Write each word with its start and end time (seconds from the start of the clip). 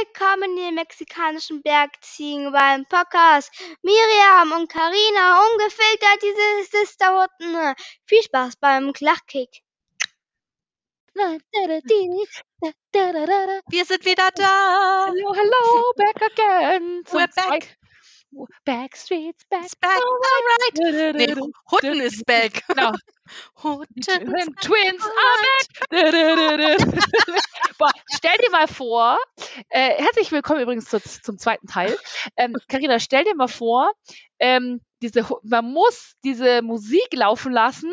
Willkommen 0.00 0.50
in 0.50 0.56
den 0.56 0.74
mexikanischen 0.76 1.62
Bergziegen 1.62 2.52
beim 2.52 2.84
Podcast. 2.86 3.50
Miriam 3.82 4.52
und 4.52 4.70
Karina, 4.70 5.40
ungefiltert 5.50 6.22
diese 6.22 6.70
Sisterhutten. 6.70 7.74
Viel 8.04 8.22
Spaß 8.22 8.56
beim 8.56 8.92
Klachkick. 8.92 9.62
Wir 11.14 11.40
sind 13.86 14.04
wieder 14.04 14.28
da. 14.36 15.06
Hello, 15.06 15.34
hello, 15.34 15.92
back 15.96 16.22
again. 16.22 17.02
We're 17.06 17.34
back. 17.34 17.76
Backstreet's 18.64 19.44
back. 19.48 19.68
Back. 19.80 20.00
Alright. 20.00 21.16
Nee, 21.16 21.34
Hutten 21.70 22.00
ist 22.00 22.26
back. 22.26 22.62
Genau. 22.68 22.92
Hutten. 23.62 24.54
Twins 24.60 25.02
are 25.02 25.36
back. 25.90 26.18
Boah, 27.78 27.90
stell 28.14 28.36
dir 28.38 28.50
mal 28.50 28.68
vor, 28.68 29.18
äh, 29.70 30.02
herzlich 30.02 30.30
willkommen 30.30 30.60
übrigens 30.60 30.86
zu, 30.90 31.00
zum 31.00 31.38
zweiten 31.38 31.66
Teil. 31.66 31.96
Karina, 32.68 32.94
ähm, 32.94 33.00
stell 33.00 33.24
dir 33.24 33.34
mal 33.34 33.48
vor, 33.48 33.92
ähm, 34.38 34.80
diese, 35.00 35.26
man 35.42 35.64
muss 35.64 36.14
diese 36.24 36.62
Musik 36.62 37.08
laufen 37.12 37.52
lassen 37.52 37.92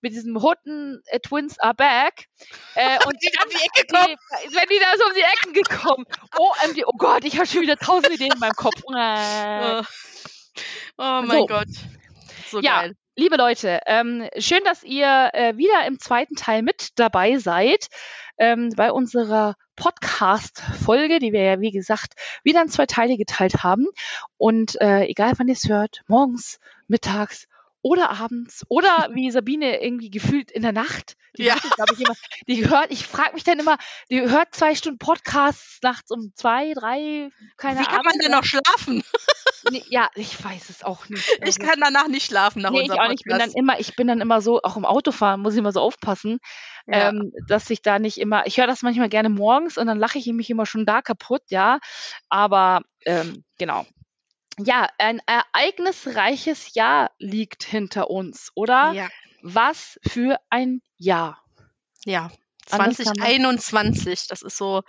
mit 0.00 0.12
diesem 0.12 0.40
Hutten 0.40 1.02
äh, 1.06 1.20
Twins 1.20 1.58
are 1.58 1.74
back. 1.74 2.26
Äh, 2.74 2.98
und 3.06 3.16
die 3.22 3.30
um 3.42 3.50
die 3.50 3.56
Ecke 3.56 3.86
kommen. 3.92 4.16
Die, 4.44 4.54
wenn 4.54 4.68
die 4.68 4.78
da 4.80 4.96
so 4.96 5.04
um 5.04 5.14
die 5.14 5.22
Ecken 5.22 5.52
gekommen. 5.52 6.04
OMG, 6.36 6.84
oh 6.86 6.96
Gott, 6.96 7.24
ich 7.24 7.36
habe 7.36 7.46
schon 7.46 7.62
wieder 7.62 7.76
tausend 7.76 8.14
Ideen 8.14 8.32
in 8.32 8.38
meinem 8.38 8.56
Kopf. 8.56 8.82
Oh, 8.84 9.82
oh 10.98 11.22
mein 11.22 11.28
so. 11.28 11.46
Gott. 11.46 11.68
So 12.50 12.60
ja, 12.60 12.82
geil. 12.82 12.96
Liebe 13.18 13.36
Leute, 13.36 13.80
ähm, 13.86 14.28
schön, 14.36 14.62
dass 14.64 14.82
ihr 14.82 15.30
äh, 15.32 15.56
wieder 15.56 15.86
im 15.86 15.98
zweiten 15.98 16.34
Teil 16.34 16.60
mit 16.60 16.90
dabei 16.96 17.38
seid 17.38 17.88
ähm, 18.36 18.68
bei 18.76 18.92
unserer 18.92 19.54
Podcast-Folge, 19.74 21.18
die 21.18 21.32
wir 21.32 21.42
ja, 21.42 21.60
wie 21.60 21.70
gesagt, 21.70 22.12
wieder 22.44 22.60
in 22.60 22.68
zwei 22.68 22.84
Teile 22.84 23.16
geteilt 23.16 23.62
haben. 23.62 23.86
Und 24.36 24.78
äh, 24.82 25.04
egal, 25.06 25.32
wann 25.38 25.48
ihr 25.48 25.54
es 25.54 25.66
hört, 25.66 26.02
morgens, 26.08 26.60
mittags 26.88 27.48
oder 27.86 28.10
abends 28.10 28.64
oder 28.68 29.10
wie 29.12 29.30
Sabine 29.30 29.80
irgendwie 29.80 30.10
gefühlt 30.10 30.50
in 30.50 30.62
der 30.62 30.72
Nacht. 30.72 31.16
Die 31.38 31.44
ja. 31.44 31.54
glaube 31.54 31.94
ich, 31.94 32.00
immer, 32.00 32.14
die 32.48 32.68
hört, 32.68 32.90
ich 32.90 33.06
frage 33.06 33.34
mich 33.34 33.44
dann 33.44 33.60
immer, 33.60 33.76
die 34.10 34.22
hört 34.22 34.52
zwei 34.56 34.74
Stunden 34.74 34.98
Podcasts 34.98 35.78
nachts 35.82 36.10
um 36.10 36.32
zwei, 36.34 36.72
drei, 36.74 37.30
keine 37.56 37.78
Ahnung. 37.78 37.88
Wie 37.88 37.94
kann 37.94 38.04
man 38.04 38.18
denn 38.18 38.32
noch 38.32 38.44
schlafen? 38.44 39.02
Nee, 39.72 39.82
ja, 39.88 40.08
ich 40.14 40.44
weiß 40.44 40.70
es 40.70 40.84
auch 40.84 41.08
nicht. 41.08 41.28
Also, 41.40 41.50
ich 41.50 41.58
kann 41.58 41.80
danach 41.80 42.06
nicht 42.06 42.26
schlafen 42.26 42.62
nach 42.62 42.70
nee, 42.70 42.82
unserem 42.82 42.98
ich 42.98 43.02
auch 43.02 43.08
nicht. 43.08 43.22
Ich 43.26 43.28
bin 43.28 43.38
dann 43.38 43.50
immer, 43.50 43.80
ich 43.80 43.96
bin 43.96 44.06
dann 44.06 44.20
immer 44.20 44.40
so, 44.40 44.60
auch 44.62 44.76
im 44.76 44.84
Autofahren 44.84 45.40
muss 45.40 45.54
ich 45.54 45.58
immer 45.58 45.72
so 45.72 45.80
aufpassen, 45.80 46.38
ja. 46.86 47.08
ähm, 47.08 47.32
dass 47.48 47.68
ich 47.70 47.82
da 47.82 47.98
nicht 47.98 48.18
immer, 48.18 48.46
ich 48.46 48.58
höre 48.58 48.68
das 48.68 48.82
manchmal 48.82 49.08
gerne 49.08 49.28
morgens 49.28 49.76
und 49.76 49.88
dann 49.88 49.98
lache 49.98 50.18
ich 50.18 50.26
mich 50.28 50.50
immer 50.50 50.66
schon 50.66 50.86
da 50.86 51.02
kaputt, 51.02 51.42
ja. 51.48 51.80
Aber 52.28 52.82
ähm, 53.06 53.42
genau. 53.58 53.86
Ja, 54.58 54.88
ein 54.98 55.20
ereignisreiches 55.26 56.74
Jahr 56.74 57.10
liegt 57.18 57.62
hinter 57.64 58.10
uns, 58.10 58.50
oder? 58.54 58.94
Ja. 58.94 59.08
Was 59.42 59.98
für 60.06 60.38
ein 60.48 60.80
Jahr. 60.96 61.42
Ja, 62.06 62.30
2021, 62.66 64.26
das 64.28 64.42
ist 64.42 64.56
so 64.56 64.82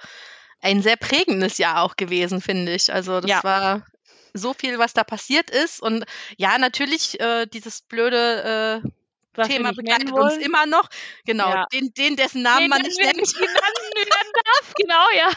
ein 0.61 0.81
sehr 0.81 0.95
prägendes 0.95 1.57
Jahr 1.57 1.83
auch 1.83 1.95
gewesen, 1.95 2.41
finde 2.41 2.73
ich. 2.73 2.91
Also 2.93 3.19
das 3.21 3.29
Ja. 3.29 3.43
war 3.43 3.85
so 4.33 4.53
viel, 4.53 4.79
was 4.79 4.93
da 4.93 5.03
passiert 5.03 5.49
ist. 5.49 5.81
Und 5.81 6.05
ja, 6.37 6.57
natürlich, 6.57 7.19
äh, 7.19 7.45
dieses 7.45 7.81
blöde 7.81 8.81
äh, 8.83 8.89
Was 9.37 9.47
Thema 9.47 9.71
begleitet 9.73 10.11
uns 10.11 10.33
wollen. 10.33 10.41
immer 10.41 10.65
noch. 10.65 10.89
Genau, 11.25 11.49
Ja. 11.49 11.65
den, 11.71 11.93
den, 11.93 12.15
dessen 12.15 12.41
Namen 12.41 12.61
Den 12.63 12.69
man 12.69 12.81
nicht 12.81 12.99
nennt. 12.99 13.17
nicht 13.17 13.35
darf, 14.45 14.73
genau, 14.75 15.05
ja. 15.15 15.29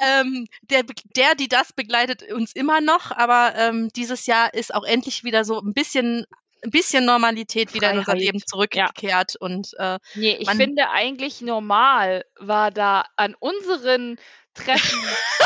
ähm, 0.20 0.46
der, 0.62 0.84
der, 1.16 1.34
die 1.34 1.48
das 1.48 1.72
begleitet 1.72 2.22
uns 2.32 2.52
immer 2.54 2.80
noch, 2.80 3.10
aber 3.10 3.54
ähm, 3.56 3.88
dieses 3.96 4.26
Jahr 4.26 4.52
ist 4.54 4.74
auch 4.74 4.84
endlich 4.84 5.24
wieder 5.24 5.44
so 5.44 5.60
ein 5.60 5.72
bisschen, 5.72 6.26
ein 6.64 6.70
bisschen 6.70 7.04
Normalität 7.04 7.74
wieder 7.74 7.90
in 7.90 7.98
unser. 7.98 8.14
Leben 8.14 8.40
zurückgekehrt 8.44 9.36
und 9.36 9.72
äh, 9.78 9.98
Nee, 10.14 10.36
ich 10.40 10.50
finde 10.50 10.90
eigentlich 10.90 11.40
normal 11.40 12.24
war 12.38 12.70
da 12.70 13.04
an 13.16 13.34
unseren 13.38 14.18
Treffen 14.56 14.98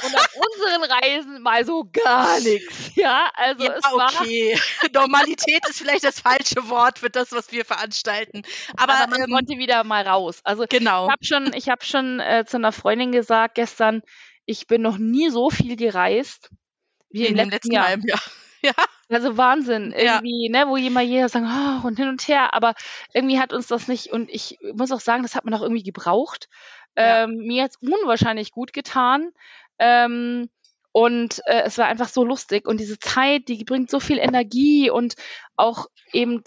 und 0.04 0.14
an 0.14 0.26
unseren 0.36 0.90
Reisen 0.90 1.42
mal 1.42 1.64
so 1.64 1.84
gar 1.92 2.40
nichts. 2.40 2.94
Ja, 2.94 3.30
also 3.34 3.64
ja, 3.64 3.74
es 3.76 3.84
war 3.84 4.10
okay. 4.22 4.58
Normalität 4.94 5.60
ist 5.68 5.78
vielleicht 5.78 6.04
das 6.04 6.20
falsche 6.20 6.68
Wort 6.68 6.98
für 7.00 7.10
das, 7.10 7.32
was 7.32 7.52
wir 7.52 7.64
veranstalten. 7.64 8.42
Aber, 8.76 8.94
aber 8.94 9.10
man 9.10 9.22
ähm, 9.22 9.30
konnte 9.30 9.58
wieder 9.58 9.84
mal 9.84 10.06
raus. 10.06 10.40
Also 10.44 10.64
genau. 10.68 11.06
ich 11.06 11.12
habe 11.12 11.24
schon, 11.24 11.52
ich 11.54 11.68
habe 11.68 11.84
schon 11.84 12.20
äh, 12.20 12.44
zu 12.46 12.56
einer 12.56 12.72
Freundin 12.72 13.12
gesagt 13.12 13.54
gestern, 13.56 14.02
ich 14.46 14.66
bin 14.66 14.82
noch 14.82 14.98
nie 14.98 15.30
so 15.30 15.50
viel 15.50 15.76
gereist 15.76 16.50
wie 17.10 17.26
im 17.26 17.32
in 17.32 17.36
dem 17.36 17.50
letzten 17.50 17.70
letzten 17.70 17.72
Jahr. 17.72 17.86
halben 17.88 18.06
Jahr. 18.06 18.20
Ja, 18.62 18.72
Also 19.08 19.38
Wahnsinn, 19.38 19.92
Ja. 19.96 20.16
irgendwie, 20.16 20.50
ne, 20.50 20.66
wo 20.68 20.76
jemand 20.76 21.08
jeder 21.08 21.30
sagen, 21.30 21.46
oh, 21.46 21.86
und 21.86 21.96
hin 21.96 22.08
und 22.08 22.28
her, 22.28 22.52
aber 22.52 22.74
irgendwie 23.14 23.40
hat 23.40 23.54
uns 23.54 23.68
das 23.68 23.88
nicht, 23.88 24.08
und 24.12 24.28
ich 24.30 24.58
muss 24.74 24.92
auch 24.92 25.00
sagen, 25.00 25.22
das 25.22 25.34
hat 25.34 25.46
man 25.46 25.54
auch 25.54 25.62
irgendwie 25.62 25.82
gebraucht. 25.82 26.48
Ja. 26.96 27.24
Ähm, 27.24 27.36
mir 27.38 27.64
hat 27.64 27.74
unwahrscheinlich 27.80 28.50
gut 28.52 28.72
getan. 28.72 29.30
Ähm, 29.78 30.48
und 30.92 31.40
äh, 31.46 31.62
es 31.64 31.78
war 31.78 31.86
einfach 31.86 32.08
so 32.08 32.24
lustig. 32.24 32.66
Und 32.66 32.80
diese 32.80 32.98
Zeit, 32.98 33.48
die 33.48 33.64
bringt 33.64 33.90
so 33.90 34.00
viel 34.00 34.18
Energie 34.18 34.90
und 34.90 35.14
auch 35.56 35.86
eben, 36.12 36.42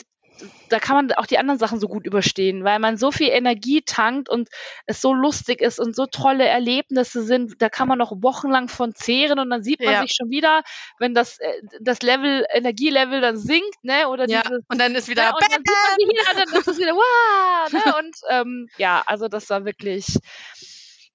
da 0.70 0.80
kann 0.80 0.96
man 0.96 1.12
auch 1.14 1.26
die 1.26 1.38
anderen 1.38 1.60
Sachen 1.60 1.80
so 1.80 1.88
gut 1.88 2.06
überstehen, 2.06 2.64
weil 2.64 2.80
man 2.80 2.98
so 2.98 3.12
viel 3.12 3.30
Energie 3.30 3.82
tankt 3.82 4.30
und 4.30 4.50
es 4.86 5.02
so 5.02 5.14
lustig 5.14 5.62
ist 5.62 5.80
und 5.80 5.96
so 5.96 6.06
tolle 6.06 6.46
Erlebnisse 6.46 7.24
sind. 7.24 7.62
Da 7.62 7.70
kann 7.70 7.88
man 7.88 7.98
noch 7.98 8.12
wochenlang 8.22 8.68
von 8.70 8.94
zehren 8.96 9.40
und 9.40 9.50
dann 9.50 9.64
sieht 9.64 9.80
man 9.82 9.94
Ja. 9.94 10.02
sich 10.02 10.14
schon 10.16 10.30
wieder, 10.30 10.64
wenn 11.00 11.14
das, 11.14 11.38
äh, 11.40 11.52
das 11.80 12.02
Level, 12.02 12.46
Energielevel 12.52 13.22
dann 13.22 13.38
sinkt, 13.38 13.84
ne? 13.84 14.08
Oder 14.10 14.28
ja. 14.28 14.42
dieses, 14.42 14.64
Und 14.70 14.80
dann 14.80 14.96
ist 14.96 15.08
wieder 15.08 15.24
ja, 15.24 15.30
und 15.34 15.42
dann 15.42 15.62
sieht 15.62 15.68
man 15.68 16.10
wieder, 16.10 16.46
dann 16.46 16.60
ist 16.60 16.68
es 16.68 16.78
wieder, 16.78 16.94
wow, 16.96 17.72
ne? 17.72 17.84
Und 18.00 18.16
ähm, 18.30 18.68
ja, 18.78 19.04
also 19.06 19.28
das 19.28 19.50
war 19.50 19.66
wirklich, 19.66 20.18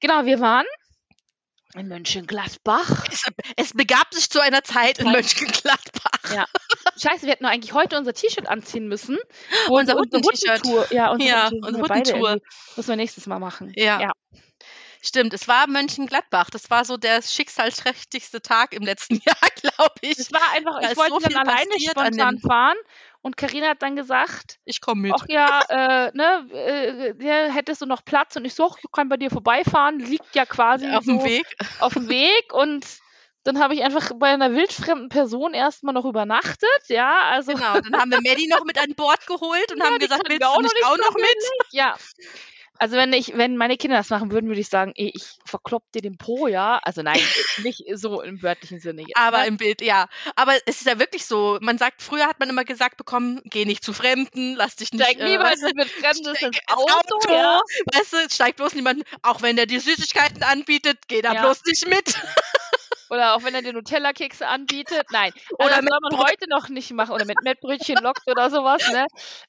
genau, 0.00 0.24
wir 0.24 0.40
waren 0.40 0.66
in 1.78 1.88
Mönchengladbach. 1.88 3.04
es, 3.10 3.24
es 3.56 3.72
begab 3.72 4.12
sich 4.12 4.28
zu 4.30 4.40
einer 4.40 4.62
Zeit 4.64 4.98
in. 4.98 5.10
Mönchengladbach. 5.10 6.34
Ja. 6.34 6.46
Scheiße, 7.00 7.22
wir 7.22 7.32
hätten 7.32 7.44
nur 7.44 7.52
eigentlich 7.52 7.72
heute 7.72 7.96
unser 7.96 8.12
T-Shirt 8.12 8.48
anziehen 8.48 8.88
müssen. 8.88 9.16
Unser. 9.68 9.94
Huttentour- 9.94 10.92
Ja, 10.92 11.10
unsere 11.10 11.30
Ja, 11.30 11.50
Huttentour. 11.50 12.38
Müssen 12.76 12.88
wir 12.88 12.96
nächstes 12.96 13.26
Mal 13.26 13.38
machen. 13.38 13.72
Ja. 13.76 14.00
Ja. 14.00 14.12
Stimmt, 15.00 15.32
es 15.32 15.46
war 15.46 15.68
Mönchengladbach. 15.68 16.50
Das 16.50 16.70
war 16.70 16.84
so 16.84 16.96
der 16.96 17.22
schicksalsträchtigste 17.22 18.42
Tag 18.42 18.72
im 18.74 18.82
letzten 18.82 19.14
Jahr, 19.24 19.36
glaube 19.60 19.94
ich. 20.00 20.18
Es 20.18 20.32
war 20.32 20.40
einfach, 20.54 20.80
Da 20.80 20.90
ich 20.90 20.96
wollte 20.96 21.12
so 21.14 21.20
dann 21.20 21.48
alleine 21.48 21.70
spontan 21.78 22.38
fahren 22.40 22.76
und 23.28 23.36
Karina 23.36 23.68
hat 23.68 23.82
dann 23.82 23.94
gesagt, 23.94 24.58
Ich 24.64 24.80
komme 24.80 25.02
mit. 25.02 25.12
ach 25.14 25.26
ja, 25.28 25.60
äh, 25.68 26.10
ne, 26.14 27.14
äh, 27.20 27.50
hättest 27.52 27.82
du 27.82 27.86
noch 27.86 28.02
Platz? 28.04 28.36
Und 28.36 28.46
ich 28.46 28.54
so, 28.54 28.74
ich 28.82 28.90
kann 28.90 29.08
bei 29.10 29.18
dir 29.18 29.30
vorbeifahren, 29.30 29.98
liegt 29.98 30.34
ja 30.34 30.46
quasi 30.46 30.86
auf 30.86 31.04
so 31.04 31.12
dem 31.18 31.24
Weg. 31.24 31.46
auf 31.80 31.92
dem 31.92 32.08
Weg 32.08 32.52
und 32.54 32.86
dann 33.44 33.60
habe 33.60 33.74
ich 33.74 33.82
einfach 33.82 34.10
bei 34.16 34.28
einer 34.28 34.52
wildfremden 34.54 35.10
Person 35.10 35.52
erstmal 35.54 35.92
noch 35.94 36.04
übernachtet, 36.06 36.82
ja, 36.88 37.28
also 37.30 37.52
Genau, 37.52 37.80
dann 37.80 38.00
haben 38.00 38.10
wir 38.10 38.20
Maddie 38.22 38.48
noch 38.48 38.64
mit 38.64 38.78
an 38.78 38.94
Bord 38.94 39.26
geholt 39.26 39.72
und 39.72 39.78
Ja, 39.78 39.84
haben 39.84 39.98
gesagt, 39.98 40.28
willst 40.28 40.42
du 40.42 40.46
auch 40.46 40.60
noch 40.62 41.14
mit? 41.14 41.36
ja. 41.70 41.96
Also 42.78 42.96
wenn 42.96 43.12
ich, 43.12 43.36
wenn 43.36 43.56
meine 43.56 43.76
Kinder 43.76 43.96
das 43.96 44.10
machen 44.10 44.30
würden, 44.30 44.48
würde 44.48 44.60
ich 44.60 44.68
sagen, 44.68 44.92
ey, 44.94 45.10
ich 45.14 45.24
verklopp 45.44 45.90
dir 45.92 46.00
den 46.00 46.16
Po, 46.16 46.46
ja. 46.46 46.78
Also 46.84 47.02
nein, 47.02 47.18
nicht 47.62 47.84
so 47.94 48.22
im 48.22 48.42
wörtlichen 48.42 48.80
Sinne 48.80 49.02
jetzt. 49.02 49.16
Aber 49.16 49.38
ne? 49.38 49.46
im 49.48 49.56
Bild, 49.56 49.80
ja. 49.82 50.08
Aber 50.36 50.54
es 50.66 50.80
ist 50.80 50.86
ja 50.86 50.98
wirklich 50.98 51.26
so, 51.26 51.58
man 51.60 51.78
sagt, 51.78 52.02
früher 52.02 52.26
hat 52.26 52.38
man 52.38 52.48
immer 52.48 52.64
gesagt 52.64 52.96
bekommen, 52.96 53.40
geh 53.44 53.64
nicht 53.64 53.82
zu 53.84 53.92
Fremden, 53.92 54.54
lass 54.54 54.76
dich 54.76 54.92
nicht... 54.92 55.04
Steig 55.04 55.18
äh, 55.18 55.38
weißt 55.38 55.62
du, 55.62 55.70
mit 55.74 55.90
Fremdes 55.90 56.38
steig 56.38 56.42
ins 56.42 56.58
ins 56.58 56.68
Auto, 56.68 57.32
ja. 57.32 57.60
Weißt 57.94 58.12
du, 58.12 58.16
steig 58.30 58.56
bloß 58.56 58.74
niemand, 58.74 59.02
auch 59.22 59.42
wenn 59.42 59.56
der 59.56 59.66
dir 59.66 59.80
Süßigkeiten 59.80 60.42
anbietet, 60.42 60.98
geh 61.08 61.20
da 61.20 61.32
Ja. 61.34 61.40
bloß 61.42 61.64
nicht 61.66 61.86
mit. 61.88 62.14
Oder 63.10 63.34
auch 63.34 63.42
wenn 63.44 63.54
er 63.54 63.62
dir 63.62 63.72
Nutella-Kekse 63.72 64.46
anbietet. 64.46 65.06
Nein. 65.10 65.32
Also 65.58 65.74
Oder 65.74 65.82
das 65.82 65.86
soll 65.86 65.98
man 66.02 66.18
heute 66.18 66.48
noch 66.48 66.68
nicht 66.68 66.90
machen. 66.92 67.12
Oder 67.12 67.24
mit 67.24 67.42
Mettbrötchen 67.42 67.98
lockt 68.02 68.28
oder 68.28 68.50
sowas, 68.50 68.88
ne? 68.88 69.06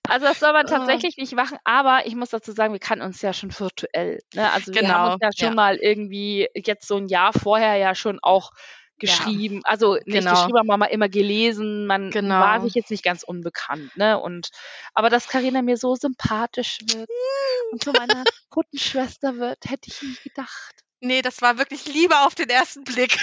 Also 0.07 0.25
das 0.27 0.39
soll 0.39 0.53
man 0.53 0.65
Oh. 0.65 0.69
tatsächlich 0.69 1.17
nicht 1.17 1.33
machen. 1.33 1.57
Aber 1.63 2.06
ich 2.06 2.15
muss 2.15 2.29
dazu 2.29 2.51
sagen, 2.51 2.73
wir 2.73 2.79
kannten 2.79 3.06
uns 3.06 3.21
ja 3.21 3.33
schon 3.33 3.57
virtuell. 3.57 4.19
Ne? 4.33 4.50
Also 4.51 4.73
wir 4.73 4.81
Genau, 4.81 4.94
haben 4.94 5.13
uns 5.13 5.17
ja 5.21 5.29
schon 5.38 5.50
ja. 5.50 5.56
mal 5.56 5.75
irgendwie 5.77 6.47
jetzt 6.56 6.88
so 6.88 6.97
ein 6.97 7.07
Jahr 7.07 7.33
vorher 7.33 7.75
ja 7.77 7.95
schon 7.95 8.19
auch 8.21 8.51
geschrieben. 8.97 9.61
Also 9.63 9.95
nicht 10.06 10.06
Genau. 10.06 10.31
geschrieben, 10.31 10.57
aber 10.57 10.77
mal 10.77 10.85
immer 10.88 11.07
gelesen. 11.09 11.88
Man 11.88 12.11
Genau. 12.11 12.39
war 12.39 12.61
sich 12.61 12.73
jetzt 12.73 12.91
nicht 12.91 13.03
ganz 13.03 13.23
unbekannt. 13.23 13.95
Ne? 13.95 14.19
Und 14.19 14.50
aber 14.94 15.09
dass 15.09 15.27
Karina 15.27 15.61
mir 15.61 15.77
so 15.77 15.95
sympathisch 15.95 16.79
wird 16.83 17.09
und 17.71 17.83
zu 17.83 17.94
meiner 17.94 18.25
Puttenschwester 18.50 19.38
wird, 19.38 19.59
hätte 19.69 19.89
ich 19.89 20.01
nie 20.01 20.17
gedacht. 20.23 20.81
Nee, 21.01 21.21
das 21.21 21.41
war 21.41 21.57
wirklich 21.57 21.85
Liebe 21.85 22.17
auf 22.19 22.35
den 22.35 22.49
ersten 22.49 22.83
Blick. 22.83 23.17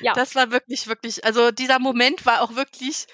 Ja. 0.00 0.12
Das 0.14 0.34
war 0.34 0.50
wirklich, 0.50 0.86
wirklich, 0.86 1.24
also 1.24 1.50
dieser 1.50 1.78
Moment 1.78 2.24
war 2.24 2.42
auch 2.42 2.54
wirklich 2.54 3.06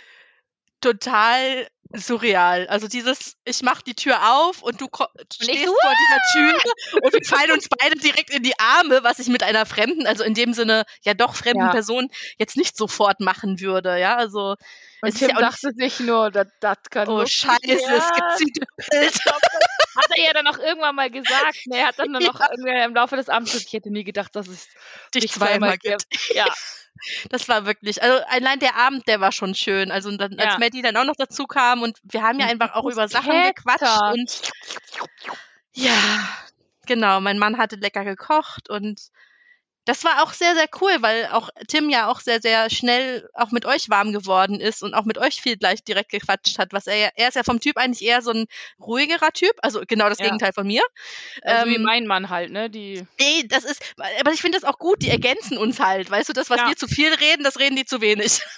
total 0.81 1.67
surreal. 1.93 2.67
Also 2.69 2.89
dieses, 2.89 3.37
ich 3.45 3.63
mach 3.63 3.81
die 3.81 3.95
Tür 3.95 4.19
auf 4.35 4.63
und 4.63 4.81
du 4.81 4.89
ko- 4.89 5.07
stehst 5.33 5.65
so, 5.67 5.75
vor 5.81 5.93
dieser 6.01 6.21
Tür 6.33 7.01
und 7.03 7.13
wir 7.13 7.25
fallen 7.25 7.53
uns 7.53 7.69
beide 7.69 7.97
direkt 7.97 8.31
in 8.31 8.43
die 8.43 8.59
Arme, 8.59 9.03
was 9.03 9.19
ich 9.19 9.29
mit 9.29 9.43
einer 9.43 9.67
fremden, 9.67 10.07
also 10.07 10.23
in 10.25 10.35
dem 10.35 10.53
Sinne 10.53 10.85
ja 11.03 11.15
doch 11.15 11.35
fremden 11.35 11.63
Ja. 11.67 11.71
Person 11.71 12.09
jetzt 12.39 12.57
nicht 12.57 12.77
sofort 12.77 13.21
machen 13.21 13.61
würde. 13.61 13.99
Ja, 13.99 14.17
also 14.17 14.51
Und 14.51 15.09
es 15.09 15.15
ist 15.15 15.19
Tim 15.21 15.31
ja 15.31 15.37
auch 15.37 15.41
nicht, 15.41 15.65
dachte 15.65 15.71
sich 15.77 16.01
nur, 16.01 16.31
das 16.31 16.49
das 16.61 16.79
kann 16.91 17.09
oh 17.09 17.25
Scheiße, 17.25 17.59
es 17.63 17.83
werden. 17.89 18.37
gibt 18.39 18.59
Bild. 18.91 19.21
Hat 19.97 20.07
er 20.17 20.25
ja 20.25 20.33
dann 20.33 20.47
auch 20.47 20.59
irgendwann 20.59 20.95
mal 20.95 21.11
gesagt. 21.11 21.67
Ne, 21.67 21.79
er 21.79 21.89
hat 21.89 21.99
dann 21.99 22.11
nur 22.13 22.21
noch 22.21 22.41
irgendwie 22.51 22.85
im 22.85 22.95
Laufe 22.95 23.17
des 23.17 23.29
Abends 23.29 23.53
gesagt, 23.53 23.69
ich 23.69 23.73
hätte 23.73 23.91
nie 23.91 24.05
gedacht, 24.05 24.35
dass 24.37 24.49
es 24.49 24.69
Dich 25.15 25.31
zweimal 25.33 25.79
gibt. 25.79 26.05
Ja, 26.35 26.47
Das 27.31 27.49
war 27.49 27.67
wirklich, 27.67 28.03
also 28.03 28.25
allein 28.29 28.59
der 28.59 28.77
Abend, 28.77 29.07
der 29.07 29.21
war 29.21 29.33
schon 29.33 29.55
schön. 29.55 29.91
Also 29.91 30.17
dann, 30.17 30.39
als 30.39 30.55
Ja. 30.55 30.59
Maddie 30.59 30.83
dann 30.83 30.97
auch 30.97 31.05
noch 31.05 31.17
dazu 31.17 31.47
kam 31.47 31.83
und 31.83 31.99
wir 32.03 32.23
haben 32.23 32.41
ja 32.41 32.47
einfach 32.47 32.73
auch 32.75 32.85
über 32.91 33.09
Sachen 33.09 33.43
gequatscht 33.43 34.03
und 34.13 34.51
ja, 35.75 35.93
genau, 36.87 37.21
mein 37.21 37.39
Mann 37.39 37.59
hatte 37.59 37.77
lecker 37.77 38.05
gekocht 38.05 38.71
und 38.71 39.01
das 39.87 40.05
war 40.05 40.23
auch 40.23 40.33
sehr, 40.35 40.55
sehr 40.55 40.69
cool, 40.81 40.97
weil 41.01 41.27
auch 41.33 41.49
Tim 41.69 41.89
ja 41.89 42.09
auch 42.11 42.21
sehr, 42.21 42.43
sehr 42.43 42.69
schnell 42.71 43.29
auch 43.35 43.53
mit 43.53 43.65
euch 43.65 43.89
warm 43.89 44.13
geworden 44.13 44.61
ist 44.61 44.83
und 44.83 44.95
auch 44.95 45.05
mit 45.05 45.17
euch 45.19 45.41
viel 45.41 45.57
gleich 45.57 45.83
direkt 45.85 46.11
gequatscht 46.11 46.59
hat, 46.59 46.73
was 46.73 46.87
er 46.87 46.97
ja, 46.97 47.09
er 47.17 47.29
ist 47.29 47.35
ja 47.37 47.43
vom 47.45 47.61
Typ 47.61 47.77
eigentlich 47.79 48.07
eher 48.07 48.21
so 48.23 48.33
ein 48.33 48.47
ruhigerer 48.81 49.33
Typ, 49.33 49.53
also 49.63 49.83
genau 49.87 50.09
das 50.11 50.19
Ja. 50.19 50.25
Gegenteil 50.25 50.53
von 50.53 50.67
mir. 50.67 50.83
also 51.43 51.67
wie 51.67 51.79
Ähm, 51.79 51.83
mein 51.83 52.07
Mann 52.07 52.29
halt, 52.29 52.51
ne? 52.53 52.69
Die, 52.69 53.07
Nee, 53.19 53.45
das 53.49 53.65
ist, 53.65 53.83
aber 54.21 54.33
ich 54.33 54.41
finde 54.43 54.59
das 54.61 54.69
auch 54.69 54.79
gut, 54.79 55.03
die 55.03 55.09
ergänzen 55.09 55.57
uns 55.57 55.81
halt. 55.81 56.11
Weißt 56.11 56.29
du, 56.29 56.33
das, 56.35 56.51
was 56.51 56.59
Ja. 56.59 56.69
wir 56.69 56.77
zu 56.77 56.87
viel 56.87 57.13
reden, 57.15 57.45
das 57.45 57.59
reden 57.59 57.77
die 57.77 57.85
zu 57.87 58.01
wenig. 58.01 58.41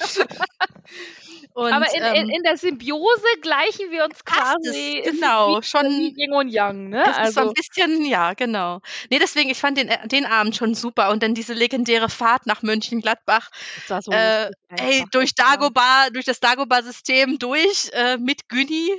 Und, 1.56 1.72
aber 1.72 1.86
in, 1.94 2.02
in, 2.02 2.28
ähm, 2.28 2.28
in 2.28 2.42
der 2.42 2.58
Symbiose 2.58 3.24
gleichen 3.40 3.90
wir 3.90 4.04
uns 4.04 4.22
quasi. 4.26 5.02
es, 5.02 5.10
genau, 5.10 5.62
schon, 5.62 5.86
Yin 5.86 6.34
und 6.34 6.50
Yang, 6.50 6.90
ne? 6.90 7.02
es 7.02 7.08
ist 7.08 7.34
so 7.34 7.40
Also, 7.40 7.40
ein 7.40 7.54
bisschen, 7.54 8.04
ja, 8.04 8.34
genau. 8.34 8.80
Nee, 9.08 9.18
deswegen, 9.18 9.48
ich 9.48 9.56
fand 9.56 9.78
den, 9.78 9.88
äh, 9.88 10.06
den 10.06 10.26
Abend 10.26 10.54
schon 10.54 10.74
super 10.74 11.08
und 11.08 11.22
dann 11.22 11.32
diese 11.34 11.54
legendäre 11.54 12.10
Fahrt 12.10 12.44
nach 12.44 12.60
Mönchengladbach, 12.60 13.48
das 13.74 13.88
war 13.88 14.02
so 14.02 14.12
äh, 14.12 14.50
ey, 14.68 15.06
durch 15.12 15.34
Das 15.34 15.46
Dagobah, 15.46 16.10
durch 16.12 16.26
das 16.26 16.40
Dagobah-System 16.40 17.38
durch, 17.38 17.88
äh, 17.94 18.18
mit 18.18 18.50
Günni, 18.50 18.90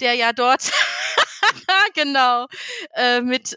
der 0.00 0.12
ja 0.12 0.34
dort, 0.34 0.60
genau, 1.94 2.48
äh, 2.96 3.22
mit, 3.22 3.56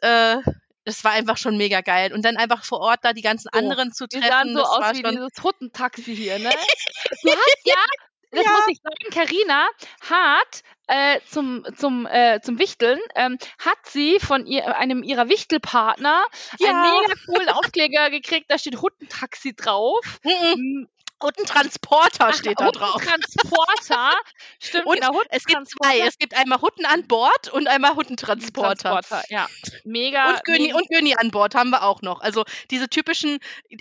das 0.86 1.04
war 1.04 1.12
einfach 1.12 1.38
schon 1.38 1.58
mega 1.58 1.82
geil. 1.82 2.14
Und 2.14 2.24
dann 2.26 2.38
einfach 2.38 2.64
vor 2.64 2.80
Ort 2.80 3.00
da 3.04 3.14
die 3.14 3.22
ganzen 3.22 3.50
So, 3.54 3.60
anderen 3.60 3.92
zu 3.92 4.08
treffen, 4.08 4.28
sahen 4.30 4.54
so 4.56 4.64
aus 4.64 4.94
wie 4.94 5.04
dieses 5.04 5.44
Huttentaxi 5.44 6.16
hier, 6.16 6.40
ne? 6.40 6.50
Du 7.24 7.30
hast 7.32 7.58
ja, 7.66 7.76
das 8.32 8.46
Ja. 8.46 8.52
muss 8.52 8.68
ich 8.68 8.80
sagen, 8.82 9.12
Carina 9.14 9.68
hat 10.10 10.62
äh, 10.88 11.20
zum, 11.28 11.66
zum, 11.76 12.06
äh, 12.08 12.40
zum 12.42 12.58
Wichteln, 12.60 13.00
ähm, 13.16 13.38
hat 13.60 13.78
sie 13.86 14.20
von 14.20 14.46
ihr, 14.48 14.76
einem 14.78 15.04
ihrer 15.04 15.30
Wichtelpartner 15.30 16.24
einen 16.64 16.84
Ja. 16.84 16.84
mega 17.02 17.14
coolen 17.26 17.50
Aufkleber 17.50 18.10
gekriegt, 18.10 18.46
da 18.50 18.58
steht 18.58 18.82
Huttentaxi 18.82 19.54
drauf. 19.56 20.20
Mhm. 20.24 20.88
Und 21.22 21.38
ein 21.38 21.46
Transporter 21.46 22.28
Ach, 22.30 22.34
steht 22.34 22.60
da 22.60 22.72
drauf. 22.72 22.96
Huttentransporter. 22.96 24.14
Stimmt, 24.60 24.86
Und 24.86 25.02
genau, 25.02 25.22
Es 25.30 25.44
gibt 25.46 25.68
zwei. 25.70 26.00
Es 26.00 26.18
gibt 26.18 26.36
einmal 26.36 26.62
Hutten 26.62 26.86
an 26.86 27.08
Bord 27.08 27.50
und 27.52 27.68
einmal 27.68 27.96
Huttentransporter. 27.96 28.90
Transporter, 28.92 29.24
ja. 29.30 29.48
Mega. 29.84 30.30
Und 30.32 30.44
Göni, 30.46 30.60
mega 30.68 30.78
und 30.78 30.90
Göni 30.90 31.16
an 31.16 31.32
Bord 31.32 31.56
haben 31.56 31.72
wir 31.72 31.84
auch 31.84 32.02
noch. 32.02 32.22
Also 32.22 32.46
diese 32.72 32.88
typischen, 32.90 33.40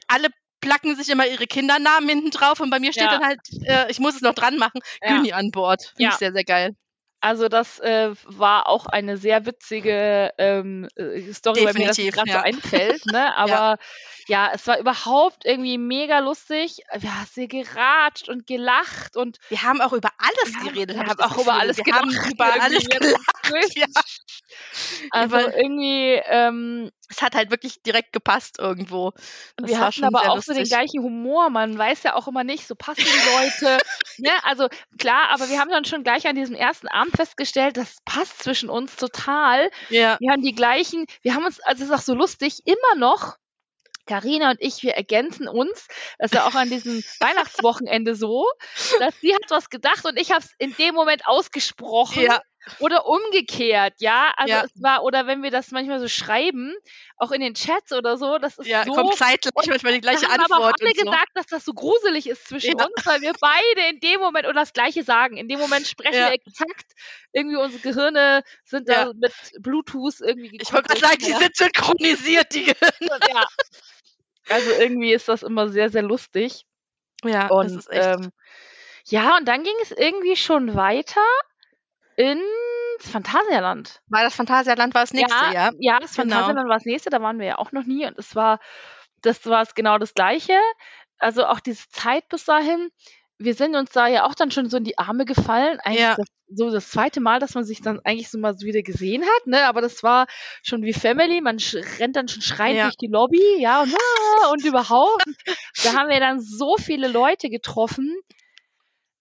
alle 0.08 0.28
placken 0.60 0.96
sich 0.96 1.08
immer 1.08 1.26
ihre 1.26 1.46
Kindernamen 1.46 2.08
hinten 2.08 2.30
drauf 2.30 2.58
und 2.60 2.70
bei 2.70 2.80
mir 2.80 2.92
steht 2.92 3.04
Ja. 3.04 3.10
dann 3.18 3.24
halt, 3.24 3.38
äh, 3.64 3.88
ich 3.90 4.00
muss 4.00 4.16
es 4.16 4.22
noch 4.22 4.34
dran 4.34 4.56
machen, 4.58 4.80
Ja. 5.02 5.14
Göni 5.16 5.32
an 5.32 5.50
Bord. 5.52 5.82
Finde 5.96 6.02
Ja. 6.02 6.08
ich 6.10 6.16
sehr, 6.16 6.32
sehr 6.32 6.44
geil. 6.44 6.74
Also 7.20 7.48
das 7.48 7.80
äh, 7.80 8.10
war 8.26 8.68
auch 8.68 8.86
eine 8.86 9.16
sehr 9.16 9.44
witzige 9.44 10.32
ähm, 10.38 10.88
äh, 10.96 11.32
Story, 11.32 11.64
weil 11.64 11.74
mir 11.74 11.86
das 11.86 11.96
Definitiv, 11.96 12.14
gerade 12.14 12.30
ja. 12.30 12.38
so 12.38 12.44
einfällt. 12.44 13.06
Ne? 13.06 13.36
Aber 13.36 13.76
ja. 14.28 14.50
es 14.54 14.66
war 14.66 14.78
überhaupt 14.78 15.44
irgendwie 15.44 15.78
mega 15.78 16.20
lustig. 16.20 16.78
Wir 16.96 17.14
haben 17.14 17.26
sehr 17.32 17.48
geratscht 17.48 18.28
und 18.28 18.46
gelacht 18.46 19.16
und 19.16 19.38
Wir 19.48 19.62
haben 19.62 19.80
auch 19.80 19.92
über 19.92 20.10
alles 20.18 20.54
haben, 20.56 20.72
geredet. 20.72 20.96
wir 20.96 21.06
haben 21.06 21.20
auch 21.20 21.36
über 21.38 21.54
alles 21.54 21.76
Wir 21.78 21.92
haben 21.94 22.08
gelacht. 22.08 22.32
über 22.32 22.46
irgendwie 22.46 22.60
alles 22.60 22.88
gelacht. 22.88 23.74
Ja. 23.76 23.86
Also 25.10 25.36
Über- 25.38 25.56
irgendwie, 25.56 26.20
ähm, 26.26 26.90
Es 27.10 27.22
hat 27.22 27.34
halt 27.34 27.50
wirklich 27.50 27.82
direkt 27.82 28.12
gepasst 28.12 28.58
irgendwo. 28.58 29.12
Das 29.56 29.70
wir 29.70 29.78
war 29.78 29.86
hatten 29.86 30.04
aber 30.04 30.30
auch 30.30 30.42
so 30.42 30.52
den 30.52 30.60
lustig. 30.60 30.68
gleichen 30.70 31.02
Humor. 31.02 31.48
Man 31.50 31.76
weiß 31.78 32.02
ja 32.02 32.14
auch 32.14 32.28
immer 32.28 32.44
nicht, 32.44 32.66
so 32.66 32.74
passen 32.74 33.04
die 33.04 33.64
Leute. 33.64 33.82
ne? 34.18 34.30
Also 34.44 34.68
klar, 34.98 35.30
aber 35.30 35.48
wir 35.48 35.58
haben 35.60 35.70
dann 35.70 35.84
schon 35.86 36.02
gleich 36.04 36.26
an 36.26 36.36
diesem 36.36 36.54
ersten 36.54 36.88
Abend 36.88 37.16
festgestellt, 37.16 37.76
das 37.78 37.96
passt 38.04 38.42
zwischen 38.42 38.68
uns 38.70 38.96
total. 38.96 39.70
Ja. 39.88 40.16
Wir 40.20 40.32
haben 40.32 40.42
die 40.42 40.54
gleichen, 40.54 41.06
wir 41.22 41.34
haben 41.34 41.44
uns, 41.46 41.60
also 41.60 41.84
es 41.84 41.90
ist 41.90 41.94
auch 41.96 42.02
so 42.02 42.14
lustig, 42.14 42.60
immer 42.66 42.98
noch, 42.98 43.36
Karina 44.08 44.50
und 44.50 44.56
ich, 44.60 44.82
wir 44.82 44.94
ergänzen 44.94 45.46
uns. 45.48 45.86
Das 46.18 46.32
ist 46.32 46.34
ja 46.34 46.46
auch 46.46 46.54
an 46.54 46.70
diesem 46.70 47.02
Weihnachtswochenende 47.20 48.14
so, 48.16 48.46
dass 48.98 49.14
sie 49.20 49.34
hat 49.34 49.42
was 49.50 49.70
gedacht 49.70 50.04
und 50.04 50.18
ich 50.18 50.30
habe 50.32 50.40
es 50.40 50.50
in 50.58 50.74
dem 50.76 50.94
Moment 50.94 51.26
ausgesprochen 51.26 52.22
Ja. 52.24 52.40
oder 52.80 53.06
umgekehrt, 53.06 53.94
ja. 53.98 54.32
Also 54.36 54.52
Ja. 54.54 54.64
es 54.64 54.82
war, 54.82 55.02
oder 55.04 55.26
wenn 55.26 55.42
wir 55.42 55.50
das 55.50 55.70
manchmal 55.70 56.00
so 56.00 56.08
schreiben, 56.08 56.74
auch 57.16 57.30
in 57.32 57.40
den 57.40 57.54
Chats 57.54 57.92
oder 57.92 58.16
so, 58.16 58.38
das 58.38 58.58
ist 58.58 58.66
Ja, 58.66 58.84
so. 58.84 58.92
kommt 58.92 59.14
zeitgleich 59.16 59.66
manchmal 59.68 59.92
die 59.94 60.00
gleiche 60.00 60.26
haben 60.28 60.40
aber 60.40 60.56
auch 60.58 60.66
Antwort. 60.68 60.80
alle 60.82 60.92
so. 60.94 61.04
gesagt, 61.04 61.30
dass 61.34 61.46
das 61.46 61.64
so 61.64 61.72
gruselig 61.72 62.28
ist 62.28 62.46
zwischen 62.48 62.78
Ja. 62.78 62.84
uns, 62.86 63.06
weil 63.06 63.20
wir 63.22 63.32
beide 63.40 63.88
in 63.90 64.00
dem 64.00 64.20
Moment 64.20 64.44
oder 64.46 64.60
das 64.60 64.72
Gleiche 64.72 65.02
sagen. 65.04 65.36
In 65.36 65.48
dem 65.48 65.58
Moment 65.58 65.86
sprechen 65.86 66.14
Ja. 66.14 66.26
wir 66.26 66.32
exakt. 66.32 66.92
Irgendwie 67.32 67.56
unsere 67.56 67.80
Gehirne 67.82 68.42
sind 68.64 68.88
da 68.88 69.12
mit 69.14 69.32
Bluetooth 69.60 70.20
irgendwie 70.20 70.58
Ich 70.60 70.72
wollte 70.72 70.88
gerade 70.88 71.00
sagen, 71.00 71.18
die 71.20 71.32
sind 71.32 71.56
synchronisiert, 71.56 72.52
die 72.54 72.64
Gehirne. 72.74 73.20
ja. 73.28 73.46
Also 74.48 74.72
irgendwie 74.72 75.12
ist 75.12 75.28
das 75.28 75.42
immer 75.42 75.68
sehr, 75.68 75.90
sehr 75.90 76.02
lustig. 76.02 76.66
Ja, 77.24 77.52
das 77.60 77.74
Und 77.74 77.76
ist 77.76 77.88
echt. 77.90 78.14
ähm, 78.16 78.32
ja, 79.06 79.36
und 79.38 79.46
dann 79.48 79.64
ging 79.64 79.74
es 79.82 79.92
irgendwie 79.92 80.36
schon 80.36 80.74
weiter 80.76 81.22
ins 82.16 82.42
Phantasialand. 83.10 84.02
war 84.08 84.22
das 84.22 84.34
Phantasialand 84.34 84.94
war 84.94 85.02
das 85.02 85.12
nächste, 85.12 85.46
ja? 85.46 85.52
ja, 85.52 85.70
ja, 85.78 85.98
das 86.00 86.14
Genau. 86.14 86.54
Phantasialand 86.54 86.68
war 86.68 86.76
das 86.76 86.84
nächste, 86.84 87.10
da 87.10 87.20
waren 87.22 87.38
wir 87.38 87.46
ja 87.46 87.58
auch 87.58 87.72
noch 87.72 87.84
nie 87.84 88.06
und 88.06 88.18
es 88.18 88.34
war, 88.34 88.60
das 89.22 89.44
war 89.46 89.62
es 89.62 89.74
genau 89.74 89.98
das 89.98 90.14
Gleiche. 90.14 90.54
Also 91.18 91.46
auch 91.46 91.60
diese 91.60 91.88
Zeit 91.90 92.28
bis 92.28 92.44
dahin, 92.44 92.90
wir 93.38 93.54
sind 93.54 93.76
uns 93.76 93.90
da 93.90 94.06
ja 94.08 94.24
auch 94.26 94.34
dann 94.34 94.50
schon 94.50 94.68
so 94.68 94.76
in 94.78 94.84
die 94.84 94.98
Arme 94.98 95.24
gefallen. 95.24 95.78
Eigentlich 95.84 96.00
Ja. 96.00 96.16
das, 96.16 96.26
so 96.50 96.70
das 96.70 96.90
zweite 96.90 97.20
Mal, 97.20 97.38
dass 97.40 97.54
man 97.54 97.64
sich 97.64 97.80
dann 97.82 98.00
eigentlich 98.04 98.30
so 98.30 98.38
mal 98.38 98.56
so 98.56 98.66
wieder 98.66 98.82
gesehen 98.82 99.22
hat, 99.22 99.46
ne? 99.46 99.66
Aber 99.66 99.80
das 99.80 100.02
war 100.02 100.26
schon 100.62 100.82
wie 100.82 100.92
Family, 100.92 101.40
man 101.40 101.58
rennt 101.98 102.16
dann 102.16 102.26
schon 102.28 102.42
schreiend 102.42 102.78
Ja. 102.78 102.84
durch 102.84 102.96
die 102.96 103.06
Lobby, 103.08 103.42
ja, 103.60 103.82
und, 103.82 103.94
ah, 103.94 104.50
und 104.50 104.64
überhaupt. 104.64 105.22
da 105.84 105.92
haben 105.94 106.08
wir 106.08 106.20
dann 106.20 106.40
so 106.40 106.76
viele 106.78 107.06
Leute 107.08 107.48
getroffen. 107.50 108.12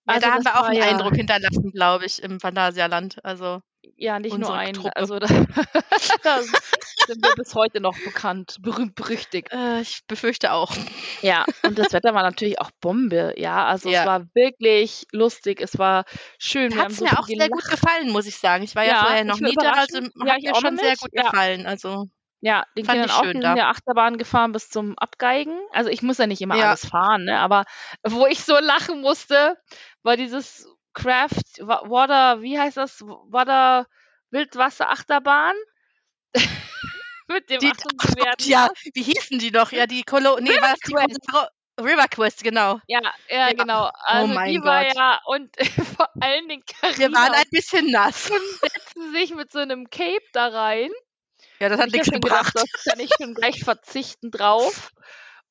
Ja, 0.08 0.14
Also 0.16 0.28
da 0.28 0.34
haben 0.34 0.46
wir 0.46 0.60
auch 0.60 0.64
einen 0.68 0.80
ja- 0.80 0.86
Eindruck 0.88 1.16
hinterlassen, 1.16 1.72
glaube 1.72 2.06
ich, 2.06 2.24
im 2.24 2.40
Phantasialand. 2.40 3.24
Also, 3.24 3.60
Ja, 3.96 4.20
nicht 4.20 4.38
nur 4.38 4.54
einen. 4.54 4.74
Truppe. 4.74 4.96
Also 4.96 5.20
da, 5.20 5.28
da 6.24 6.44
sind 7.06 7.24
wir 7.24 7.34
bis 7.34 7.54
heute 7.56 7.80
noch 7.82 8.00
bekannt, 8.02 8.58
berühmt, 8.62 8.96
berüchtigt. 8.96 9.50
äh, 9.52 9.82
ich 9.82 10.06
befürchte 10.08 10.52
auch. 10.52 10.76
Ja, 11.22 11.48
und 11.64 11.78
das 11.80 11.94
Wetter 11.94 12.14
war 12.14 12.24
natürlich 12.24 12.60
auch 12.60 12.72
Bombe, 12.80 13.34
ja. 13.38 13.66
Also 13.66 13.90
Ja. 13.90 14.02
es 14.02 14.06
war 14.06 14.26
wirklich 14.36 15.06
lustig, 15.12 15.62
es 15.62 15.78
war 15.78 16.06
schön. 16.38 16.78
Hat 16.78 16.90
es 16.92 16.98
so 16.98 17.06
mir 17.06 17.18
auch 17.20 17.28
sehr 17.28 17.50
gut 17.50 17.68
gefallen, 17.70 18.12
muss 18.12 18.28
ich 18.28 18.38
sagen. 18.38 18.64
Ich 18.64 18.76
war 18.76 18.84
ja, 18.84 18.94
Ja, 18.94 18.96
vorher 18.96 19.24
noch 19.26 19.40
nie 19.40 19.58
da, 19.60 19.72
also 19.74 20.00
hat 20.00 20.28
Ja, 20.28 20.36
ich 20.38 20.44
mir 20.46 20.56
schon 20.56 20.78
sehr 20.78 20.96
gut 20.98 21.12
gefallen. 21.16 21.66
Also, 21.66 22.06
Ja, 22.42 22.66
den 22.78 22.86
Fand 22.86 23.00
Kindern 23.00 23.10
ich 23.10 23.12
auch, 23.12 23.24
schön 23.24 23.34
die 23.34 23.42
sind 23.42 23.56
ja 23.58 23.70
Achterbahn 23.70 24.18
gefahren 24.18 24.52
bis 24.52 24.70
zum 24.70 24.98
Abgeigen. 24.98 25.58
Also 25.72 25.90
ich 25.90 26.02
muss 26.04 26.18
ja 26.20 26.28
nicht 26.28 26.42
immer 26.42 26.56
Ja. 26.56 26.62
alles 26.70 26.86
fahren, 26.86 27.26
ne? 27.26 27.40
Aber 27.40 27.66
wo 28.04 28.28
ich 28.28 28.44
so 28.44 28.58
lachen 28.60 29.02
musste, 29.02 29.58
war 30.04 30.18
dieses 30.18 30.68
Craft 30.98 31.60
Wa- 31.60 31.84
Water, 31.90 32.42
wie 32.42 32.60
heißt 32.60 32.78
das? 32.78 33.02
Water 33.02 33.86
Wildwasser 34.32 34.90
Achterbahn. 34.90 35.56
Mit 37.28 37.50
dem 37.50 37.60
Die- 37.60 37.72
Achtungsgewehr. 37.72 38.34
ja, 38.40 38.70
wie 38.94 39.04
hießen 39.04 39.40
die 39.40 39.52
noch? 39.52 39.72
Ja, 39.72 39.86
die 39.86 40.04
Kolo, 40.04 40.38
nee, 40.40 40.52
River 40.52 40.62
war 40.62 40.74
die 40.76 40.92
Quest. 40.94 41.20
Kolo 41.32 41.46
River 41.80 42.08
Quest, 42.08 42.44
genau. 42.44 42.80
Ja, 42.88 43.00
ja, 43.30 43.50
Ja. 43.50 43.54
genau. 43.54 43.92
Also 44.06 44.34
mein 44.34 44.52
die 44.52 44.64
war 44.64 44.84
Gott. 44.84 44.96
ja 44.96 45.20
und 45.26 45.56
vor 45.98 46.10
allen 46.22 46.48
Dingen 46.48 46.64
Carina 46.66 46.98
Wir 46.98 47.12
waren 47.14 47.34
ein 47.36 47.50
bisschen 47.52 47.92
nass. 47.92 48.32
setzten 48.62 49.12
sich 49.12 49.36
mit 49.36 49.52
so 49.52 49.60
einem 49.60 49.88
Cape 49.92 50.24
da 50.34 50.48
rein. 50.48 50.90
Ja, 51.60 51.70
das 51.70 51.80
hat 51.80 51.88
ich 51.88 51.94
nichts 51.94 52.08
schon 52.08 52.22
gedacht, 52.22 52.54
gebracht. 52.54 52.68
das 52.74 52.84
kann 52.86 53.00
ich 53.00 53.12
schon 53.22 53.36
gleich 53.36 53.64
verzichten 53.64 54.32
drauf. 54.32 54.92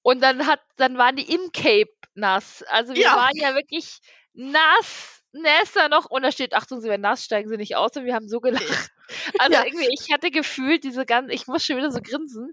Und 0.02 0.20
dann 0.20 0.46
hat, 0.46 0.60
dann 0.76 0.98
waren 0.98 1.14
die 1.16 1.32
im 1.32 1.52
Cape 1.52 1.92
nass. 2.14 2.64
Also 2.68 2.94
wir 2.94 3.02
Ja. 3.02 3.16
waren 3.16 3.36
ja 3.36 3.54
wirklich 3.54 3.98
nass, 4.32 5.22
nässer 5.42 5.88
noch. 5.88 6.06
Und 6.06 6.22
da 6.22 6.32
steht, 6.32 6.54
Achtung, 6.54 6.80
sie 6.80 6.88
werden 6.88 7.02
nass, 7.02 7.24
steigen 7.24 7.48
sie 7.48 7.56
nicht 7.56 7.76
aus. 7.76 7.96
Und 7.96 8.04
wir 8.04 8.14
haben 8.14 8.28
so 8.28 8.40
gelacht. 8.40 8.64
Also 9.38 9.52
Ja. 9.52 9.64
irgendwie, 9.64 9.88
ich 9.92 10.12
hatte 10.12 10.30
gefühlt 10.32 10.82
diese 10.84 11.06
ganze, 11.06 11.32
ich 11.32 11.46
muss 11.46 11.64
schon 11.64 11.76
wieder 11.76 11.90
so 11.92 12.00
grinsen. 12.02 12.52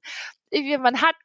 Irgendwie, 0.52 0.78
man 0.78 1.02
hat 1.02 1.16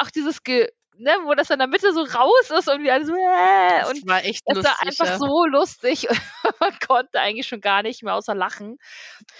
auch 0.00 0.10
dieses 0.10 0.44
Ge 0.44 0.68
ne, 0.96 1.10
wo 1.24 1.34
das 1.34 1.50
in 1.50 1.58
der 1.58 1.66
Mitte 1.68 1.92
so 1.92 2.02
raus 2.02 2.50
ist 2.56 2.68
und 2.68 2.82
wir 2.84 2.92
alle 2.94 3.04
so, 3.06 3.12
äh, 3.14 3.80
Das 3.80 3.90
und 3.90 4.06
war 4.06 4.24
echt 4.24 4.42
das 4.46 4.56
lustig. 4.56 4.72
war 4.72 4.82
einfach 4.86 5.06
ja. 5.06 5.18
so 5.18 5.46
lustig. 5.46 6.06
Man 6.60 6.78
konnte 6.86 7.18
eigentlich 7.18 7.46
schon 7.48 7.60
gar 7.62 7.82
nicht 7.82 8.02
mehr 8.02 8.14
außer 8.14 8.34
lachen. 8.34 8.78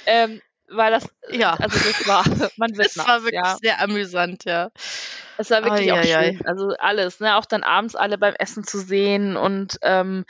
Ähm, 0.07 0.41
weil 0.69 0.91
das, 0.91 1.07
Ja. 1.29 1.53
also 1.53 1.79
das 1.79 2.07
war, 2.09 2.25
man 2.57 2.77
wird 2.77 2.87
Das 2.87 2.97
war 2.97 3.07
nass, 3.07 3.23
wirklich 3.25 3.43
ja. 3.45 3.57
sehr 3.61 3.81
amüsant, 3.81 4.45
ja. 4.47 4.71
Es 5.37 5.51
war 5.51 5.63
wirklich 5.63 5.93
auch 5.93 5.99
Eieiei. 5.99 6.33
schön. 6.39 6.47
Also 6.47 6.69
alles, 6.79 7.21
ne? 7.21 7.37
Auch 7.37 7.45
dann 7.47 7.63
abends 7.63 7.95
alle 7.97 8.17
beim 8.19 8.35
Essen 8.39 8.65
zu 8.65 8.79
sehen 8.79 9.37
und 9.37 9.79
ähm, 9.83 10.25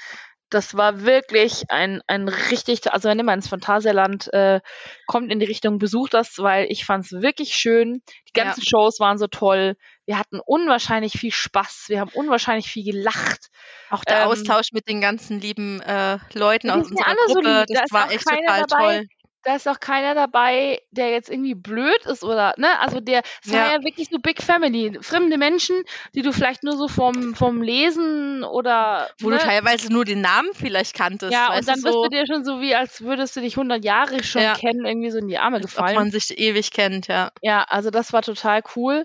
das 0.54 0.76
war 0.76 1.02
wirklich 1.02 1.70
ein, 1.70 2.02
ein 2.06 2.28
richtig, 2.28 2.92
also 2.92 3.08
wenn 3.08 3.18
ihr 3.18 3.24
mal 3.24 3.34
ins 3.34 3.48
Phantasialand 3.48 4.32
äh, 4.32 4.60
kommt 5.06 5.32
in 5.32 5.40
die 5.40 5.46
Richtung, 5.46 5.78
besucht 5.78 6.14
das, 6.14 6.38
weil 6.38 6.66
ich 6.70 6.84
fand 6.84 7.04
es 7.06 7.12
wirklich 7.12 7.54
schön. 7.54 8.02
Die 8.28 8.32
Ja. 8.36 8.44
ganzen 8.44 8.64
Shows 8.64 9.00
waren 9.00 9.18
so 9.18 9.26
toll. 9.26 9.76
Wir 10.06 10.18
hatten 10.18 10.40
unwahrscheinlich 10.44 11.12
viel 11.14 11.32
Spaß. 11.32 11.86
Wir 11.88 12.00
haben 12.00 12.10
unwahrscheinlich 12.14 12.66
viel 12.70 12.84
gelacht. 12.84 13.50
Auch 13.88 14.04
der 14.04 14.22
Ähm, 14.22 14.28
Austausch 14.28 14.72
mit 14.72 14.88
den 14.88 15.00
ganzen 15.00 15.40
lieben 15.40 15.80
äh, 15.82 16.18
Leuten 16.34 16.70
aus 16.70 16.90
ja 16.90 16.90
unserer 16.90 17.06
alle 17.06 17.28
so 17.28 17.40
Gruppe, 17.40 17.48
lieb. 17.48 17.66
Da 17.72 17.80
das 17.80 17.84
ist 17.84 17.92
war 17.92 18.10
echt 18.10 18.26
total 18.26 18.66
dabei, 18.66 19.00
toll. 19.00 19.06
Da 19.44 19.56
ist 19.56 19.66
auch 19.68 19.80
keiner 19.80 20.14
dabei, 20.14 20.80
der 20.92 21.10
jetzt 21.10 21.28
irgendwie 21.28 21.54
blöd 21.54 22.06
ist 22.06 22.22
oder, 22.24 22.54
ne? 22.58 22.78
Also 22.80 23.00
der, 23.00 23.22
es 23.42 23.52
war 23.52 23.60
Ja. 23.60 23.72
wirklich 23.84 24.08
so 24.10 24.18
Big 24.20 24.40
Family. 24.42 24.98
Fremde 25.02 25.36
Menschen, 25.36 25.82
die 26.14 26.22
du 26.22 26.32
vielleicht 26.32 26.62
nur 26.62 26.76
so 26.76 26.86
vom, 26.88 27.34
vom 27.34 27.60
Lesen 27.60 28.44
oder, 28.44 29.10
Wo 29.20 29.30
ne? 29.30 29.30
du 29.30 29.38
teilweise 29.38 29.90
nur 29.90 30.04
den 30.04 30.20
Namen 30.20 30.52
vielleicht 30.54 30.94
kanntest, 30.94 31.46
Ja, 31.46 31.52
und 31.56 31.66
dann 31.68 31.82
du, 31.82 31.82
bist 31.82 31.98
so, 32.02 32.04
du 32.04 32.08
dir 32.08 32.26
schon 32.26 32.44
so 32.44 32.60
wie, 32.60 32.74
als 32.76 33.00
würdest 33.00 33.34
du 33.36 33.40
dich 33.40 33.56
100 33.56 33.84
Jahre 33.84 34.22
schon 34.22 34.52
Ja. 34.52 34.52
kennen, 34.52 34.84
irgendwie 34.84 35.10
so 35.10 35.18
in 35.18 35.26
die 35.28 35.38
Arme 35.38 35.60
als 35.60 35.76
ob 35.78 35.86
gefallen. 35.86 35.94
man 35.94 36.10
sich 36.10 36.38
ewig 36.38 36.70
kennt, 36.72 37.06
ja. 37.08 37.30
Ja, 37.40 37.64
also 37.64 37.90
das 37.90 38.12
war 38.12 38.22
total 38.22 38.62
cool. 38.76 39.04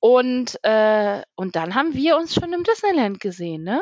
Und, 0.00 0.58
äh, 0.64 1.22
und 1.36 1.56
dann 1.56 1.74
haben 1.74 1.94
wir 1.94 2.16
uns 2.16 2.34
schon 2.34 2.52
im 2.52 2.64
Disneyland 2.64 3.20
gesehen, 3.20 3.62
ne? 3.64 3.80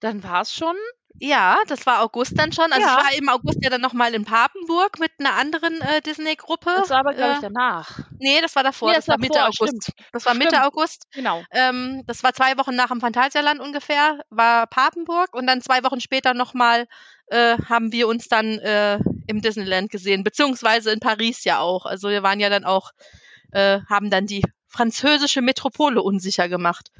Dann 0.00 0.22
war 0.24 0.42
es 0.42 0.54
schon. 0.54 0.76
Ja, 1.18 1.58
das 1.68 1.86
war 1.86 2.02
August 2.02 2.38
dann 2.38 2.52
schon. 2.52 2.70
Also 2.72 2.86
Ja. 2.86 2.98
ich 2.98 3.04
war 3.04 3.14
im 3.18 3.28
August 3.30 3.58
ja 3.62 3.70
dann 3.70 3.80
nochmal 3.80 4.14
in 4.14 4.24
Papenburg 4.24 4.98
mit 4.98 5.12
einer 5.18 5.34
anderen 5.34 5.80
äh, 5.80 6.02
Disney-Gruppe. 6.02 6.70
Das 6.76 6.90
war 6.90 6.98
aber, 6.98 7.14
glaube 7.14 7.32
ich, 7.32 7.38
Äh, 7.38 7.40
danach. 7.40 7.98
nee, 8.18 8.38
das 8.42 8.54
war 8.54 8.62
davor. 8.62 8.90
Nee, 8.90 8.96
das 8.96 9.06
das 9.06 9.12
war 9.12 9.18
Mitte 9.18 9.44
August. 9.44 9.92
Das 10.12 10.26
war 10.26 10.34
Mitte 10.34 10.56
Stimmt. 10.56 10.64
August. 10.66 11.06
Genau. 11.12 11.42
Ähm, 11.50 12.02
das 12.06 12.22
war 12.22 12.34
zwei 12.34 12.58
Wochen 12.58 12.74
nach 12.76 12.88
dem 12.88 13.00
Phantasialand 13.00 13.60
ungefähr, 13.60 14.20
war 14.28 14.66
Papenburg 14.66 15.34
und 15.34 15.46
dann 15.46 15.62
zwei 15.62 15.82
Wochen 15.84 16.00
später 16.00 16.34
nochmal 16.34 16.86
äh, 17.28 17.56
haben 17.68 17.92
wir 17.92 18.08
uns 18.08 18.28
dann 18.28 18.58
äh, 18.58 18.98
im 19.26 19.40
Disneyland 19.40 19.90
gesehen, 19.90 20.22
beziehungsweise 20.22 20.90
in 20.92 21.00
Paris 21.00 21.44
ja 21.44 21.60
auch. 21.60 21.86
Also 21.86 22.08
wir 22.10 22.22
waren 22.22 22.40
ja 22.40 22.50
dann 22.50 22.64
auch, 22.64 22.90
äh, 23.52 23.80
haben 23.88 24.10
dann 24.10 24.26
die 24.26 24.42
französische 24.68 25.40
Metropole 25.40 26.02
unsicher 26.02 26.48
gemacht. 26.48 26.90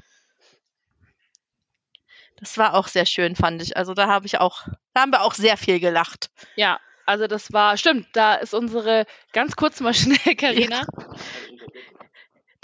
Das 2.38 2.59
war 2.59 2.75
auch 2.75 2.88
sehr 2.88 3.07
schön, 3.07 3.35
fand 3.37 3.62
ich. 3.62 3.76
Also 3.76 3.95
da 3.95 4.09
habe 4.09 4.26
ich 4.26 4.38
auch, 4.38 4.66
da 4.95 5.00
haben 5.02 5.11
wir 5.12 5.23
auch 5.23 5.35
sehr 5.35 5.57
viel 5.57 5.81
gelacht. 5.81 6.31
Ja, 6.55 6.78
also 7.07 7.26
das 7.26 7.52
war, 7.52 7.76
stimmt, 7.76 8.09
da 8.12 8.35
ist 8.35 8.52
unsere, 8.55 9.07
ganz 9.33 9.57
kurz 9.57 9.81
mal 9.81 9.95
schnell, 9.95 10.35
Karina, 10.37 10.85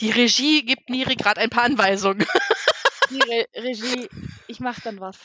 Die 0.00 0.11
Regie 0.11 0.64
gibt 0.64 0.91
Miri 0.91 1.14
gerade 1.17 1.41
ein 1.41 1.50
paar 1.50 1.64
Anweisungen. 1.64 2.26
die 3.11 3.21
Re 3.21 3.47
Regie, 3.55 4.09
ich 4.49 4.61
mach 4.61 4.81
dann 4.81 5.00
was. 5.00 5.19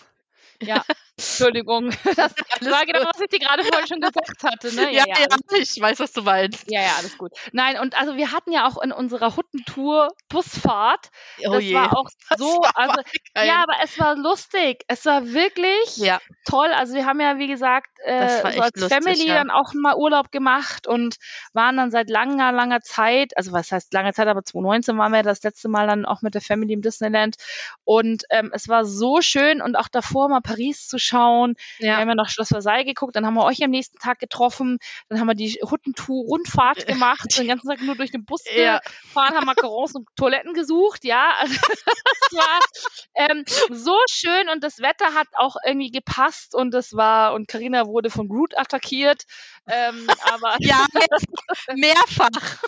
Ja, 0.61 0.83
Entschuldigung. 1.17 1.89
Das 2.59 2.71
war 2.71 2.85
genau, 2.85 3.01
was 3.01 3.21
ich 3.21 3.27
dir 3.29 3.39
gerade 3.39 3.63
vorhin 3.63 3.87
schon 3.87 4.01
gesagt 4.01 4.43
hatte, 4.43 4.73
ne? 4.75 4.91
Ja, 4.91 5.03
ja, 5.07 5.27
ich 5.53 5.79
weiß, 5.79 5.99
was 5.99 6.11
du 6.11 6.23
meinst. 6.23 6.69
Ja, 6.71 6.81
ja, 6.81 6.95
alles 6.97 7.17
gut. 7.17 7.31
Nein, 7.51 7.79
und 7.79 7.97
also 7.99 8.15
wir 8.15 8.31
hatten 8.31 8.51
ja 8.51 8.67
auch 8.67 8.81
in 8.81 8.91
unserer 8.91 9.35
Huttentour 9.35 10.09
Busfahrt. 10.29 11.09
Oh 11.45 11.53
das 11.53 11.63
je. 11.63 11.75
war 11.75 11.95
auch 11.95 12.09
so, 12.37 12.45
war 12.45 12.71
also 12.75 13.01
ja, 13.35 13.61
aber 13.61 13.73
es 13.83 13.99
war 13.99 14.15
lustig. 14.15 14.83
Es 14.87 15.05
war 15.05 15.27
wirklich 15.33 15.97
ja, 15.97 16.19
toll. 16.45 16.67
Also 16.67 16.95
wir 16.95 17.05
haben 17.05 17.19
ja, 17.19 17.37
wie 17.37 17.47
gesagt, 17.47 17.89
äh, 18.03 18.41
so 18.41 18.47
als 18.47 18.75
lustig, 18.75 18.89
Family 18.89 19.27
ja. 19.27 19.35
dann 19.35 19.51
auch 19.51 19.73
mal 19.73 19.95
Urlaub 19.95 20.31
gemacht 20.31 20.87
und 20.87 21.17
waren 21.53 21.77
dann 21.77 21.91
seit 21.91 22.09
langer, 22.09 22.51
langer 22.51 22.81
Zeit, 22.81 23.37
also 23.37 23.51
was 23.51 23.71
heißt 23.71 23.93
langer 23.93 24.13
Zeit, 24.13 24.27
aber 24.27 24.43
2019 24.43 24.97
waren 24.97 25.11
wir 25.11 25.23
das 25.23 25.43
letzte 25.43 25.69
Mal 25.69 25.87
dann 25.87 26.05
auch 26.05 26.21
mit 26.21 26.33
der 26.33 26.41
Family 26.41 26.73
im 26.73 26.81
Disneyland. 26.81 27.35
Und 27.83 28.23
ähm, 28.31 28.51
es 28.53 28.67
war 28.67 28.85
so 28.85 29.21
schön 29.21 29.61
und 29.61 29.75
auch 29.75 29.87
davor 29.87 30.29
mal 30.29 30.41
Paris 30.41 30.87
zu 30.87 30.97
schauen. 31.07 31.55
Wir 31.79 31.87
ja. 31.89 31.97
haben 31.97 32.09
ja 32.09 32.15
noch 32.15 32.29
Schloss 32.29 32.49
Versailles 32.49 32.85
geguckt, 32.85 33.15
dann 33.15 33.25
haben 33.25 33.33
wir 33.33 33.45
euch 33.45 33.63
am 33.63 33.71
nächsten 33.71 33.97
Tag 33.97 34.19
getroffen, 34.19 34.77
dann 35.09 35.19
haben 35.19 35.27
wir 35.27 35.35
die 35.35 35.59
Huttentour-Rundfahrt 35.69 36.85
gemacht, 36.87 37.37
den 37.37 37.47
ganzen 37.47 37.67
Tag 37.69 37.81
nur 37.81 37.95
durch 37.95 38.11
den 38.11 38.25
Bus 38.25 38.43
Ja. 38.55 38.79
gefahren, 38.79 39.35
haben 39.35 39.45
Macarons 39.45 39.95
und 39.95 40.07
Toiletten 40.15 40.53
gesucht, 40.53 41.03
ja. 41.03 41.33
Also, 41.39 41.55
das 42.31 42.33
war 42.33 42.59
ähm, 43.15 43.45
so 43.71 43.97
schön 44.09 44.49
und 44.49 44.63
das 44.63 44.79
Wetter 44.79 45.13
hat 45.13 45.27
auch 45.33 45.55
irgendwie 45.65 45.91
gepasst 45.91 46.53
und 46.55 46.71
das 46.73 46.93
war, 46.93 47.33
und 47.33 47.47
Karina 47.47 47.85
wurde 47.87 48.09
von 48.09 48.27
Groot 48.27 48.57
attackiert, 48.57 49.23
ähm, 49.67 50.07
aber 50.33 50.55
Ja, 50.59 50.85
mehr- 50.93 51.75
mehrfach. 51.75 52.61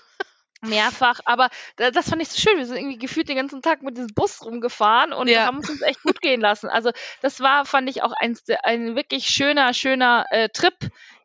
Mehrfach, 0.62 1.20
aber 1.26 1.50
da- 1.78 1.92
das 1.92 2.10
fand 2.10 2.22
ich 2.22 2.30
so 2.30 2.38
schön. 2.40 2.58
Wir 2.58 2.66
sind 2.66 2.78
irgendwie 2.78 2.98
gefühlt 2.98 3.30
den 3.30 3.38
ganzen 3.38 3.62
Tag 3.62 3.82
mit 3.82 3.98
diesem 3.98 4.14
Bus 4.14 4.44
rumgefahren 4.44 5.14
und 5.14 5.28
Ja. 5.30 5.46
haben 5.46 5.60
es 5.60 5.70
uns 5.70 5.82
echt 5.82 6.02
gut 6.04 6.22
gehen 6.22 6.42
lassen. 6.42 6.68
Also 6.70 6.92
das 7.22 7.40
war, 7.40 7.66
fand 7.66 7.90
ich 7.90 8.04
auch 8.04 8.12
ein, 8.20 8.38
ein 8.64 8.96
wirklich 8.96 9.28
schöner, 9.30 9.74
schöner 9.74 10.26
äh, 10.32 10.50
Trip. 10.50 10.74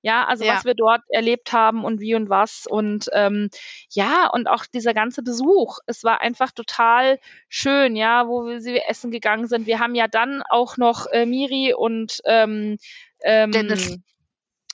Ja, 0.02 0.26
also 0.26 0.44
Ja. 0.44 0.54
was 0.56 0.66
wir 0.66 0.74
dort 0.74 1.00
erlebt 1.08 1.52
haben 1.54 1.82
und 1.82 1.98
wie 1.98 2.14
und 2.14 2.28
was 2.28 2.66
und 2.68 3.08
ähm, 3.14 3.48
ja 3.88 4.28
und 4.30 4.46
auch 4.48 4.66
dieser 4.66 4.92
ganze 4.92 5.22
Besuch. 5.22 5.78
Es 5.86 6.04
war 6.04 6.20
einfach 6.20 6.50
total 6.52 7.18
schön, 7.48 7.96
ja, 7.96 8.28
wo 8.28 8.44
wir 8.46 8.60
sie 8.60 8.76
essen 8.78 9.10
gegangen 9.10 9.48
sind. 9.48 9.66
Wir 9.66 9.78
haben 9.78 9.94
ja 9.94 10.06
dann 10.06 10.42
auch 10.50 10.76
noch 10.76 11.06
äh, 11.06 11.24
Miri 11.24 11.72
und 11.74 12.20
ähm, 12.26 12.76
ähm, 13.22 13.50
Dennis. 13.52 13.96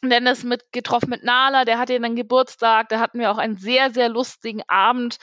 Dennis 0.02 0.44
mit 0.44 0.72
getroffen 0.72 1.10
mit 1.10 1.24
Nala, 1.24 1.64
der 1.64 1.78
hatte 1.78 1.98
dann 2.00 2.16
Geburtstag, 2.16 2.88
da 2.88 3.00
hatten 3.00 3.18
wir 3.18 3.30
auch 3.30 3.38
einen 3.38 3.56
sehr, 3.56 3.90
sehr 3.90 4.08
lustigen 4.08 4.62
Abend 4.66 5.18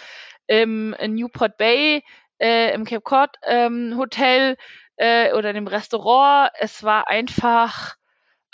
im 0.47 0.93
in 0.99 1.15
Newport 1.15 1.57
Bay, 1.57 2.03
äh, 2.39 2.73
im 2.73 2.85
Cape 2.85 3.01
Cod 3.01 3.29
ähm, 3.43 3.95
Hotel 3.97 4.55
äh, 4.97 5.33
oder 5.33 5.53
dem 5.53 5.67
Restaurant. 5.67 6.51
Es 6.59 6.83
war 6.83 7.07
einfach, 7.07 7.95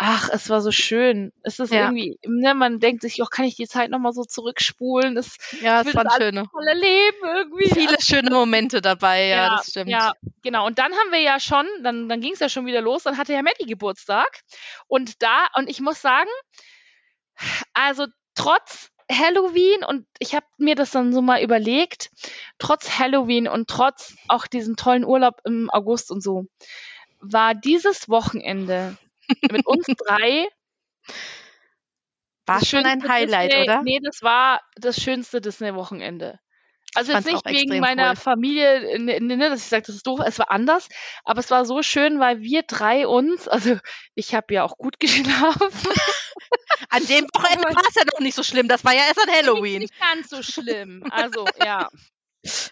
ach, 0.05 0.27
es 0.33 0.49
war 0.49 0.59
so 0.61 0.71
schön. 0.71 1.31
Es 1.43 1.59
ist 1.59 1.71
Ja. 1.71 1.83
irgendwie, 1.85 2.19
ne, 2.25 2.53
man 2.53 2.79
denkt 2.81 3.01
sich, 3.01 3.21
oh, 3.21 3.25
kann 3.25 3.45
ich 3.45 3.55
die 3.55 3.67
Zeit 3.67 3.89
nochmal 3.89 4.11
so 4.11 4.23
zurückspulen? 4.25 5.15
Das 5.15 5.37
Ja, 5.61 5.79
es 5.81 5.95
waren 5.95 6.09
schöne. 6.17 6.45
volle 6.51 6.73
Leben 6.73 7.17
irgendwie. 7.23 7.69
Viele 7.73 8.01
schöne 8.01 8.29
Momente 8.29 8.81
dabei, 8.81 9.27
ja, 9.27 9.49
das 9.55 9.69
stimmt. 9.69 9.89
Ja, 9.89 10.11
genau. 10.41 10.65
Und 10.67 10.77
dann 10.77 10.91
haben 10.91 11.11
wir 11.11 11.21
ja 11.21 11.39
schon, 11.39 11.65
dann, 11.83 12.09
dann 12.09 12.19
ging 12.19 12.33
es 12.33 12.39
ja 12.39 12.49
schon 12.49 12.65
wieder 12.65 12.81
los, 12.81 13.03
dann 13.03 13.17
hatte 13.17 13.31
ja 13.31 13.41
Maddie 13.41 13.65
Geburtstag. 13.65 14.41
Und 14.87 15.21
da, 15.23 15.47
und 15.55 15.69
ich 15.69 15.79
muss 15.79 16.01
sagen, 16.01 16.29
also 17.73 18.05
trotz 18.35 18.89
Halloween 19.09 19.83
und 19.85 20.05
ich 20.19 20.35
habe 20.35 20.45
mir 20.57 20.75
das 20.75 20.91
dann 20.91 21.13
so 21.13 21.21
mal 21.21 21.41
überlegt, 21.41 22.09
trotz 22.57 22.99
Halloween 22.99 23.47
und 23.47 23.69
trotz 23.69 24.15
auch 24.27 24.47
diesen 24.47 24.75
tollen 24.75 25.05
Urlaub 25.05 25.35
im 25.45 25.69
August 25.69 26.11
und 26.11 26.21
so, 26.21 26.45
war 27.19 27.55
dieses 27.55 28.09
Wochenende 28.09 28.97
mit 29.51 29.65
uns 29.65 29.85
drei 29.85 30.47
War 32.45 32.63
schon 32.65 32.85
ein 32.85 33.07
Highlight, 33.07 33.51
Disney, 33.51 33.63
oder? 33.63 33.81
Nee, 33.83 33.99
das 34.03 34.21
war 34.21 34.61
das 34.75 35.01
schönste 35.01 35.41
Disney-Wochenende. 35.41 36.39
Also 36.95 37.11
jetzt 37.11 37.25
nicht 37.25 37.45
wegen 37.45 37.79
meiner 37.79 38.09
cool. 38.09 38.15
Familie, 38.15 38.99
ne, 38.99 39.19
ne, 39.19 39.37
ne, 39.37 39.49
dass 39.49 39.63
ich 39.63 39.69
sage, 39.69 39.83
das 39.87 39.95
ist 39.95 40.05
doof, 40.05 40.19
es 40.23 40.37
war 40.37 40.51
anders, 40.51 40.89
aber 41.23 41.39
es 41.39 41.49
war 41.49 41.65
so 41.65 41.81
schön, 41.81 42.19
weil 42.19 42.41
wir 42.41 42.61
drei 42.63 43.07
uns, 43.07 43.47
also 43.47 43.77
ich 44.13 44.35
habe 44.35 44.53
ja 44.53 44.63
auch 44.63 44.77
gut 44.77 44.99
geschlafen, 44.99 45.71
An 46.89 47.05
dem 47.07 47.25
Wochenende 47.33 47.75
war 47.75 47.83
es 47.87 47.95
ja 47.95 48.03
noch 48.11 48.19
nicht 48.19 48.35
so 48.35 48.43
schlimm. 48.43 48.67
Das 48.67 48.83
war 48.83 48.93
ja 48.93 49.03
erst 49.07 49.19
an 49.19 49.33
Halloween. 49.33 49.79
nicht 49.79 49.99
ganz 49.99 50.29
so 50.29 50.43
schlimm, 50.43 51.03
also 51.09 51.45
ja. 51.63 51.89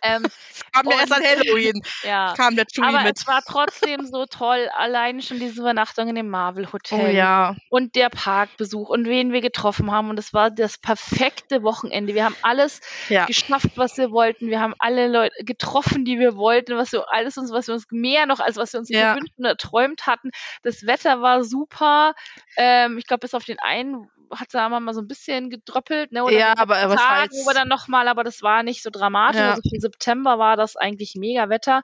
Ähm, 0.03 0.25
Kam 0.73 0.85
ja 0.89 0.99
erst 0.99 1.13
an 1.13 1.23
Halloween. 1.23 1.81
ja. 2.03 2.33
Kam 2.35 2.55
der 2.55 2.65
Chewie 2.65 2.85
Aber 2.87 3.03
mit. 3.03 3.17
es 3.17 3.27
war 3.27 3.41
trotzdem 3.45 4.05
so 4.05 4.25
toll, 4.25 4.69
allein 4.75 5.21
schon 5.21 5.39
diese 5.39 5.61
Übernachtung 5.61 6.09
in 6.09 6.15
dem 6.15 6.29
Marvel 6.29 6.65
Oh 6.67 6.73
Hotel. 6.73 7.15
ja. 7.15 7.55
und 7.69 7.95
der 7.95 8.09
Parkbesuch 8.09 8.89
und 8.89 9.05
wen 9.05 9.31
wir 9.31 9.41
getroffen 9.41 9.91
haben. 9.91 10.09
Und 10.09 10.19
es 10.19 10.33
war 10.33 10.51
das 10.51 10.77
perfekte 10.77 11.63
Wochenende. 11.63 12.13
Wir 12.13 12.25
haben 12.25 12.35
alles 12.41 12.79
Ja. 13.09 13.25
geschafft, 13.25 13.71
was 13.75 13.97
wir 13.97 14.11
wollten. 14.11 14.47
Wir 14.49 14.59
haben 14.59 14.73
alle 14.79 15.07
Leute 15.07 15.43
getroffen, 15.45 16.05
die 16.05 16.19
wir 16.19 16.35
wollten, 16.35 16.75
was 16.77 16.91
wir 16.91 17.05
alles 17.11 17.37
uns, 17.37 17.51
was 17.51 17.67
wir 17.67 17.73
uns 17.75 17.85
mehr 17.91 18.25
noch 18.25 18.39
als 18.39 18.57
was 18.57 18.73
wir 18.73 18.79
uns 18.79 18.89
Ja. 18.89 19.13
gewünscht 19.13 19.33
und 19.37 19.45
erträumt 19.45 20.05
hatten. 20.07 20.31
Das 20.63 20.85
Wetter 20.85 21.21
war 21.21 21.43
super. 21.43 22.13
Ähm, 22.57 22.97
ich 22.97 23.07
glaube, 23.07 23.21
bis 23.21 23.33
auf 23.33 23.45
den 23.45 23.59
einen 23.59 24.07
hat 24.31 24.47
es 24.49 24.55
einmal 24.55 24.79
mal 24.79 24.93
so 24.93 25.01
ein 25.01 25.07
bisschen 25.07 25.49
gedröppelt, 25.49 26.11
ne? 26.11 26.23
Oder 26.23 26.37
Ja, 26.37 26.53
aber 26.57 26.75
Tagen, 26.75 27.31
heißt- 27.31 27.31
wo 27.33 27.47
wir 27.49 27.53
dann 27.53 27.67
noch 27.67 27.87
mal, 27.87 28.07
aber 28.07 28.23
das 28.23 28.41
war 28.41 28.63
nicht 28.63 28.83
so 28.83 28.89
dramatisch. 28.89 29.39
Ja. 29.41 29.51
Also 29.51 29.61
für 29.69 29.79
September 29.79 30.39
war 30.39 30.57
das 30.57 30.75
eigentlich 30.75 31.15
mega 31.15 31.49
Wetter. 31.49 31.81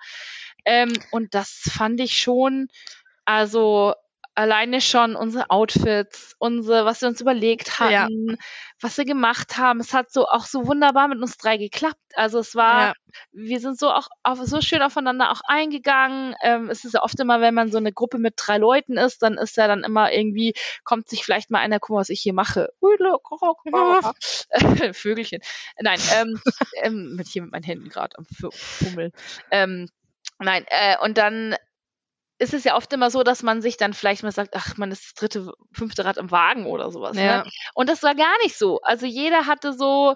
Ähm, 0.65 0.93
und 1.11 1.33
das 1.33 1.61
fand 1.71 1.99
ich 1.99 2.17
schon, 2.17 2.67
also 3.25 3.93
alleine 4.37 4.81
schon 4.81 5.15
unsere 5.15 5.49
Outfits, 5.49 6.35
unsere, 6.37 6.85
was 6.85 7.01
wir 7.01 7.07
uns 7.07 7.19
überlegt 7.19 7.79
hatten, 7.79 8.29
ja. 8.29 8.35
was 8.79 8.95
wir 8.97 9.05
gemacht 9.05 9.57
haben. 9.57 9.79
Es 9.79 9.95
hat 9.95 10.11
so 10.11 10.27
auch 10.27 10.45
so 10.45 10.67
wunderbar 10.67 11.07
mit 11.07 11.19
uns 11.19 11.37
drei 11.37 11.57
geklappt. 11.57 11.97
Also 12.13 12.37
es 12.37 12.53
war, 12.53 12.89
ja. 12.89 12.93
wir 13.31 13.59
sind 13.59 13.79
so 13.79 13.89
auch 13.89 14.09
auf, 14.21 14.37
so 14.43 14.61
schön 14.61 14.83
aufeinander 14.83 15.31
auch 15.31 15.41
eingegangen. 15.47 16.35
Ähm, 16.43 16.69
es 16.69 16.85
ist 16.85 16.93
ja 16.93 17.01
oft 17.01 17.19
immer, 17.19 17.41
wenn 17.41 17.55
man 17.55 17.71
so 17.71 17.79
eine 17.79 17.91
Gruppe 17.91 18.19
mit 18.19 18.35
drei 18.37 18.59
Leuten 18.59 18.97
ist, 18.97 19.23
dann 19.23 19.39
ist 19.39 19.57
ja 19.57 19.67
dann 19.67 19.83
immer 19.83 20.13
irgendwie, 20.13 20.53
kommt 20.83 21.09
sich 21.09 21.25
vielleicht 21.25 21.49
mal 21.49 21.59
einer, 21.59 21.79
guck 21.79 21.95
mal, 21.95 22.01
was 22.01 22.09
ich 22.09 22.21
hier 22.21 22.33
mache. 22.33 22.69
Vögelchen. 24.93 25.41
Nein, 25.81 25.99
ähm, 26.15 26.39
ähm, 26.83 27.15
mit 27.15 27.27
hier 27.27 27.41
mit 27.41 27.51
meinen 27.51 27.63
Händen 27.63 27.89
gerade 27.89 28.15
am 28.19 28.25
Fummeln. 28.25 29.11
Ähm, 29.49 29.89
Nein, 30.39 30.65
äh, 30.67 30.95
und 31.03 31.17
dann 31.17 31.55
ist 32.39 32.53
es 32.53 32.63
ja 32.63 32.75
oft 32.75 32.91
immer 32.93 33.09
so, 33.09 33.23
dass 33.23 33.43
man 33.43 33.61
sich 33.61 33.77
dann 33.77 33.93
vielleicht 33.93 34.23
mal 34.23 34.31
sagt, 34.31 34.55
ach, 34.55 34.77
man 34.77 34.91
ist 34.91 35.05
das 35.05 35.13
dritte, 35.15 35.53
fünfte 35.71 36.05
Rad 36.05 36.17
im 36.17 36.31
Wagen 36.31 36.65
oder 36.65 36.91
sowas. 36.91 37.15
Ne? 37.15 37.25
Ja. 37.25 37.43
Ne? 37.43 37.51
Und 37.73 37.89
das 37.89 38.03
war 38.03 38.15
gar 38.15 38.37
nicht 38.43 38.57
so. 38.57 38.79
Also 38.81 39.05
jeder 39.05 39.47
hatte 39.47 39.73
so, 39.73 40.15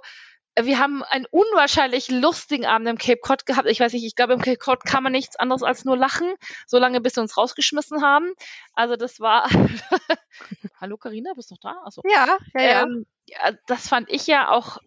wir 0.60 0.80
haben 0.80 1.04
einen 1.04 1.26
unwahrscheinlich 1.32 2.10
lustigen 2.10 2.66
Abend 2.66 2.88
im 2.88 2.98
Cape 2.98 3.22
Cod 3.22 3.46
gehabt. 3.46 3.68
Ich 3.68 3.80
weiß 3.80 3.94
nicht, 3.94 4.06
ich 4.06 4.16
glaube, 4.16 4.34
im 4.34 4.42
Cape 4.42 4.58
Cod 4.58 4.84
kann 4.84 5.04
man 5.04 5.14
nichts 5.14 5.36
anderes 5.36 5.64
als 5.64 5.86
nur 5.86 5.98
lachen, 5.98 6.34
solange 6.68 7.02
bis 7.02 7.14
sie 7.14 7.22
uns 7.22 7.38
rausgeschmissen 7.38 8.04
haben. 8.04 8.34
Also 8.74 8.96
das 8.96 9.20
war. 9.20 9.50
Hallo 10.80 10.98
Karina, 10.98 11.34
bist 11.34 11.50
du 11.50 11.56
noch 11.56 11.62
da? 11.62 11.82
Achso. 11.86 12.02
Ja, 12.06 12.38
ja, 12.54 12.84
ähm, 12.84 13.06
ja. 13.26 13.54
Das 13.66 13.88
fand 13.88 14.10
ich 14.10 14.28
ja 14.28 14.50
auch 14.50 14.78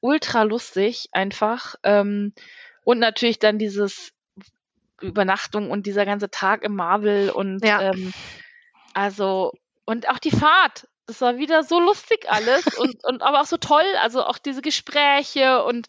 ultra 0.00 0.42
lustig, 0.42 1.08
einfach. 1.12 1.74
Ähm, 1.82 2.34
und 2.84 2.98
natürlich 2.98 3.38
dann 3.38 3.58
dieses 3.58 4.13
Übernachtung 5.04 5.70
und 5.70 5.86
dieser 5.86 6.04
ganze 6.04 6.30
Tag 6.30 6.62
im 6.62 6.74
Marvel 6.74 7.30
und 7.30 7.64
ja. 7.64 7.82
ähm, 7.82 8.12
also 8.94 9.52
und 9.84 10.08
auch 10.08 10.18
die 10.18 10.30
Fahrt. 10.30 10.88
Das 11.06 11.20
war 11.20 11.36
wieder 11.36 11.62
so 11.64 11.78
lustig 11.80 12.24
alles 12.30 12.64
und, 12.78 13.04
und 13.04 13.22
aber 13.22 13.42
auch 13.42 13.46
so 13.46 13.58
toll, 13.58 13.84
also 14.00 14.24
auch 14.24 14.38
diese 14.38 14.62
Gespräche 14.62 15.62
und 15.64 15.86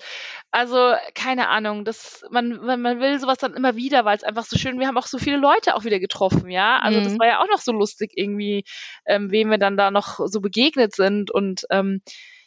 also 0.51 0.93
keine 1.13 1.47
Ahnung, 1.47 1.85
das 1.85 2.25
man 2.31 2.57
man 2.57 2.99
will 2.99 3.17
sowas 3.19 3.37
dann 3.37 3.53
immer 3.53 3.77
wieder, 3.77 4.03
weil 4.03 4.17
es 4.17 4.23
einfach 4.23 4.43
so 4.43 4.57
schön. 4.57 4.77
Wir 4.77 4.87
haben 4.87 4.97
auch 4.97 5.07
so 5.07 5.17
viele 5.17 5.37
Leute 5.37 5.75
auch 5.75 5.85
wieder 5.85 5.99
getroffen, 5.99 6.49
ja. 6.49 6.79
Also 6.79 6.99
mhm. 6.99 7.03
das 7.05 7.19
war 7.19 7.27
ja 7.27 7.41
auch 7.41 7.47
noch 7.47 7.61
so 7.61 7.71
lustig 7.71 8.11
irgendwie, 8.15 8.65
ähm, 9.05 9.31
wem 9.31 9.49
wir 9.49 9.57
dann 9.57 9.77
da 9.77 9.89
noch 9.89 10.19
so 10.25 10.41
begegnet 10.41 10.93
sind 10.93 11.31
und 11.31 11.65
ähm, 11.69 12.01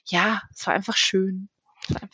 ja, 0.04 0.42
es 0.54 0.66
war 0.66 0.75
einfach 0.75 0.96
schön. 0.96 1.48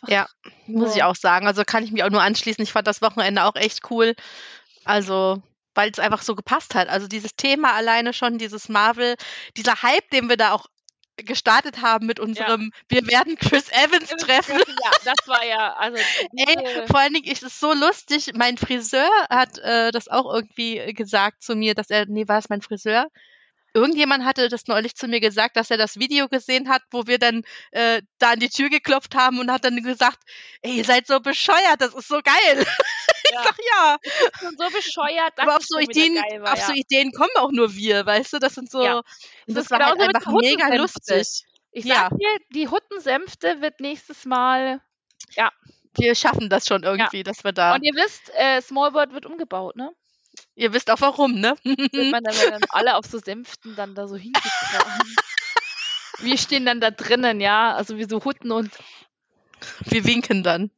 Ja, 0.07 0.27
muss 0.67 0.95
ich 0.95 1.03
auch 1.03 1.15
sagen. 1.15 1.47
Also 1.47 1.63
kann 1.63 1.83
ich 1.83 1.91
mich 1.91 2.03
auch 2.03 2.09
nur 2.09 2.21
anschließen. 2.21 2.63
Ich 2.63 2.71
fand 2.71 2.87
das 2.87 3.01
Wochenende 3.01 3.43
auch 3.43 3.55
echt 3.55 3.89
cool. 3.89 4.15
Also, 4.83 5.41
weil 5.73 5.89
es 5.91 5.99
einfach 5.99 6.21
so 6.21 6.35
gepasst 6.35 6.75
hat. 6.75 6.89
Also 6.89 7.07
dieses 7.07 7.35
Thema 7.35 7.73
alleine 7.73 8.13
schon, 8.13 8.37
dieses 8.37 8.69
Marvel, 8.69 9.15
dieser 9.57 9.81
Hype, 9.81 10.09
den 10.11 10.29
wir 10.29 10.37
da 10.37 10.51
auch 10.51 10.67
gestartet 11.17 11.81
haben 11.81 12.05
mit 12.05 12.19
unserem 12.19 12.71
ja. 12.73 12.81
Wir 12.89 13.07
werden 13.07 13.37
Chris 13.37 13.69
Evans 13.71 14.09
treffen. 14.09 14.59
Ja, 14.83 14.91
das 15.03 15.27
war 15.27 15.45
ja, 15.45 15.73
also. 15.73 15.97
Ey, 16.35 16.87
vor 16.87 16.99
allen 16.99 17.13
Dingen 17.13 17.31
ist 17.31 17.43
es 17.43 17.59
so 17.59 17.73
lustig. 17.73 18.31
Mein 18.35 18.57
Friseur 18.57 19.09
hat 19.29 19.57
äh, 19.59 19.91
das 19.91 20.07
auch 20.07 20.33
irgendwie 20.33 20.93
gesagt 20.93 21.41
zu 21.41 21.55
mir, 21.55 21.73
dass 21.73 21.89
er, 21.89 22.05
nee, 22.05 22.27
war 22.27 22.39
es 22.39 22.49
mein 22.49 22.61
Friseur? 22.61 23.07
Irgendjemand 23.75 24.23
hatte 24.23 24.47
das 24.47 24.67
neulich 24.67 24.95
zu 24.95 25.09
mir 25.09 25.19
gesagt, 25.19 25.57
dass 25.57 25.69
er 25.69 25.77
das 25.77 25.99
Video 25.99 26.29
gesehen 26.29 26.69
hat, 26.69 26.81
wo 26.91 27.07
wir 27.07 27.19
dann 27.19 27.43
äh, 27.71 28.01
da 28.19 28.31
an 28.31 28.39
die 28.39 28.47
Tür 28.47 28.69
geklopft 28.69 29.15
haben 29.15 29.37
und 29.37 29.51
hat 29.51 29.65
dann 29.65 29.83
gesagt, 29.83 30.19
ey, 30.61 30.77
ihr 30.77 30.85
seid 30.85 31.07
so 31.07 31.19
bescheuert, 31.19 31.79
das 31.79 31.93
ist 31.93 32.07
so 32.07 32.21
geil. 32.21 32.65
Ja. 33.31 33.41
ich 33.41 33.47
sag 33.47 33.57
ja. 33.71 33.97
so 34.55 34.69
bescheuert, 34.69 35.33
dass 35.35 35.47
Aber 35.47 35.57
auf 35.57 35.63
so 35.65 35.79
Ideen, 35.79 36.13
war, 36.13 36.53
auf 36.53 36.59
ja. 36.59 36.67
so 36.67 36.73
Ideen 36.73 37.11
kommen 37.11 37.31
auch 37.37 37.51
nur 37.51 37.73
wir, 37.73 38.05
weißt 38.05 38.33
du? 38.33 38.37
Das 38.37 38.53
sind 38.53 38.69
so, 38.69 38.83
ja. 38.83 39.01
das, 39.47 39.67
das 39.67 39.71
war 39.71 39.83
halt 39.83 39.99
einfach 39.99 40.31
mega 40.31 40.67
lustig. 40.75 41.43
Ich 41.71 41.85
sag 41.85 42.11
dir, 42.11 42.39
die 42.53 42.67
Huttensenfte 42.67 43.61
wird 43.61 43.79
nächstes 43.79 44.25
Mal, 44.25 44.79
ja. 45.35 45.51
Wir 45.97 46.13
schaffen 46.13 46.49
das 46.49 46.67
schon 46.67 46.83
irgendwie, 46.83 47.23
dass 47.23 47.43
wir 47.43 47.51
da. 47.51 47.73
Und 47.73 47.83
ihr 47.83 47.95
wisst, 47.95 48.29
äh, 48.35 48.61
Smallbird 48.61 49.13
wird 49.13 49.25
umgebaut, 49.25 49.75
ne? 49.75 49.91
Ihr 50.55 50.73
wisst 50.73 50.89
auch 50.89 51.01
warum, 51.01 51.33
ne? 51.39 51.55
Wird 51.63 52.11
man 52.11 52.23
dann, 52.23 52.35
dann 52.49 52.63
alle 52.69 52.95
auf 52.95 53.05
so 53.05 53.19
Sänften 53.19 53.75
dann 53.75 53.93
da 53.93 54.07
so 54.07 54.15
hingetragen. 54.15 55.15
wir 56.19 56.37
stehen 56.37 56.65
dann 56.65 56.79
da 56.79 56.91
drinnen, 56.91 57.41
ja, 57.41 57.73
also 57.73 57.97
wie 57.97 58.05
so 58.05 58.23
Hutten 58.23 58.51
und 58.51 58.71
wir 59.81 60.05
winken 60.05 60.43
dann. 60.43 60.71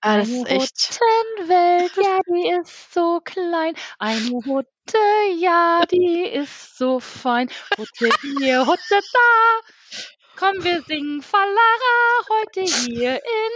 ah, 0.00 0.18
das 0.18 0.28
ist 0.28 0.46
echt. 0.48 1.00
Huttenwelt, 1.00 1.92
ja, 1.96 2.18
die 2.28 2.60
ist 2.60 2.92
so 2.92 3.20
klein. 3.24 3.74
Eine 3.98 4.30
Hutte, 4.30 4.98
ja, 5.38 5.84
die 5.90 6.24
ist 6.24 6.76
so 6.76 6.98
fein. 6.98 7.50
Hutte 7.78 8.10
hier, 8.20 8.66
Hutte 8.66 9.00
da. 9.12 10.08
Komm, 10.42 10.64
wir 10.64 10.82
singen 10.82 11.22
Falara 11.22 12.26
heute 12.28 12.62
hier 12.62 13.14
in 13.14 13.52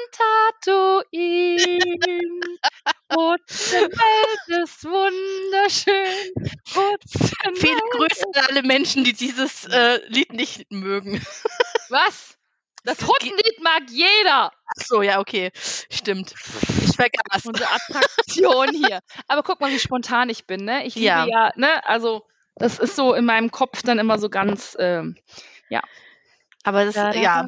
Tatooine. 0.63 1.81
Welt 3.11 4.63
ist 4.63 4.85
wunderschön. 4.85 6.33
Putzenwelt 6.73 7.59
Viele 7.59 7.81
Grüße 7.91 8.25
an 8.37 8.45
alle 8.51 8.63
Menschen, 8.63 9.03
die 9.03 9.15
dieses 9.15 9.65
äh, 9.65 9.99
Lied 10.07 10.33
nicht 10.33 10.71
mögen. 10.71 11.21
Was? 11.89 12.39
Das 12.85 13.05
Huttenlied 13.05 13.61
mag 13.63 13.83
jeder. 13.91 14.53
Ach 14.53 14.85
so, 14.85 15.03
ja, 15.03 15.19
okay. 15.19 15.51
Stimmt. 15.57 16.35
Ich 16.85 16.95
vergaß. 16.95 17.47
Unsere 17.47 17.69
Attraktion 17.69 18.69
hier. 18.73 19.01
Aber 19.27 19.43
guck 19.43 19.61
mal, 19.61 19.73
wie 19.73 19.81
spontan 19.81 20.29
ich 20.29 20.47
bin, 20.47 20.65
ne? 20.65 20.87
Ich 20.87 20.95
liebe 20.95 21.07
ja, 21.07 21.27
ja 21.27 21.53
ne? 21.57 21.85
Also, 21.85 22.29
das 22.55 22.79
ist 22.79 22.95
so 22.95 23.13
in 23.13 23.25
meinem 23.25 23.51
Kopf 23.51 23.83
dann 23.83 23.99
immer 23.99 24.21
so 24.21 24.31
ganz, 24.31 24.77
ähm, 24.79 25.17
ja. 25.69 25.83
Aber 26.67 26.85
das, 26.85 26.97
ja. 26.97 27.47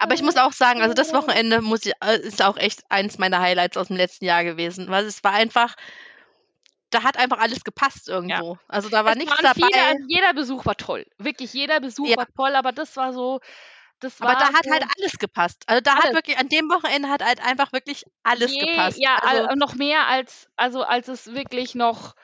Aber 0.00 0.14
ich 0.14 0.20
muss 0.20 0.36
auch 0.36 0.52
sagen, 0.52 0.82
also 0.82 0.92
das 0.92 1.14
Wochenende 1.14 1.62
muss 1.62 1.86
ich, 1.86 1.94
äh, 2.04 2.18
ist 2.20 2.42
auch 2.42 2.58
echt 2.58 2.82
eins 2.90 3.16
meiner 3.16 3.40
Highlights 3.40 3.78
aus 3.78 3.86
dem 3.86 3.96
letzten 3.96 4.26
Jahr 4.26 4.44
gewesen, 4.44 4.90
weil 4.90 5.06
es 5.06 5.24
war 5.24 5.32
einfach, 5.32 5.76
da 6.90 7.02
hat 7.02 7.16
einfach 7.16 7.38
alles 7.38 7.64
gepasst 7.64 8.10
irgendwo. 8.10 8.52
Ja. 8.52 8.60
Also 8.68 8.90
da 8.90 9.06
war 9.06 9.12
es 9.12 9.18
nichts 9.18 9.34
dabei. 9.40 9.66
Jeder, 9.66 10.04
jeder, 10.08 10.34
Besuch 10.34 10.66
war 10.66 10.76
toll. 10.76 11.06
Wirklich, 11.16 11.54
jeder 11.54 11.80
Besuch 11.80 12.08
ja. 12.08 12.18
war 12.18 12.26
toll, 12.36 12.54
aber 12.54 12.72
das 12.72 12.94
war 12.98 13.14
so. 13.14 13.40
Das 14.00 14.20
aber 14.20 14.34
da 14.34 14.52
hat 14.52 14.64
so 14.64 14.70
halt 14.72 14.84
alles 14.98 15.18
gepasst. 15.18 15.62
Also 15.66 15.80
da 15.80 15.92
alles. 15.92 16.04
hat 16.04 16.14
wirklich, 16.14 16.36
an 16.36 16.50
dem 16.50 16.68
Wochenende 16.68 17.08
hat 17.08 17.24
halt 17.24 17.42
einfach 17.42 17.72
wirklich 17.72 18.04
alles 18.24 18.52
Je, 18.52 18.60
gepasst. 18.60 18.98
Ja, 19.00 19.16
also, 19.22 19.54
noch 19.54 19.74
mehr 19.74 20.06
als, 20.06 20.50
also 20.56 20.82
als 20.82 21.08
es 21.08 21.32
wirklich 21.32 21.74
noch 21.74 22.14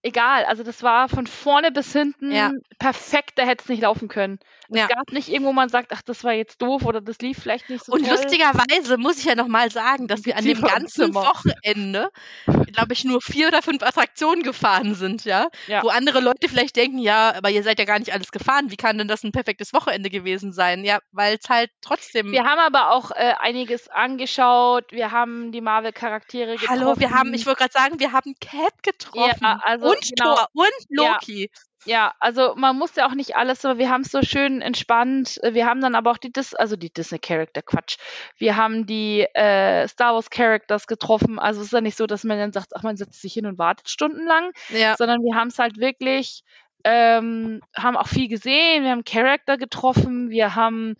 egal. 0.00 0.46
Also 0.46 0.62
das 0.62 0.82
war 0.82 1.10
von 1.10 1.26
vorne 1.26 1.70
bis 1.70 1.92
hinten 1.92 2.32
ja. 2.32 2.50
perfekt, 2.78 3.32
da 3.36 3.42
hätte 3.42 3.64
es 3.64 3.68
nicht 3.68 3.82
laufen 3.82 4.08
können. 4.08 4.38
Es 4.68 4.78
ja. 4.78 4.86
gab 4.86 5.12
nicht 5.12 5.28
irgendwo, 5.28 5.52
man 5.52 5.68
sagt, 5.68 5.92
ach, 5.92 6.02
das 6.02 6.24
war 6.24 6.32
jetzt 6.32 6.60
doof 6.60 6.84
oder 6.84 7.00
das 7.00 7.18
lief 7.18 7.38
vielleicht 7.40 7.70
nicht 7.70 7.84
so 7.84 7.92
Und 7.92 8.04
toll. 8.04 8.16
lustigerweise 8.16 8.98
muss 8.98 9.18
ich 9.18 9.24
ja 9.24 9.34
nochmal 9.34 9.70
sagen, 9.70 10.08
dass 10.08 10.24
wir 10.24 10.36
an 10.36 10.44
dem 10.44 10.60
ganzen 10.60 11.14
Wochenende, 11.14 12.10
glaube 12.46 12.92
ich, 12.92 13.04
nur 13.04 13.20
vier 13.20 13.48
oder 13.48 13.62
fünf 13.62 13.82
Attraktionen 13.82 14.42
gefahren 14.42 14.94
sind, 14.94 15.24
ja? 15.24 15.48
ja? 15.66 15.82
Wo 15.82 15.88
andere 15.88 16.20
Leute 16.20 16.48
vielleicht 16.48 16.76
denken, 16.76 16.98
ja, 16.98 17.34
aber 17.36 17.50
ihr 17.50 17.62
seid 17.62 17.78
ja 17.78 17.84
gar 17.84 17.98
nicht 17.98 18.12
alles 18.12 18.30
gefahren. 18.30 18.70
Wie 18.70 18.76
kann 18.76 18.98
denn 18.98 19.08
das 19.08 19.22
ein 19.22 19.32
perfektes 19.32 19.72
Wochenende 19.72 20.10
gewesen 20.10 20.52
sein? 20.52 20.84
Ja, 20.84 20.98
weil 21.12 21.38
es 21.40 21.48
halt 21.48 21.70
trotzdem. 21.80 22.32
Wir 22.32 22.44
haben 22.44 22.60
aber 22.60 22.90
auch 22.90 23.10
äh, 23.12 23.34
einiges 23.38 23.88
angeschaut. 23.88 24.90
Wir 24.90 25.12
haben 25.12 25.52
die 25.52 25.60
Marvel-Charaktere 25.60 26.56
getroffen. 26.56 26.80
Hallo, 26.80 26.98
wir 26.98 27.10
haben, 27.10 27.32
ich 27.34 27.46
wollte 27.46 27.60
gerade 27.60 27.72
sagen, 27.72 28.00
wir 28.00 28.12
haben 28.12 28.34
Cap 28.40 28.82
getroffen. 28.82 29.38
Ja, 29.42 29.60
also, 29.62 29.90
und 29.90 30.00
genau. 30.00 30.34
Thor 30.34 30.46
und 30.52 30.86
Loki. 30.88 31.50
Ja. 31.52 31.65
Ja, 31.86 32.12
also 32.20 32.54
man 32.56 32.76
muss 32.76 32.96
ja 32.96 33.06
auch 33.06 33.14
nicht 33.14 33.36
alles, 33.36 33.64
aber 33.64 33.78
wir 33.78 33.90
haben 33.90 34.02
es 34.02 34.10
so 34.10 34.22
schön 34.22 34.60
entspannt. 34.60 35.40
Wir 35.42 35.66
haben 35.66 35.80
dann 35.80 35.94
aber 35.94 36.10
auch 36.10 36.18
die 36.18 36.32
Dis 36.32 36.54
also 36.54 36.76
die 36.76 36.92
Disney 36.92 37.18
Character 37.18 37.62
Quatsch. 37.62 37.96
Wir 38.36 38.56
haben 38.56 38.86
die 38.86 39.22
äh, 39.34 39.86
Star 39.88 40.14
Wars 40.14 40.28
Characters 40.30 40.86
getroffen. 40.86 41.38
Also 41.38 41.60
es 41.60 41.68
ist 41.68 41.72
ja 41.72 41.80
nicht 41.80 41.96
so, 41.96 42.06
dass 42.06 42.24
man 42.24 42.38
dann 42.38 42.52
sagt, 42.52 42.74
ach 42.74 42.82
man 42.82 42.96
setzt 42.96 43.22
sich 43.22 43.32
hin 43.32 43.46
und 43.46 43.58
wartet 43.58 43.88
stundenlang, 43.88 44.50
ja. 44.70 44.96
sondern 44.96 45.22
wir 45.22 45.36
haben 45.36 45.48
es 45.48 45.58
halt 45.58 45.78
wirklich 45.78 46.42
ähm, 46.84 47.62
haben 47.76 47.96
auch 47.96 48.08
viel 48.08 48.28
gesehen. 48.28 48.84
Wir 48.84 48.90
haben 48.90 49.04
Charakter 49.04 49.56
getroffen. 49.56 50.30
Wir 50.30 50.54
haben 50.54 50.94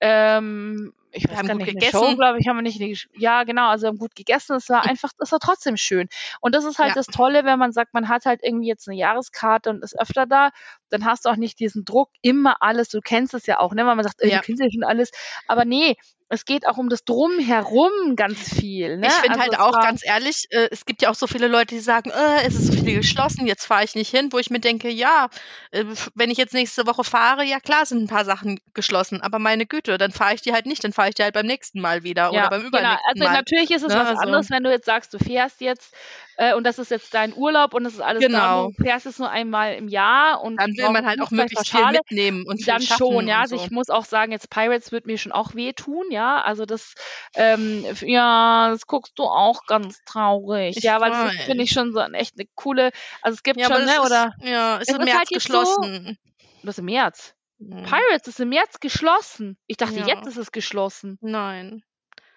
ähm, 0.00 0.92
ich 1.12 1.28
weiß 1.28 1.38
haben 1.38 1.48
gut 1.48 1.58
nicht, 1.58 1.74
gegessen. 1.74 2.16
Glaube 2.16 2.38
ich, 2.38 2.48
haben 2.48 2.56
wir 2.56 2.62
nicht. 2.62 3.08
Ja, 3.16 3.44
genau, 3.44 3.68
also 3.68 3.86
haben 3.86 3.98
gut 3.98 4.14
gegessen. 4.14 4.56
Es 4.56 4.68
war 4.68 4.86
einfach, 4.86 5.10
es 5.18 5.32
war 5.32 5.38
trotzdem 5.38 5.76
schön. 5.76 6.08
Und 6.40 6.54
das 6.54 6.64
ist 6.64 6.78
halt 6.78 6.90
ja. 6.90 6.94
das 6.94 7.06
Tolle, 7.06 7.44
wenn 7.44 7.58
man 7.58 7.72
sagt, 7.72 7.94
man 7.94 8.08
hat 8.08 8.26
halt 8.26 8.40
irgendwie 8.42 8.68
jetzt 8.68 8.88
eine 8.88 8.96
Jahreskarte 8.96 9.70
und 9.70 9.82
ist 9.82 9.98
öfter 9.98 10.26
da, 10.26 10.50
dann 10.90 11.04
hast 11.04 11.24
du 11.24 11.30
auch 11.30 11.36
nicht 11.36 11.58
diesen 11.58 11.84
Druck, 11.84 12.10
immer 12.22 12.56
alles, 12.60 12.88
du 12.88 13.00
kennst 13.00 13.34
es 13.34 13.46
ja 13.46 13.58
auch, 13.58 13.74
ne? 13.74 13.86
Weil 13.86 13.96
man 13.96 14.04
sagt, 14.04 14.20
äh, 14.22 14.28
ja. 14.28 14.38
du 14.38 14.42
kennst 14.44 14.62
ja 14.62 14.68
schon 14.70 14.84
alles. 14.84 15.10
Aber 15.46 15.64
nee, 15.64 15.96
es 16.32 16.44
geht 16.44 16.66
auch 16.66 16.78
um 16.78 16.88
das 16.88 17.04
Drumherum 17.04 18.14
ganz 18.14 18.38
viel. 18.54 18.96
Ne? 18.96 19.08
Ich 19.08 19.12
finde 19.14 19.40
also 19.40 19.42
halt 19.42 19.58
auch 19.58 19.80
ganz 19.80 20.06
ehrlich, 20.06 20.46
äh, 20.50 20.68
es 20.70 20.86
gibt 20.86 21.02
ja 21.02 21.10
auch 21.10 21.16
so 21.16 21.26
viele 21.26 21.48
Leute, 21.48 21.74
die 21.74 21.80
sagen, 21.80 22.10
äh, 22.10 22.46
es 22.46 22.54
ist 22.54 22.68
so 22.68 22.72
viel 22.72 22.98
geschlossen, 22.98 23.48
jetzt 23.48 23.66
fahre 23.66 23.82
ich 23.82 23.96
nicht 23.96 24.10
hin, 24.10 24.28
wo 24.30 24.38
ich 24.38 24.48
mir 24.48 24.60
denke, 24.60 24.88
ja, 24.88 25.28
äh, 25.72 25.84
wenn 26.14 26.30
ich 26.30 26.38
jetzt 26.38 26.54
nächste 26.54 26.86
Woche 26.86 27.02
fahre, 27.02 27.44
ja 27.44 27.58
klar 27.58 27.84
sind 27.84 28.04
ein 28.04 28.06
paar 28.06 28.24
Sachen 28.24 28.60
geschlossen, 28.74 29.20
aber 29.20 29.40
meine 29.40 29.66
Güte, 29.66 29.98
dann 29.98 30.12
fahre 30.12 30.34
ich 30.34 30.40
die 30.40 30.52
halt 30.52 30.66
nicht, 30.66 30.84
dann 30.84 30.92
fahre 31.00 31.08
ich 31.08 31.14
die 31.14 31.22
halt 31.22 31.34
beim 31.34 31.46
nächsten 31.46 31.80
Mal 31.80 32.02
wieder 32.04 32.24
Ja, 32.24 32.30
oder 32.30 32.50
beim 32.50 32.58
genau. 32.60 32.68
übernächsten 32.68 33.06
Also 33.08 33.24
Mal. 33.24 33.32
natürlich 33.32 33.70
ist 33.70 33.82
es 33.82 33.88
Ne, 33.92 33.98
was 34.00 34.08
also- 34.08 34.22
anderes, 34.22 34.50
wenn 34.50 34.62
du 34.62 34.70
jetzt 34.70 34.84
sagst, 34.86 35.14
du 35.14 35.18
fährst 35.18 35.60
jetzt 35.60 35.94
äh, 36.36 36.54
und 36.54 36.64
das 36.64 36.78
ist 36.78 36.90
jetzt 36.90 37.12
dein 37.14 37.34
Urlaub 37.34 37.74
und 37.74 37.84
das 37.84 37.94
ist 37.94 38.00
alles 38.00 38.20
da, 38.22 38.26
Genau. 38.28 38.68
du 38.76 38.82
fährst 38.84 39.04
es 39.06 39.18
nur 39.18 39.30
einmal 39.30 39.74
im 39.74 39.88
Jahr 39.88 40.42
und 40.42 40.56
Dann 40.56 40.70
will 40.76 40.90
man 40.90 41.04
halt 41.06 41.20
auch 41.20 41.30
möglichst 41.30 41.70
viel 41.70 41.84
mitnehmen 41.90 42.44
und 42.46 42.66
dann 42.66 42.80
schon, 42.82 43.26
ja. 43.28 43.40
Also 43.40 43.56
so. 43.56 43.64
ich 43.64 43.70
muss 43.70 43.90
auch 43.90 44.04
sagen, 44.04 44.32
jetzt 44.32 44.48
Pirates 44.50 44.90
wird 44.92 45.06
mir 45.06 45.18
schon 45.18 45.32
auch 45.32 45.54
wehtun, 45.54 46.10
ja. 46.10 46.40
Also 46.42 46.64
das, 46.66 46.94
ähm, 47.34 47.84
ja, 48.02 48.68
das 48.70 48.86
guckst 48.86 49.18
du 49.18 49.24
auch 49.24 49.66
ganz 49.66 50.02
traurig, 50.04 50.76
Ich 50.78 50.84
ja, 50.84 51.00
weil 51.00 51.10
das 51.10 51.34
weiß. 51.36 51.44
finde 51.44 51.64
ich 51.64 51.70
schon 51.72 51.92
so 51.92 52.00
echt 52.00 52.34
eine 52.38 52.46
coole, 52.54 52.90
also 53.22 53.34
es 53.34 53.42
gibt 53.42 53.58
Ja, 53.60 53.66
schon, 53.66 53.76
das 53.76 53.86
ne, 53.86 53.92
ist, 53.92 54.00
oder 54.00 54.32
ja, 54.42 54.76
ist 54.78 54.88
es 54.90 54.96
im 54.96 55.04
März 55.04 55.18
halt 55.18 55.30
jetzt 55.30 55.48
so- 55.48 55.58
geschlossen. 55.58 56.18
das 56.62 56.74
ist 56.74 56.78
im 56.78 56.84
März. 56.86 57.34
Hm. 57.60 57.84
Pirates 57.84 58.26
ist 58.28 58.40
im 58.40 58.48
März 58.48 58.80
geschlossen. 58.80 59.58
Ich 59.66 59.76
dachte, 59.76 60.00
Ja. 60.00 60.06
jetzt 60.06 60.26
ist 60.26 60.38
es 60.38 60.50
geschlossen. 60.50 61.18
Nein. 61.20 61.84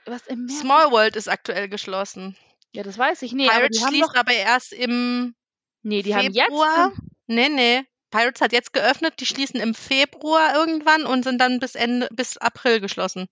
Was 0.06 0.28
im 0.28 0.46
März? 0.46 0.60
Small 0.60 0.92
World 0.92 1.16
ist 1.16 1.30
aktuell 1.30 1.70
geschlossen. 1.70 2.36
Ja, 2.74 2.84
das 2.84 2.98
weiß 2.98 3.22
ich. 3.22 3.32
Nee, 3.34 3.48
aber 3.48 3.60
Pirates 3.60 3.82
haben 3.82 3.90
schließt 3.90 4.04
doch, 4.04 4.16
aber 4.16 4.34
erst 4.34 4.74
im 4.74 5.36
nee, 5.82 6.02
die 6.02 6.14
haben 6.16 6.32
jetzt, 6.32 6.48
Februar. 6.48 6.92
Nee, 7.28 7.50
nee. 7.50 7.84
Pirates 8.12 8.42
hat 8.42 8.52
jetzt 8.52 8.74
geöffnet, 8.74 9.16
die 9.20 9.26
schließen 9.26 9.60
im 9.60 9.74
Februar 9.74 10.54
irgendwann 10.56 11.06
und 11.06 11.24
sind 11.24 11.40
dann 11.40 11.60
bis 11.60 11.76
Ende, 11.76 12.10
bis 12.12 12.38
April 12.38 12.80
geschlossen. 12.80 13.28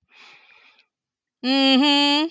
Mhm. 1.41 2.29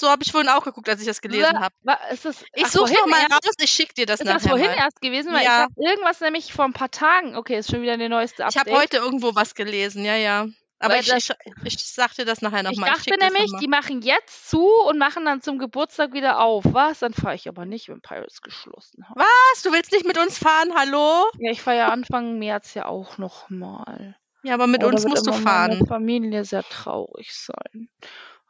So 0.00 0.08
habe 0.08 0.22
ich 0.22 0.30
vorhin 0.30 0.48
auch 0.48 0.62
geguckt, 0.62 0.88
als 0.88 1.00
ich 1.00 1.08
das 1.08 1.20
gelesen 1.20 1.58
habe. 1.58 1.74
ist 2.12 2.24
Ich 2.54 2.66
suche 2.68 2.86
vorhin 2.86 2.96
noch 3.00 3.06
mal 3.08 3.20
erst? 3.22 3.32
raus, 3.32 3.54
ich 3.58 3.70
schicke 3.70 3.94
dir 3.94 4.06
das 4.06 4.20
Ist 4.20 4.26
nachher 4.26 4.38
das 4.38 4.48
vorhin 4.48 4.66
mal. 4.70 4.76
erst 4.76 5.00
gewesen? 5.00 5.32
Weil 5.32 5.44
Ja. 5.44 5.66
ich 5.68 5.82
habe 5.82 5.90
irgendwas 5.90 6.20
nämlich 6.20 6.52
vor 6.52 6.66
ein 6.66 6.72
paar 6.72 6.90
Tagen. 6.92 7.34
Okay, 7.34 7.58
ist 7.58 7.68
schon 7.70 7.82
wieder 7.82 7.96
der 7.96 8.08
neueste 8.08 8.42
Ich 8.48 8.56
Update. 8.56 8.72
habe 8.74 8.80
heute 8.82 8.96
irgendwo 8.98 9.34
was 9.34 9.56
gelesen, 9.56 10.04
ja, 10.04 10.14
ja. 10.14 10.46
Aber 10.78 10.94
Weil 10.94 11.00
ich, 11.00 11.08
das- 11.08 11.30
ich, 11.64 11.74
ich 11.74 11.84
sag 11.84 12.14
dir 12.14 12.24
das 12.24 12.40
nachher 12.42 12.60
ich 12.60 12.78
nochmal. 12.78 12.90
dachte 12.92 13.10
nämlich, 13.18 13.50
die 13.60 13.66
machen 13.66 14.00
jetzt 14.02 14.48
zu 14.48 14.64
und 14.86 14.98
machen 14.98 15.24
dann 15.24 15.42
zum 15.42 15.58
Geburtstag 15.58 16.12
wieder 16.12 16.38
auf. 16.38 16.62
Was? 16.68 17.00
Dann 17.00 17.12
fahre 17.12 17.34
ich 17.34 17.48
aber 17.48 17.64
nicht, 17.66 17.88
wenn 17.88 18.00
Pirates 18.00 18.40
geschlossen 18.40 19.04
haben. 19.08 19.20
Was? 19.20 19.62
Du 19.62 19.72
willst 19.72 19.90
nicht 19.90 20.06
mit 20.06 20.16
uns 20.16 20.38
fahren? 20.38 20.74
Hallo? 20.76 21.24
Ja, 21.40 21.50
ich 21.50 21.60
fahre 21.60 21.78
ja 21.78 21.88
Anfang 21.88 22.38
März 22.38 22.74
ja 22.74 22.86
auch 22.86 23.18
noch 23.18 23.50
mal. 23.50 24.14
Ja, 24.44 24.54
aber 24.54 24.68
mit 24.68 24.82
da 24.84 24.86
uns 24.86 25.04
musst 25.04 25.26
du 25.26 25.32
immer 25.32 25.40
meine 25.40 25.74
fahren. 25.78 25.86
Familie 25.88 26.44
sehr 26.44 26.62
traurig 26.62 27.34
sein. 27.34 27.88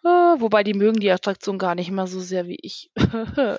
Ah, 0.04 0.36
wobei 0.38 0.62
die 0.62 0.74
mögen 0.74 1.00
die 1.00 1.10
Attraktion 1.10 1.58
gar 1.58 1.74
nicht 1.74 1.90
mehr 1.90 2.06
so 2.06 2.20
sehr 2.20 2.46
wie 2.46 2.58
ich. 2.62 2.90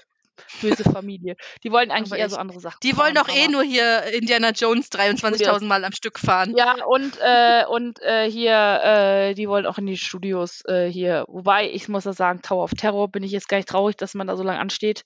Böse 0.62 0.84
Familie. 0.84 1.36
Die 1.64 1.72
wollen 1.72 1.92
eigentlich 1.92 2.14
Aber 2.14 2.20
eher 2.20 2.30
so 2.30 2.38
andere 2.38 2.60
Sachen. 2.60 2.78
Die 2.84 2.94
fahren, 2.94 3.16
wollen 3.16 3.16
doch 3.16 3.30
eh 3.30 3.48
nur 3.48 3.64
hier 3.64 4.04
Indiana 4.14 4.52
Jones 4.52 4.90
23.000 4.90 5.66
Mal 5.66 5.84
am 5.84 5.92
Stück 5.92 6.18
fahren. 6.18 6.56
Ja, 6.58 6.84
und, 6.86 7.18
äh, 7.22 7.66
und 7.66 8.02
äh, 8.02 8.30
hier, 8.30 8.54
äh, 8.84 9.34
die 9.34 9.50
wollen 9.50 9.66
auch 9.66 9.78
in 9.78 9.86
die 9.86 9.98
Studios 9.98 10.64
äh, 10.66 10.88
hier. 10.88 11.26
Wobei, 11.28 11.70
ich 11.70 11.90
muss 11.90 12.06
ja 12.06 12.14
sagen, 12.14 12.42
Tower 12.42 12.64
of 12.64 12.72
Terror 12.72 13.10
bin 13.10 13.24
ich 13.24 13.32
jetzt 13.32 13.50
gar 13.50 13.58
nicht 13.58 13.70
traurig, 13.70 13.98
dass 13.98 14.14
man 14.14 14.28
da 14.28 14.38
so 14.38 14.44
lange 14.44 14.60
ansteht. 14.60 15.04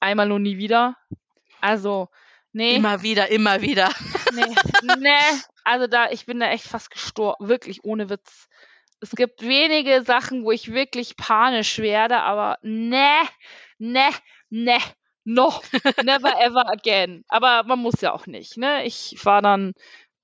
Einmal 0.00 0.28
nur 0.28 0.38
nie 0.38 0.58
wieder. 0.58 0.96
Also, 1.60 2.08
nee, 2.52 2.76
Immer 2.76 3.02
wieder, 3.02 3.30
immer 3.30 3.62
wieder. 3.62 3.90
nee, 4.34 4.54
nee. 4.98 5.40
Also 5.64 5.86
da, 5.86 6.10
ich 6.10 6.26
bin 6.26 6.38
da 6.38 6.50
echt 6.50 6.64
fast 6.64 6.90
gestorben. 6.90 7.48
Wirklich, 7.48 7.82
ohne 7.82 8.08
Witz. 8.10 8.48
Es 9.06 9.14
gibt 9.14 9.42
wenige 9.42 10.02
Sachen, 10.02 10.44
wo 10.44 10.50
ich 10.50 10.72
wirklich 10.72 11.16
panisch 11.16 11.78
werde, 11.78 12.18
aber 12.22 12.58
ne, 12.62 13.12
ne, 13.78 14.08
ne, 14.50 14.78
no, 15.24 15.52
never 16.02 16.32
ever 16.40 16.68
again. 16.68 17.24
Aber 17.28 17.62
man 17.64 17.78
muss 17.78 18.00
ja 18.00 18.12
auch 18.12 18.26
nicht, 18.26 18.56
ne? 18.56 18.84
Ich 18.84 19.14
war 19.24 19.42
dann 19.42 19.74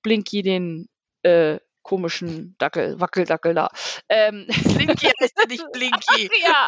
Blinky 0.01 0.41
den 0.41 0.89
äh, 1.23 1.59
komischen 1.83 2.55
Dackel, 2.57 2.99
Wackeldackel 2.99 3.53
da. 3.53 3.69
Ähm, 4.09 4.47
Blinky 4.47 5.11
heißt 5.21 5.33
ja 5.37 5.45
nicht 5.47 5.71
Blinky. 5.71 6.29
ja. 6.43 6.67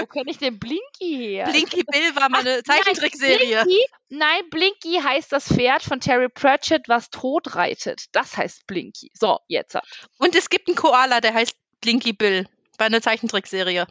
Wo 0.00 0.06
kenne 0.06 0.30
ich 0.30 0.38
den 0.38 0.58
Blinky 0.58 1.16
her? 1.16 1.44
Blinky 1.44 1.84
Bill 1.84 2.16
war 2.16 2.28
mal 2.28 2.40
eine 2.40 2.62
Zeichentrickserie. 2.62 3.64
Nein, 4.08 4.42
Blinky 4.50 5.00
heißt 5.02 5.30
das 5.32 5.46
Pferd 5.48 5.82
von 5.82 6.00
Terry 6.00 6.28
Pratchett, 6.28 6.88
was 6.88 7.10
tot 7.10 7.54
reitet. 7.54 8.06
Das 8.12 8.36
heißt 8.36 8.66
Blinky. 8.66 9.10
So, 9.14 9.38
jetzt. 9.46 9.78
Und 10.18 10.34
es 10.34 10.48
gibt 10.48 10.68
einen 10.68 10.76
Koala, 10.76 11.20
der 11.20 11.34
heißt 11.34 11.56
Blinky 11.80 12.12
Bill. 12.12 12.46
War 12.78 12.86
eine 12.86 13.00
Zeichentrickserie. 13.00 13.86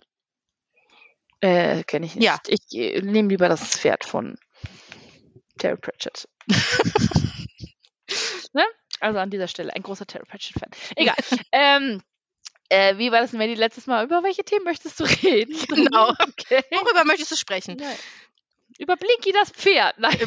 Äh, 1.39 1.83
kenne 1.83 2.05
ich 2.05 2.15
nicht. 2.15 2.23
Ja. 2.23 2.39
Ich 2.47 2.61
äh, 2.71 3.01
nehme 3.01 3.29
lieber 3.29 3.49
das 3.49 3.61
Pferd 3.61 4.05
von 4.05 4.37
Terry 5.57 5.77
Pratchett. 5.77 6.27
Also 8.99 9.19
an 9.19 9.29
dieser 9.29 9.47
Stelle 9.47 9.73
ein 9.75 9.83
großer 9.83 10.05
Terry 10.05 10.25
Pratchett-Fan. 10.25 10.69
Egal. 10.95 11.15
ähm, 11.51 12.01
äh, 12.69 12.97
wie 12.97 13.11
war 13.11 13.21
das 13.21 13.31
denn, 13.31 13.39
Melly, 13.39 13.55
letztes 13.55 13.87
Mal? 13.87 14.05
Über 14.05 14.23
welche 14.23 14.43
Themen 14.43 14.65
möchtest 14.65 14.99
du 14.99 15.03
reden? 15.03 15.55
Genau. 15.67 16.09
Okay. 16.19 16.63
Worüber 16.71 17.05
möchtest 17.05 17.31
du 17.31 17.35
sprechen? 17.35 17.77
Nein. 17.77 17.97
Über 18.79 18.95
Blinky 18.95 19.31
das 19.31 19.51
Pferd. 19.51 19.99
Nein. 19.99 20.17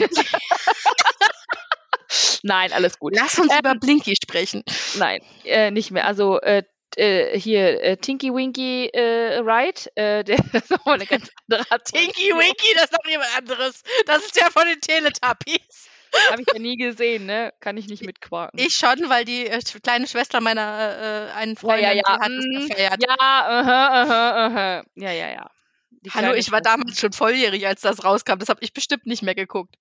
Nein, 2.43 2.73
alles 2.73 2.99
gut. 2.99 3.15
Lass 3.17 3.39
uns 3.39 3.53
Ähm, 3.53 3.59
über 3.59 3.75
Blinky 3.75 4.15
sprechen. 4.17 4.63
Nein, 4.97 5.21
äh, 5.45 5.71
nicht 5.73 5.91
mehr. 5.91 6.07
Also 6.07 6.41
äh, 6.41 6.63
äh, 6.97 7.39
hier 7.39 7.83
äh, 7.83 7.97
Tinky 7.97 8.33
Winky 8.33 8.87
äh, 8.87 9.39
Ride, 9.39 9.81
äh, 9.97 10.23
der 10.25 10.39
ist 10.53 10.71
nochmal 10.71 10.95
eine 10.95 11.07
ganz 11.07 11.29
andere 11.49 11.63
Attraktion. 11.71 12.05
Tinky 12.05 12.31
Winky, 12.35 12.75
das 12.75 12.85
ist 12.85 12.93
doch 12.95 13.11
jemand 13.11 13.37
anderes. 13.37 13.83
Das 14.07 14.25
ist 14.25 14.37
der 14.37 14.51
von 14.51 14.67
den 14.67 14.81
Teletubbies. 14.81 15.89
Habe 16.31 16.43
ich 16.43 16.49
ja 16.53 16.59
nie 16.59 16.77
gesehen, 16.77 17.27
ne? 17.27 17.53
Kann 17.61 17.77
ich 17.77 17.89
nicht 17.89 18.05
mitquaken. 18.05 18.59
Ich 18.59 18.75
schon, 18.75 19.09
weil 19.09 19.25
die 19.25 19.47
äh, 19.47 19.61
kleine 19.83 20.07
Schwester 20.07 20.41
meiner 20.41 21.31
äh, 21.31 21.33
einen 21.33 21.57
Freundin, 21.57 21.85
ja, 21.85 21.93
ja, 21.93 22.03
die 22.03 22.23
hat 22.23 22.31
es 22.31 22.69
gefeiert. 22.69 23.05
Ja, 23.07 23.17
aha, 23.19 24.03
aha, 24.03 24.47
aha. 24.47 24.85
Ja, 24.95 25.13
ja, 25.13 25.31
ja. 25.31 25.51
Die 25.91 26.11
Hallo, 26.11 26.35
ich 26.35 26.53
war 26.53 26.61
damals 26.61 27.01
schon 27.01 27.13
volljährig, 27.13 27.67
als 27.67 27.81
das 27.81 28.05
rauskam. 28.05 28.39
Das 28.39 28.49
habe 28.49 28.61
ich 28.63 28.73
bestimmt 28.73 29.07
nicht 29.07 29.23
mehr 29.23 29.35
geguckt. 29.35 29.75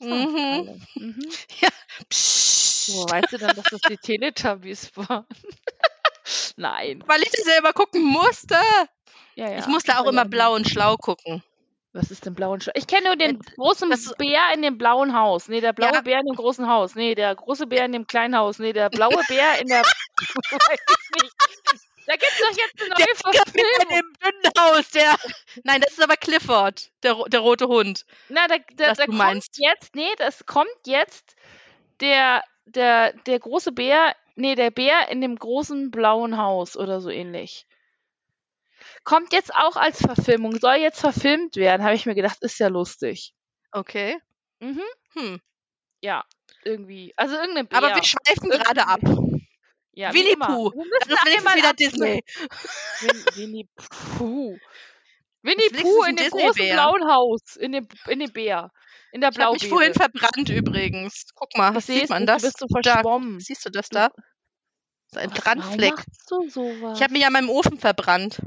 Mhm. 0.00 0.82
Mhm. 0.94 1.30
Psst. 2.08 2.94
Wo 2.94 3.08
weißt 3.08 3.32
du 3.32 3.38
denn, 3.38 3.54
dass 3.54 3.64
das 3.70 3.80
die 3.82 3.96
Teletubbies 3.96 4.90
waren? 4.96 5.24
Nein. 6.56 7.02
Weil 7.06 7.22
ich 7.22 7.30
das 7.30 7.44
selber 7.44 7.72
gucken 7.72 8.02
musste. 8.02 8.56
Ja, 9.34 9.50
ja. 9.50 9.58
ich 9.58 9.66
musste 9.66 9.98
auch 9.98 10.06
immer 10.06 10.24
blau 10.24 10.54
und 10.54 10.68
schlau 10.68 10.96
gucken. 10.96 11.42
Was 11.94 12.10
ist 12.10 12.24
denn 12.24 12.34
blau 12.34 12.52
und 12.52 12.62
schlau? 12.64 12.72
Ich 12.74 12.86
kenne 12.86 13.08
nur 13.08 13.16
den 13.16 13.38
großen 13.38 13.90
das- 13.90 14.14
Bär 14.16 14.40
in 14.54 14.62
dem 14.62 14.78
blauen 14.78 15.14
Haus. 15.14 15.48
Nee, 15.48 15.60
der 15.60 15.72
blaue 15.74 15.92
Ja. 15.92 16.00
Bär 16.00 16.20
in 16.20 16.26
dem 16.26 16.36
großen 16.36 16.66
Haus. 16.68 16.94
Nee, 16.94 17.14
der 17.14 17.34
große 17.34 17.66
Bär 17.66 17.84
in 17.84 17.92
dem 17.92 18.06
kleinen 18.06 18.36
Haus. 18.36 18.58
Nee, 18.58 18.72
der 18.72 18.88
blaue 18.88 19.20
Bär 19.28 19.60
in 19.60 19.66
der. 19.68 19.82
Weiß 20.22 20.78
ich 20.88 21.22
nicht. 21.22 21.34
Da 22.06 22.14
gibt's 22.16 22.40
doch 22.40 22.56
jetzt 22.56 22.80
eine 22.80 22.88
neue 22.88 23.06
Der 23.06 23.16
Verfilmung. 23.44 23.80
in 23.82 23.88
dem 23.88 24.12
dünnen 24.24 24.52
Haus, 24.58 24.90
der. 24.90 25.14
Nein, 25.64 25.80
das 25.82 25.92
ist 25.92 26.02
aber 26.02 26.16
Clifford, 26.16 26.90
der, 27.04 27.14
der 27.28 27.40
rote 27.40 27.68
Hund. 27.68 28.04
Na, 28.28 28.48
da, 28.48 28.56
da, 28.74 28.92
da 28.94 29.04
kommt 29.06 29.18
meinst. 29.18 29.58
jetzt, 29.58 29.94
nee, 29.94 30.10
das 30.18 30.44
kommt 30.46 30.68
jetzt 30.86 31.36
der, 32.00 32.42
der, 32.64 33.12
der 33.26 33.38
große 33.38 33.70
Bär, 33.70 34.16
nee, 34.34 34.56
der 34.56 34.70
Bär 34.72 35.08
in 35.10 35.20
dem 35.20 35.36
großen 35.36 35.92
blauen 35.92 36.38
Haus 36.38 36.76
oder 36.76 37.00
so 37.00 37.08
ähnlich. 37.08 37.66
Kommt 39.04 39.32
jetzt 39.32 39.52
auch 39.54 39.76
als 39.76 39.98
Verfilmung, 40.00 40.58
soll 40.60 40.76
jetzt 40.76 41.00
verfilmt 41.00 41.56
werden, 41.56 41.82
habe 41.82 41.94
ich 41.94 42.06
mir 42.06 42.14
gedacht, 42.14 42.38
ist 42.42 42.58
ja 42.58 42.68
lustig. 42.68 43.34
Okay. 43.72 44.18
Mhm. 44.60 44.82
Hm. 45.14 45.40
Ja, 46.00 46.24
irgendwie. 46.64 47.12
Also 47.16 47.34
irgendein 47.36 47.66
Bär. 47.68 47.78
Aber 47.78 47.94
wir 47.94 48.02
schweifen 48.04 48.50
gerade 48.50 48.86
ab. 48.86 49.00
ja, 49.92 50.12
Winnie. 50.12 50.36
Pooh. 50.36 50.72
Das 51.00 51.08
ist 51.08 51.36
einmal 51.38 51.56
wieder 51.56 51.70
ab- 51.70 51.76
Disney. 51.76 52.22
Win, 53.00 53.24
Winnie 53.34 53.68
Pooh. 54.18 54.56
Winnie 55.42 55.68
Pooh 55.82 56.02
ein 56.02 56.10
in 56.10 56.16
dem 56.16 56.30
großen 56.30 56.68
blauen 56.70 57.04
Haus, 57.10 57.56
in 57.56 57.72
dem, 57.72 57.88
in 58.06 58.20
dem 58.20 58.32
Bär. 58.32 58.70
In 59.10 59.20
der 59.20 59.30
Ich 59.32 59.38
habe 59.40 59.52
mich 59.52 59.68
vorhin 59.68 59.94
verbrannt 59.94 60.48
übrigens. 60.48 61.26
Guck 61.34 61.56
mal, 61.56 61.76
Ich 61.76 61.84
sieht 61.84 62.08
man 62.08 62.24
das? 62.26 62.42
Du 62.42 62.48
bist 62.48 62.58
so 62.60 62.66
Da. 62.80 62.92
verschwommen. 62.94 63.40
Siehst 63.40 63.64
du 63.66 63.70
das 63.70 63.88
da? 63.88 64.10
So 65.08 65.18
ein 65.20 65.30
Was, 65.32 65.40
Brandfleck. 65.40 65.96
Machst 65.96 66.30
du 66.30 66.48
sowas? 66.48 66.96
Ich 66.98 67.02
habe 67.02 67.12
mich 67.12 67.26
an 67.26 67.32
meinem 67.32 67.50
Ofen 67.50 67.78
verbrannt. 67.78 68.40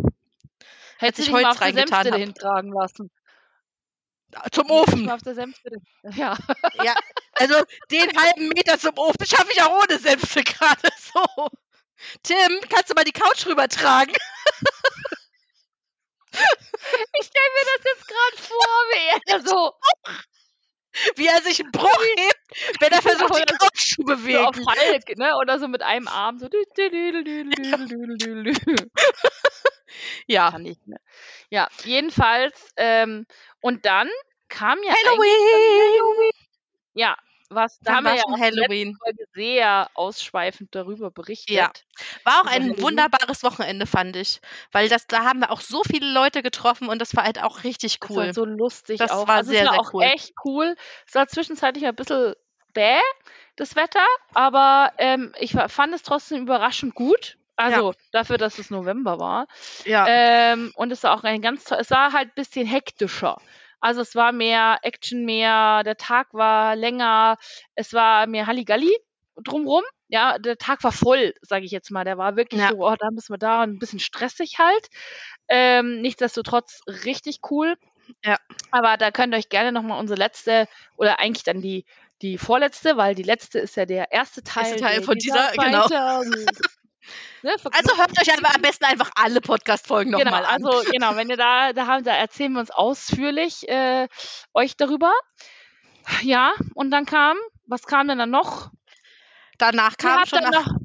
Hättest 0.97 1.27
ich 1.27 1.31
du 1.31 1.33
dich 1.33 1.41
mal 1.41 1.49
Holz 1.49 1.61
reingetan 1.61 2.11
hab. 2.11 2.19
hintragen 2.19 2.71
lassen. 2.73 3.09
Zum 4.51 4.67
du 4.67 4.73
dich 4.73 4.81
Ofen. 4.81 5.09
Auf 5.09 5.21
der 5.21 5.35
Senfstelle. 5.35 5.77
Ja. 6.15 6.37
Ja, 6.73 6.95
also 7.33 7.55
den 7.91 8.09
halben 8.17 8.49
Meter 8.49 8.77
zum 8.79 8.97
Ofen 8.97 9.25
schaffe 9.25 9.51
ich 9.51 9.61
auch 9.61 9.83
ohne 9.83 9.97
Senfte 9.99 10.43
gerade 10.43 10.89
so. 10.97 11.47
Tim, 12.23 12.59
kannst 12.69 12.89
du 12.89 12.93
mal 12.95 13.03
die 13.03 13.11
Couch 13.11 13.45
rübertragen? 13.45 14.15
Ich 17.19 17.27
stelle 17.27 17.49
mir 17.55 17.65
das 17.77 17.85
jetzt 17.85 18.07
gerade 18.07 18.37
vor, 18.47 18.67
wie 18.91 19.31
er 19.31 19.41
so, 19.41 19.73
Wie 21.15 21.27
er 21.27 21.41
sich 21.41 21.59
einen 21.61 21.71
Bruch 21.71 22.01
hebt, 22.17 22.81
wenn 22.81 22.91
er 22.91 23.01
versucht, 23.01 23.37
die 23.39 23.45
Couch 23.57 23.95
zu 23.95 24.03
so 24.03 24.39
auf 24.39 24.55
bewegen. 24.55 24.63
Falk, 24.63 25.17
ne? 25.17 25.35
Oder 25.37 25.59
so 25.59 25.67
mit 25.67 25.81
einem 25.81 26.07
Arm 26.07 26.39
so. 26.39 26.47
Ja. 30.27 30.51
Kann 30.51 30.65
ich, 30.65 30.77
ne? 30.85 30.97
Ja, 31.49 31.67
jedenfalls, 31.83 32.71
ähm, 32.77 33.25
und 33.61 33.85
dann 33.85 34.09
kam 34.49 34.77
ja 34.83 34.89
eigentlich- 34.93 35.05
Halloween! 35.09 36.31
Ja, 36.93 37.17
was, 37.49 37.79
da 37.81 37.95
haben 37.95 38.05
wir 38.05 38.15
ja 38.15 38.23
auch 38.23 38.39
Halloween. 38.39 38.97
Sehr 39.33 39.89
ausschweifend 39.93 40.73
darüber 40.73 41.11
berichtet. 41.11 41.55
Ja. 41.55 41.71
War 42.23 42.41
auch 42.41 42.45
ein 42.47 42.63
Halloween. 42.63 42.81
wunderbares 42.81 43.43
Wochenende, 43.43 43.85
fand 43.85 44.15
ich. 44.15 44.39
Weil 44.71 44.89
das, 44.89 45.05
da 45.07 45.23
haben 45.25 45.39
wir 45.41 45.51
auch 45.51 45.61
so 45.61 45.83
viele 45.83 46.11
Leute 46.11 46.41
getroffen 46.41 46.89
und 46.89 46.99
das 46.99 47.15
war 47.15 47.23
halt 47.23 47.41
auch 47.43 47.63
richtig 47.63 47.99
Das 47.99 48.09
cool. 48.09 48.25
war 48.27 48.33
so 48.33 48.45
lustig 48.45 48.97
Das 48.97 49.11
auch. 49.11 49.27
war 49.27 49.35
also 49.37 49.51
sehr, 49.51 49.61
es 49.61 49.67
war 49.67 49.73
sehr 49.73 49.81
auch 49.81 49.93
cool. 49.93 50.03
echt 50.03 50.33
cool. 50.43 50.75
Es 51.07 51.13
war 51.13 51.27
zwischenzeitlich 51.27 51.85
ein 51.85 51.95
bisschen 51.95 52.33
bäh, 52.73 52.99
das 53.57 53.75
Wetter, 53.75 54.05
aber 54.33 54.91
ähm, 54.97 55.33
ich 55.39 55.51
fand 55.67 55.93
es 55.93 56.01
trotzdem 56.01 56.41
überraschend 56.43 56.95
gut. 56.95 57.37
Also 57.57 57.93
dafür, 58.11 58.37
dass 58.37 58.59
es 58.59 58.69
November 58.69 59.19
war. 59.19 59.47
ja. 59.85 60.05
Ähm, 60.07 60.71
und 60.75 60.91
es 60.91 61.03
war 61.03 61.15
auch 61.17 61.23
ein 61.23 61.41
ganz 61.41 61.71
es 61.71 61.89
war 61.91 62.13
halt 62.13 62.29
ein 62.29 62.35
bisschen 62.35 62.67
hektischer. 62.67 63.37
Also 63.79 64.01
es 64.01 64.15
war 64.15 64.31
mehr 64.31 64.79
Action, 64.83 65.25
mehr, 65.25 65.83
der 65.83 65.95
Tag 65.97 66.33
war 66.33 66.75
länger, 66.75 67.37
es 67.75 67.93
war 67.93 68.25
mehr 68.27 68.47
Halligalli 68.47 68.95
drumrum. 69.43 69.83
Ja, 70.07 70.37
der 70.37 70.57
Tag 70.57 70.83
war 70.83 70.91
voll, 70.91 71.33
sage 71.41 71.65
ich 71.65 71.71
jetzt 71.71 71.91
mal. 71.91 72.03
Der 72.03 72.17
war 72.17 72.35
wirklich 72.35 72.61
Ja. 72.61 72.69
so, 72.69 72.77
oh, 72.87 72.95
da 72.97 73.09
müssen 73.11 73.33
wir 73.33 73.37
da 73.37 73.63
und 73.63 73.71
ein 73.71 73.79
bisschen 73.79 73.99
stressig 73.99 74.59
halt. 74.59 74.87
Ähm, 75.47 76.01
nichtsdestotrotz 76.01 76.81
richtig 77.05 77.39
cool. 77.49 77.75
Ja. 78.23 78.37
Aber 78.71 78.97
da 78.97 79.11
könnt 79.11 79.33
ihr 79.33 79.37
euch 79.37 79.49
gerne 79.49 79.71
nochmal 79.71 79.99
unsere 79.99 80.17
letzte 80.19 80.67
oder 80.97 81.19
eigentlich 81.19 81.43
dann 81.43 81.61
die, 81.61 81.85
die 82.21 82.37
vorletzte, 82.37 82.97
weil 82.97 83.15
die 83.15 83.23
letzte 83.23 83.59
ist 83.59 83.75
ja 83.77 83.85
der 83.85 84.11
erste 84.11 84.43
Teil, 84.43 84.65
Erste 84.65 84.79
Teil 84.79 85.01
von 85.03 85.15
dieser- 85.17 85.51
genau. 85.53 85.87
Seite. 85.87 86.45
Ne, 87.43 87.55
Also 87.71 87.97
hört 87.97 88.11
euch 88.19 88.33
am 88.33 88.61
besten 88.61 88.85
einfach 88.85 89.11
alle 89.15 89.41
Podcast-Folgen 89.41 90.11
genau, 90.11 90.23
nochmal 90.23 90.45
an. 90.45 90.63
also 90.63 90.83
genau, 90.91 91.15
wenn 91.15 91.29
ihr 91.29 91.37
da, 91.37 91.73
da 91.73 91.87
haben, 91.87 92.03
da 92.03 92.13
erzählen 92.13 92.53
wir 92.53 92.59
uns 92.59 92.71
ausführlich 92.71 93.67
äh, 93.69 94.07
euch 94.53 94.77
darüber. 94.77 95.11
Ja, 96.21 96.51
und 96.75 96.91
dann 96.91 97.05
kam, 97.05 97.37
was 97.65 97.83
kam 97.83 98.07
denn 98.07 98.19
dann 98.19 98.29
noch? 98.29 98.69
Danach 99.57 99.97
kam 99.97 100.25
schon 100.25 100.43
nach 100.43 100.51
noch 100.51 100.75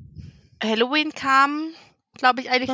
Halloween 0.63 1.13
kam, 1.13 1.75
glaube 2.21 2.41
ich, 2.41 2.51
eigentlich 2.51 2.71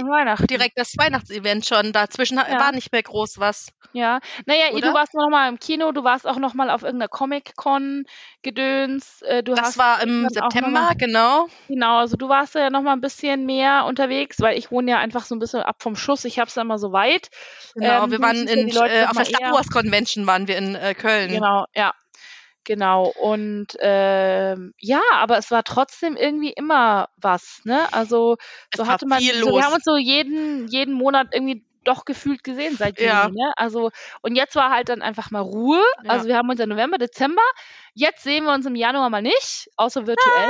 direkt 0.50 0.78
das 0.78 0.92
Weihnachtsevent 0.98 1.66
schon. 1.66 1.92
Dazwischen 1.92 2.36
Ja. 2.36 2.60
war 2.60 2.72
nicht 2.72 2.92
mehr 2.92 3.02
groß 3.02 3.38
was. 3.38 3.68
Ja, 3.92 4.18
naja, 4.44 4.72
Oder? 4.72 4.88
du 4.88 4.94
warst 4.94 5.14
noch 5.14 5.30
mal 5.30 5.48
im 5.48 5.58
Kino, 5.58 5.90
du 5.92 6.04
warst 6.04 6.26
auch 6.26 6.36
noch 6.36 6.52
mal 6.52 6.68
auf 6.68 6.82
irgendeiner 6.82 7.08
Comic-Con-Gedöns. 7.08 9.22
Äh, 9.22 9.42
du 9.42 9.54
Das 9.54 9.78
war 9.78 10.02
im 10.02 10.28
September, 10.28 10.92
genau. 10.98 11.46
Genau, 11.68 11.98
also 11.98 12.16
du 12.16 12.28
warst 12.28 12.54
ja 12.54 12.68
noch 12.68 12.82
mal 12.82 12.92
ein 12.92 13.00
bisschen 13.00 13.46
mehr 13.46 13.86
unterwegs, 13.86 14.40
weil 14.40 14.58
ich 14.58 14.70
wohne 14.70 14.90
ja 14.90 14.98
einfach 14.98 15.24
so 15.24 15.34
ein 15.34 15.38
bisschen 15.38 15.62
ab 15.62 15.82
vom 15.82 15.96
Schuss. 15.96 16.26
Ich 16.26 16.38
hab's 16.38 16.56
ja 16.56 16.62
immer 16.62 16.78
so 16.78 16.92
weit. 16.92 17.28
Genau, 17.74 18.04
Ähm, 18.04 18.10
wir 18.10 18.20
waren 18.20 18.46
ja 18.46 18.52
in, 18.52 18.70
Leute 18.70 18.92
äh, 18.92 19.06
auf 19.06 19.16
der 19.16 19.24
Star. 19.24 19.52
Wars 19.52 19.68
Convention 19.68 20.26
waren 20.26 20.48
wir 20.48 20.58
in 20.58 20.74
äh, 20.74 20.94
Köln. 20.94 21.30
Genau, 21.30 21.64
ja. 21.74 21.94
Genau. 22.66 23.12
Und 23.20 23.68
ähm, 23.80 24.74
ja, 24.78 25.00
aber 25.14 25.38
es 25.38 25.50
war 25.52 25.62
trotzdem 25.62 26.16
irgendwie 26.16 26.50
immer 26.52 27.08
was, 27.16 27.60
ne? 27.64 27.86
Also 27.92 28.36
Es 28.72 28.78
so 28.78 28.86
hatte 28.88 29.06
man, 29.06 29.20
so, 29.20 29.54
wir 29.54 29.64
haben 29.64 29.72
uns 29.74 29.84
so 29.84 29.96
jeden, 29.96 30.66
jeden 30.68 30.92
Monat 30.92 31.28
irgendwie 31.32 31.64
doch 31.84 32.04
gefühlt 32.04 32.42
gesehen 32.42 32.76
seit 32.76 32.98
Juni, 32.98 33.08
Ja. 33.08 33.28
ne? 33.28 33.52
Also, 33.56 33.90
und 34.20 34.34
jetzt 34.34 34.56
war 34.56 34.70
halt 34.70 34.88
dann 34.88 35.00
einfach 35.02 35.30
mal 35.30 35.40
Ruhe. 35.40 35.80
Ja. 36.02 36.10
Also 36.10 36.26
wir 36.26 36.36
haben 36.36 36.50
uns 36.50 36.58
ja 36.58 36.66
November, 36.66 36.98
Dezember. 36.98 37.42
Jetzt 37.94 38.24
sehen 38.24 38.44
wir 38.44 38.52
uns 38.52 38.66
im 38.66 38.74
Januar 38.74 39.08
mal 39.08 39.22
nicht, 39.22 39.70
außer 39.76 40.06
virtuell. 40.06 40.48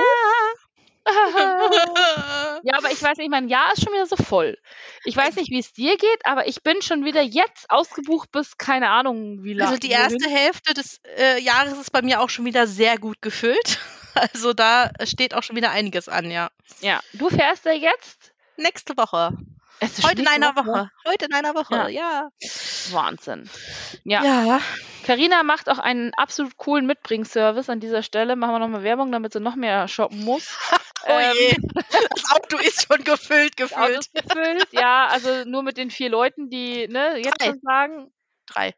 Ja, 2.62 2.78
aber 2.78 2.90
ich 2.90 3.02
weiß 3.02 3.18
nicht, 3.18 3.30
mein 3.30 3.48
Jahr 3.48 3.72
ist 3.72 3.84
schon 3.84 3.92
wieder 3.92 4.06
so 4.06 4.16
voll. 4.16 4.58
Ich 5.04 5.16
weiß 5.16 5.36
nicht, 5.36 5.50
wie 5.50 5.58
es 5.58 5.72
dir 5.72 5.96
geht, 5.96 6.24
aber 6.24 6.48
ich 6.48 6.62
bin 6.62 6.82
schon 6.82 7.04
wieder 7.04 7.22
jetzt 7.22 7.70
ausgebucht 7.70 8.32
bis 8.32 8.58
keine 8.58 8.90
Ahnung 8.90 9.44
wie 9.44 9.52
lange. 9.52 9.70
Also 9.70 9.78
die 9.80 9.92
erste 9.92 10.28
Hälfte 10.28 10.74
des 10.74 11.00
äh, 11.16 11.40
Jahres 11.40 11.78
ist 11.78 11.92
bei 11.92 12.02
mir 12.02 12.20
auch 12.20 12.30
schon 12.30 12.44
wieder 12.44 12.66
sehr 12.66 12.98
gut 12.98 13.22
gefüllt. 13.22 13.78
Also 14.18 14.54
da 14.54 14.92
steht 15.04 15.34
auch 15.34 15.42
schon 15.42 15.56
wieder 15.56 15.72
einiges 15.72 16.08
an, 16.08 16.30
ja. 16.30 16.48
Ja, 16.80 17.00
du 17.12 17.28
fährst 17.28 17.66
ja 17.66 17.72
jetzt. 17.72 18.32
Nächste 18.56 18.96
Woche. 18.96 19.36
Heute 20.02 20.22
in 20.22 20.28
einer 20.28 20.54
Woche. 20.56 20.90
Heute 21.06 21.26
in 21.26 21.34
einer 21.34 21.54
Woche, 21.54 21.74
Ja. 21.74 21.88
ja. 21.88 22.28
Wahnsinn. 22.92 23.48
Ja, 24.04 24.22
Ja. 24.44 24.60
Carina 25.04 25.42
macht 25.44 25.68
auch 25.68 25.78
einen 25.78 26.12
absolut 26.14 26.56
coolen 26.56 26.86
Mitbringservice 26.86 27.70
an 27.70 27.78
dieser 27.78 28.02
Stelle. 28.02 28.34
Machen 28.34 28.54
wir 28.54 28.58
nochmal 28.58 28.82
Werbung, 28.82 29.12
damit 29.12 29.32
sie 29.32 29.40
noch 29.40 29.54
mehr 29.56 29.86
shoppen 29.88 30.24
muss. 30.24 30.56
Oh 31.08 31.12
Ähm, 31.12 31.36
je. 31.38 31.56
Das 32.10 32.24
Auto 32.32 32.56
ist 32.56 32.84
schon 32.88 33.04
gefüllt, 33.04 33.52
Das 33.60 33.72
Auto 33.74 33.86
gefüllt. 33.86 33.98
ist 33.98 34.14
gefüllt. 34.14 34.68
Ja, 34.72 35.06
also 35.06 35.44
nur 35.44 35.62
mit 35.62 35.76
den 35.76 35.92
vier 35.92 36.08
Leuten, 36.08 36.50
die 36.50 36.88
ne, 36.88 37.18
jetzt 37.18 37.40
Drei. 37.40 37.46
schon 37.46 37.60
sagen. 37.62 38.12
Drei. 38.46 38.74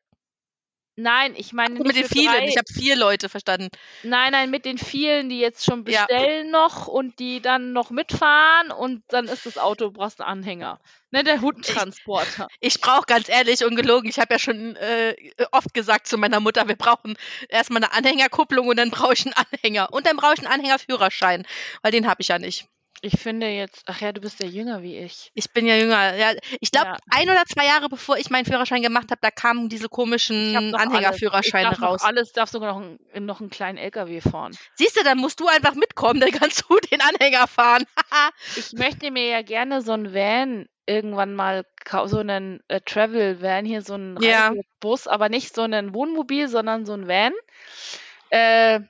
Nein, 1.01 1.35
ich 1.37 1.53
meine 1.53 1.75
Also 1.77 1.85
nicht 1.85 1.95
mit 1.95 1.97
den 1.97 2.09
vielen. 2.09 2.33
drei. 2.33 2.49
Ich 2.49 2.57
habe 2.57 2.73
vier 2.73 2.97
Leute 2.97 3.29
verstanden. 3.29 3.69
Nein, 4.03 4.33
nein, 4.33 4.51
mit 4.51 4.65
den 4.65 4.79
vielen, 4.79 5.29
die 5.29 5.39
jetzt 5.39 5.65
schon 5.65 5.87
Ja. 5.87 6.07
bestellen 6.07 6.51
noch 6.51 6.89
und 6.89 7.21
die 7.21 7.41
dann 7.41 7.73
noch 7.73 7.91
mitfahren 7.91 8.73
und 8.73 9.05
dann 9.09 9.27
ist 9.27 9.47
das 9.47 9.59
Auto, 9.59 9.93
brauchst 9.93 10.21
einen 10.21 10.29
Anhänger. 10.41 10.81
Ne, 11.13 11.23
der 11.23 11.41
Hundtransporter. 11.41 12.49
Ich 12.61 12.81
brauche 12.81 13.07
ganz 13.07 13.29
ehrlich 13.29 13.65
ungelogen, 13.65 14.11
ich 14.11 14.19
habe 14.19 14.35
ja 14.35 14.39
schon 14.41 14.75
äh, 14.77 15.15
oft 15.53 15.73
gesagt 15.73 16.09
zu 16.09 16.19
meiner 16.19 16.41
Mutter, 16.41 16.67
wir 16.67 16.77
brauchen 16.77 17.17
erstmal 17.49 17.83
eine 17.83 17.93
Anhängerkupplung 17.93 18.67
und 18.67 18.77
dann 18.77 18.91
brauche 18.91 19.13
ich 19.15 19.25
einen 19.25 19.35
Anhänger. 19.35 19.93
Und 19.93 20.05
dann 20.07 20.17
brauche 20.17 20.35
ich 20.35 20.41
einen 20.41 20.53
Anhängerführerschein, 20.53 21.47
weil 21.83 21.93
den 21.93 22.09
habe 22.09 22.21
ich 22.23 22.29
ja 22.29 22.39
nicht. 22.39 22.67
Ich 23.01 23.21
finde 23.21 23.47
jetzt, 23.49 23.83
ach 23.87 24.01
ja, 24.01 24.11
du 24.13 24.21
bist 24.21 24.43
ja 24.43 24.49
jünger 24.49 24.83
wie 24.83 24.99
ich. 24.99 25.31
Ich 25.35 25.53
bin 25.53 25.67
ja 25.67 25.77
jünger. 25.77 26.17
Ja, 26.17 26.33
ich 26.61 26.71
glaube, 26.73 26.89
Ja. 26.89 26.97
ein 27.11 27.31
oder 27.31 27.45
zwei 27.47 27.65
Jahre 27.67 27.89
bevor 27.89 28.17
ich 28.19 28.29
meinen 28.31 28.45
Führerschein 28.45 28.83
gemacht 28.83 29.11
habe, 29.11 29.21
da 29.21 29.31
kamen 29.31 29.69
diese 29.69 29.89
komischen 29.89 30.57
alles. 30.57 30.75
Anhängerführerscheine 30.75 31.79
raus. 31.79 32.03
alles, 32.03 32.33
darf 32.33 32.51
sogar 32.51 32.73
noch, 32.75 32.81
einen- 32.81 33.27
noch 33.27 33.41
einen 33.41 33.51
kleinen 33.51 33.79
LKW 33.79 34.21
fahren. 34.21 34.57
Siehst 34.75 34.97
du, 34.99 35.05
dann 35.05 35.19
musst 35.19 35.39
du 35.39 35.47
einfach 35.47 35.75
mitkommen, 35.75 36.19
dann 36.21 36.33
kannst 36.33 36.65
du 36.69 36.77
den 36.91 37.01
Anhänger 37.01 37.47
fahren. 37.47 37.85
Ich 38.57 38.73
möchte 38.73 39.11
mir 39.11 39.27
ja 39.29 39.43
gerne 39.43 39.81
so 39.83 39.93
einen 39.93 40.13
Van 40.13 40.67
irgendwann 40.87 41.35
mal 41.35 41.65
so 42.07 42.19
einen 42.19 42.61
äh, 42.69 42.81
Travel 42.81 43.41
Van 43.43 43.65
hier 43.65 43.83
so 43.83 43.95
einen 43.95 44.21
Ja. 44.23 44.53
Bus, 44.81 45.07
aber 45.07 45.29
nicht 45.29 45.55
so 45.55 45.63
einen 45.63 45.95
Wohnmobil, 45.95 46.49
sondern 46.49 46.85
so 46.87 46.95
ein 46.95 47.07
Van. 47.07 47.33
Äh, 48.31 48.81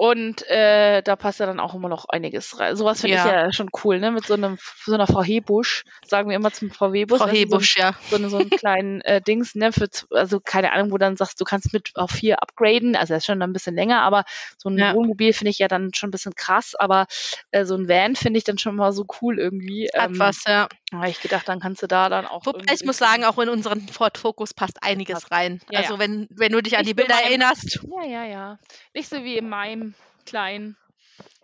und 0.00 0.48
äh, 0.48 1.02
da 1.02 1.14
passt 1.14 1.40
ja 1.40 1.46
dann 1.46 1.60
auch 1.60 1.74
immer 1.74 1.90
noch 1.90 2.06
einiges 2.08 2.58
rein. 2.58 2.74
Sowas 2.74 3.02
finde 3.02 3.16
ich 3.18 3.22
Ja. 3.22 3.44
ja 3.44 3.52
schon 3.52 3.68
cool, 3.84 4.00
ne? 4.00 4.10
Mit 4.10 4.24
so 4.24 4.32
einem 4.32 4.56
so 4.82 4.94
einer 4.94 5.06
Frau 5.06 5.22
Hebusch, 5.22 5.84
sagen 6.06 6.30
wir 6.30 6.36
immer 6.36 6.50
zum. 6.52 6.70
Frau 6.70 6.90
weißt 6.90 7.34
du, 7.34 7.36
Hebusch, 7.38 7.76
ja. 7.76 7.92
So, 8.08 8.16
einen- 8.16 8.30
so, 8.30 8.38
einen 8.38 8.48
kleinen 8.48 9.02
äh, 9.02 9.20
Dings, 9.20 9.54
ne? 9.54 9.72
Für, 9.72 9.90
also 10.08 10.40
keine 10.40 10.72
Ahnung, 10.72 10.90
wo 10.90 10.96
dann 10.96 11.18
sagst, 11.18 11.38
du 11.38 11.44
kannst 11.44 11.74
mit 11.74 11.90
auf 11.96 12.12
vier 12.12 12.42
upgraden. 12.42 12.96
Also 12.96 13.12
er 13.12 13.18
ist 13.18 13.26
schon 13.26 13.42
ein 13.42 13.52
bisschen 13.52 13.74
länger, 13.74 14.00
aber 14.00 14.24
so 14.56 14.70
ein 14.70 14.78
Ja. 14.78 14.94
Wohnmobil 14.94 15.34
finde 15.34 15.50
ich 15.50 15.58
ja 15.58 15.68
dann 15.68 15.92
schon 15.92 16.08
ein 16.08 16.12
bisschen 16.12 16.34
krass, 16.34 16.74
aber 16.74 17.04
äh, 17.50 17.66
so 17.66 17.74
ein 17.74 17.86
Van 17.86 18.16
finde 18.16 18.38
ich 18.38 18.44
dann 18.44 18.56
schon 18.56 18.76
mal 18.76 18.92
so 18.92 19.04
cool 19.20 19.38
irgendwie. 19.38 19.90
Hat 19.94 20.12
Ähm, 20.12 20.18
was, 20.18 20.44
ja. 20.46 20.66
Da 20.90 20.98
hab 20.98 21.08
ich 21.08 21.20
gedacht, 21.20 21.48
dann 21.48 21.60
kannst 21.60 21.82
du 21.82 21.86
da 21.86 22.08
dann 22.08 22.26
auch. 22.26 22.44
Wobei 22.46 22.72
ich 22.74 22.84
muss 22.84 22.98
sagen, 22.98 23.24
auch 23.24 23.38
in 23.38 23.48
unseren 23.48 23.86
Ford 23.88 24.18
Focus 24.18 24.54
passt 24.54 24.82
einiges 24.82 25.30
rein. 25.30 25.60
Ja, 25.70 25.80
also 25.80 25.94
ja. 25.94 25.98
wenn, 26.00 26.26
wenn 26.30 26.52
du 26.52 26.60
dich 26.62 26.76
an 26.76 26.84
Nicht 26.84 26.90
die 26.98 27.00
nur 27.00 27.06
Bilder 27.06 27.14
mein- 27.16 27.24
erinnerst. 27.24 27.80
Ja, 27.96 28.04
ja, 28.04 28.24
ja. 28.24 28.58
Nicht 28.94 29.08
so 29.08 29.22
wie 29.22 29.36
in 29.36 29.48
meinem 29.48 29.94
kleinen. 30.26 30.76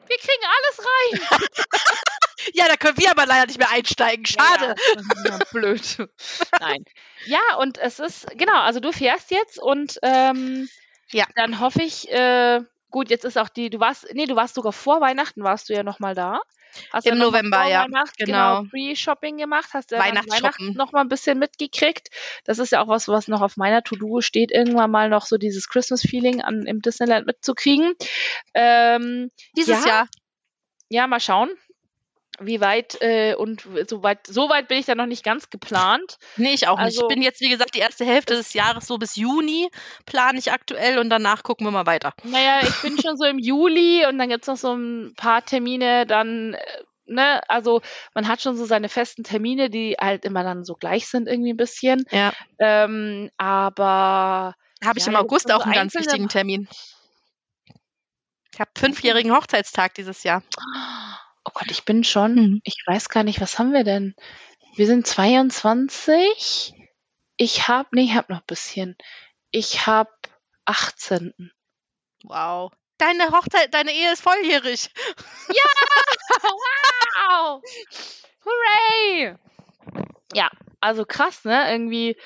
Wir 0.06 0.16
kriegen 0.18 0.42
alles 0.44 1.30
rein. 1.30 1.40
Ja, 2.52 2.68
da 2.68 2.76
können 2.76 2.96
wir 2.98 3.10
aber 3.10 3.26
leider 3.26 3.46
nicht 3.46 3.58
mehr 3.58 3.70
einsteigen. 3.72 4.24
Schade. 4.24 4.76
Ja. 4.94 5.30
ja, 5.30 5.38
blöd. 5.52 5.98
Nein. 6.60 6.84
Ja, 7.24 7.40
und 7.58 7.76
es 7.78 7.98
ist, 7.98 8.26
genau, 8.36 8.60
also 8.60 8.78
du 8.78 8.92
fährst 8.92 9.32
jetzt 9.32 9.58
und 9.58 9.98
ähm, 10.02 10.68
Ja. 11.10 11.24
dann 11.34 11.58
hoffe 11.58 11.82
ich, 11.82 12.08
äh, 12.12 12.60
gut, 12.90 13.10
jetzt 13.10 13.24
ist 13.24 13.36
auch 13.36 13.48
die, 13.48 13.68
du 13.68 13.80
warst, 13.80 14.06
nee, 14.12 14.26
du 14.26 14.36
warst 14.36 14.54
sogar 14.54 14.72
vor 14.72 15.00
Weihnachten, 15.00 15.42
warst 15.42 15.68
du 15.68 15.72
ja 15.74 15.82
nochmal 15.82 16.14
da. 16.14 16.40
Hast 16.92 17.06
Im 17.06 17.18
November, 17.18 17.66
ja, 17.66 17.86
genau. 17.86 18.04
genau. 18.16 18.62
Pre-Shopping 18.70 19.36
gemacht, 19.36 19.70
hast 19.72 19.92
Weihnachtsshoppen. 19.92 20.42
Weihnachten 20.42 20.72
noch 20.76 20.92
mal 20.92 21.00
ein 21.00 21.08
bisschen 21.08 21.38
mitgekriegt. 21.38 22.08
Das 22.44 22.58
ist 22.58 22.72
ja 22.72 22.80
auch 22.82 22.88
was, 22.88 23.08
was 23.08 23.28
noch 23.28 23.40
auf 23.42 23.56
meiner 23.56 23.82
To-Do 23.82 24.20
steht, 24.20 24.50
irgendwann 24.52 24.90
mal 24.90 25.08
noch 25.08 25.26
so 25.26 25.36
dieses 25.36 25.68
Christmas-Feeling 25.68 26.40
im 26.66 26.80
Disneyland 26.82 27.26
mitzukriegen. 27.26 27.94
Ähm, 28.54 29.30
Dieses 29.56 29.84
Ja. 29.84 29.90
Jahr. 29.90 30.08
ja, 30.88 31.06
mal 31.06 31.20
schauen, 31.20 31.50
wie 32.40 32.60
weit 32.60 33.00
äh, 33.00 33.34
und 33.34 33.66
so 33.88 34.02
weit, 34.02 34.26
so 34.26 34.48
weit 34.48 34.68
bin 34.68 34.78
ich 34.78 34.86
da 34.86 34.94
noch 34.94 35.06
nicht 35.06 35.24
ganz 35.24 35.50
geplant. 35.50 36.18
Nee, 36.36 36.52
ich 36.54 36.68
auch 36.68 36.76
nicht. 36.78 36.84
Also- 36.86 37.02
Ich 37.02 37.08
bin 37.08 37.22
jetzt, 37.22 37.40
wie 37.40 37.48
gesagt, 37.48 37.74
die 37.74 37.78
erste 37.80 38.04
Hälfte 38.04 38.34
des 38.34 38.52
Jahres 38.52 38.86
so 38.86 38.98
bis 38.98 39.16
Juni 39.16 39.68
plane 40.04 40.38
ich 40.38 40.52
aktuell 40.52 40.98
und 40.98 41.08
danach 41.10 41.42
gucken 41.42 41.66
wir 41.66 41.70
mal 41.70 41.86
weiter. 41.86 42.12
Naja, 42.24 42.60
ich 42.62 42.82
bin 42.82 43.00
schon 43.00 43.16
so 43.16 43.24
im 43.24 43.38
Juli 43.38 44.04
und 44.06 44.18
dann 44.18 44.28
gibt's 44.28 44.46
noch 44.48 44.56
so 44.56 44.74
ein 44.74 45.14
paar 45.16 45.44
Termine, 45.44 46.06
dann, 46.06 46.54
äh, 46.54 46.58
ne, 47.06 47.40
also 47.48 47.80
man 48.14 48.28
hat 48.28 48.42
schon 48.42 48.56
so 48.56 48.64
seine 48.66 48.88
festen 48.88 49.24
Termine, 49.24 49.70
die 49.70 49.96
halt 50.00 50.24
immer 50.24 50.42
dann 50.44 50.64
so 50.64 50.74
gleich 50.74 51.06
sind 51.08 51.28
irgendwie 51.28 51.52
ein 51.52 51.56
bisschen. 51.56 52.04
Ja. 52.10 52.32
Ähm, 52.58 53.30
aber 53.38 54.54
Habe 54.84 54.98
ich 54.98 55.06
Ja, 55.06 55.12
im 55.12 55.16
August 55.16 55.48
so 55.48 55.54
auch 55.54 55.64
einen 55.64 55.74
ganz 55.74 55.94
wichtigen 55.94 56.28
Termin. 56.28 56.68
Ich 58.52 58.60
habe 58.60 58.70
fünfjährigen 58.76 59.32
Hochzeitstag 59.34 59.94
dieses 59.94 60.22
Jahr. 60.22 60.42
Oh 61.46 61.50
Gott, 61.54 61.70
ich 61.70 61.84
bin 61.84 62.04
schon, 62.04 62.34
Mhm. 62.34 62.60
ich 62.64 62.82
weiß 62.86 63.08
gar 63.08 63.22
nicht, 63.22 63.40
was 63.40 63.58
haben 63.58 63.72
wir 63.72 63.84
denn? 63.84 64.14
Wir 64.74 64.86
sind 64.86 65.06
22. 65.06 66.74
Ich 67.36 67.68
hab, 67.68 67.92
nee, 67.92 68.02
ich 68.04 68.14
hab 68.14 68.28
noch 68.28 68.38
ein 68.38 68.46
bisschen. 68.46 68.96
Ich 69.50 69.86
hab 69.86 70.10
18. 70.64 71.52
Wow. 72.24 72.72
deine 72.98 73.30
Hochzeit, 73.30 73.72
deine 73.74 73.92
Ehe 73.92 74.12
ist 74.12 74.22
volljährig. 74.22 74.88
Wow! 76.42 77.62
Hooray! 78.44 79.34
Ja, 80.34 80.50
also 80.80 81.04
krass, 81.04 81.44
ne? 81.44 81.70
Irgendwie 81.70 82.16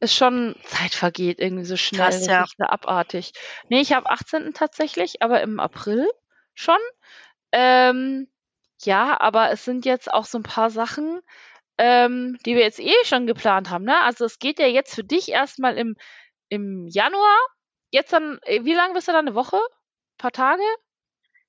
ist 0.00 0.14
schon 0.14 0.56
Zeit 0.64 0.94
vergeht 0.94 1.38
irgendwie 1.38 1.64
so 1.64 1.76
schnell. 1.76 2.02
Krass, 2.02 2.26
ja. 2.26 2.44
ist 2.44 2.54
ja 2.58 2.68
abartig. 2.68 3.32
Nee, 3.68 3.80
ich 3.80 3.92
habe 3.92 4.08
18. 4.10 4.52
tatsächlich, 4.54 5.22
aber 5.22 5.40
im 5.42 5.60
April 5.60 6.08
schon. 6.54 6.78
Ähm, 7.52 8.28
ja, 8.82 9.20
aber 9.20 9.50
es 9.50 9.64
sind 9.64 9.84
jetzt 9.84 10.12
auch 10.12 10.24
so 10.24 10.38
ein 10.38 10.42
paar 10.42 10.70
Sachen, 10.70 11.20
ähm, 11.78 12.38
die 12.46 12.54
wir 12.54 12.62
jetzt 12.62 12.80
eh 12.80 12.94
schon 13.04 13.26
geplant 13.26 13.70
haben, 13.70 13.84
ne? 13.84 14.00
Also 14.02 14.24
es 14.24 14.38
geht 14.38 14.58
ja 14.58 14.66
jetzt 14.66 14.94
für 14.94 15.04
dich 15.04 15.30
erstmal 15.30 15.76
im, 15.76 15.96
im 16.48 16.86
Januar. 16.88 17.36
Jetzt 17.90 18.12
dann, 18.12 18.38
äh, 18.42 18.64
wie 18.64 18.74
lange 18.74 18.94
bist 18.94 19.08
du 19.08 19.12
dann? 19.12 19.26
Eine 19.26 19.34
Woche? 19.34 19.56
Ein 19.56 20.18
paar 20.18 20.32
Tage? 20.32 20.62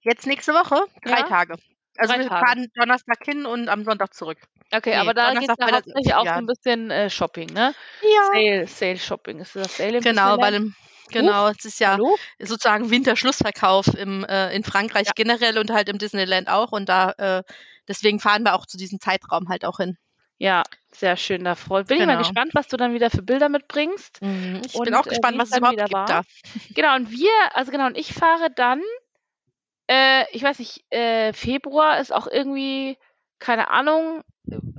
Jetzt 0.01 0.27
nächste 0.27 0.53
Woche, 0.53 0.85
drei 1.03 1.19
Ja? 1.19 1.23
Tage. 1.23 1.55
Also 1.97 2.13
Drei 2.13 2.21
wir 2.21 2.29
Tage. 2.29 2.45
fahren 2.45 2.67
Donnerstag 2.75 3.25
hin 3.25 3.45
und 3.45 3.69
am 3.69 3.83
Sonntag 3.83 4.13
zurück. 4.13 4.37
Okay, 4.71 4.91
Nee, 4.91 4.95
aber 4.97 5.13
da 5.13 5.33
geht 5.33 5.49
es 5.49 5.55
hauptsächlich 5.59 6.13
auch 6.13 6.25
so 6.25 6.31
ein 6.31 6.45
bisschen 6.45 6.91
äh, 6.91 7.09
Shopping, 7.09 7.47
ne? 7.53 7.73
Ja. 8.01 8.21
Sale, 8.33 8.67
Sale 8.67 8.97
Shopping. 8.97 9.39
Ist 9.39 9.55
das 9.55 9.77
Sale 9.77 9.97
im 9.97 10.03
Genau, 10.03 10.37
weil 10.39 10.53
im, 10.53 10.75
genau, 11.09 11.47
es 11.49 11.65
ist 11.65 11.79
ja 11.79 11.93
Hallo? 11.93 12.17
sozusagen 12.39 12.89
Winterschlussverkauf 12.89 13.87
im, 13.95 14.23
äh, 14.25 14.53
in 14.55 14.63
Frankreich 14.63 15.07
Ja. 15.07 15.11
generell 15.15 15.57
und 15.57 15.71
halt 15.71 15.89
im 15.89 15.97
Disneyland 15.97 16.49
auch. 16.49 16.71
Und 16.71 16.89
da 16.89 17.11
äh, 17.17 17.43
deswegen 17.87 18.19
fahren 18.19 18.43
wir 18.43 18.55
auch 18.55 18.65
zu 18.65 18.77
diesem 18.77 18.99
Zeitraum 18.99 19.49
halt 19.49 19.65
auch 19.65 19.77
hin. 19.77 19.97
Ja, 20.39 20.63
sehr 20.91 21.17
schön. 21.17 21.43
Da 21.43 21.55
freut. 21.55 21.87
Bin 21.87 21.97
ich 21.97 22.05
mal 22.05 22.15
Genau. 22.15 22.17
gespannt, 22.17 22.51
was 22.53 22.67
du 22.67 22.77
dann 22.77 22.93
wieder 22.93 23.09
für 23.09 23.21
Bilder 23.23 23.49
mitbringst. 23.49 24.21
Mhm, 24.21 24.61
Ich 24.65 24.73
Und, 24.73 24.85
bin 24.85 24.93
auch 24.93 25.05
äh, 25.05 25.09
gespannt, 25.09 25.37
wie 25.37 25.39
was 25.39 25.49
es 25.49 25.55
überhaupt 25.57 25.77
gibt 25.85 25.91
war. 25.93 26.07
da. 26.09 26.21
Genau, 26.75 26.95
und 26.95 27.11
wir, 27.11 27.31
also 27.53 27.71
genau, 27.71 27.87
und 27.87 27.97
ich 27.97 28.13
fahre 28.13 28.49
dann, 28.51 28.81
äh, 29.87 30.25
ich 30.31 30.43
weiß 30.43 30.59
nicht, 30.59 30.83
äh, 30.91 31.33
Februar 31.33 31.99
ist 31.99 32.13
auch 32.13 32.27
irgendwie, 32.27 32.97
keine 33.39 33.69
Ahnung, 33.69 34.21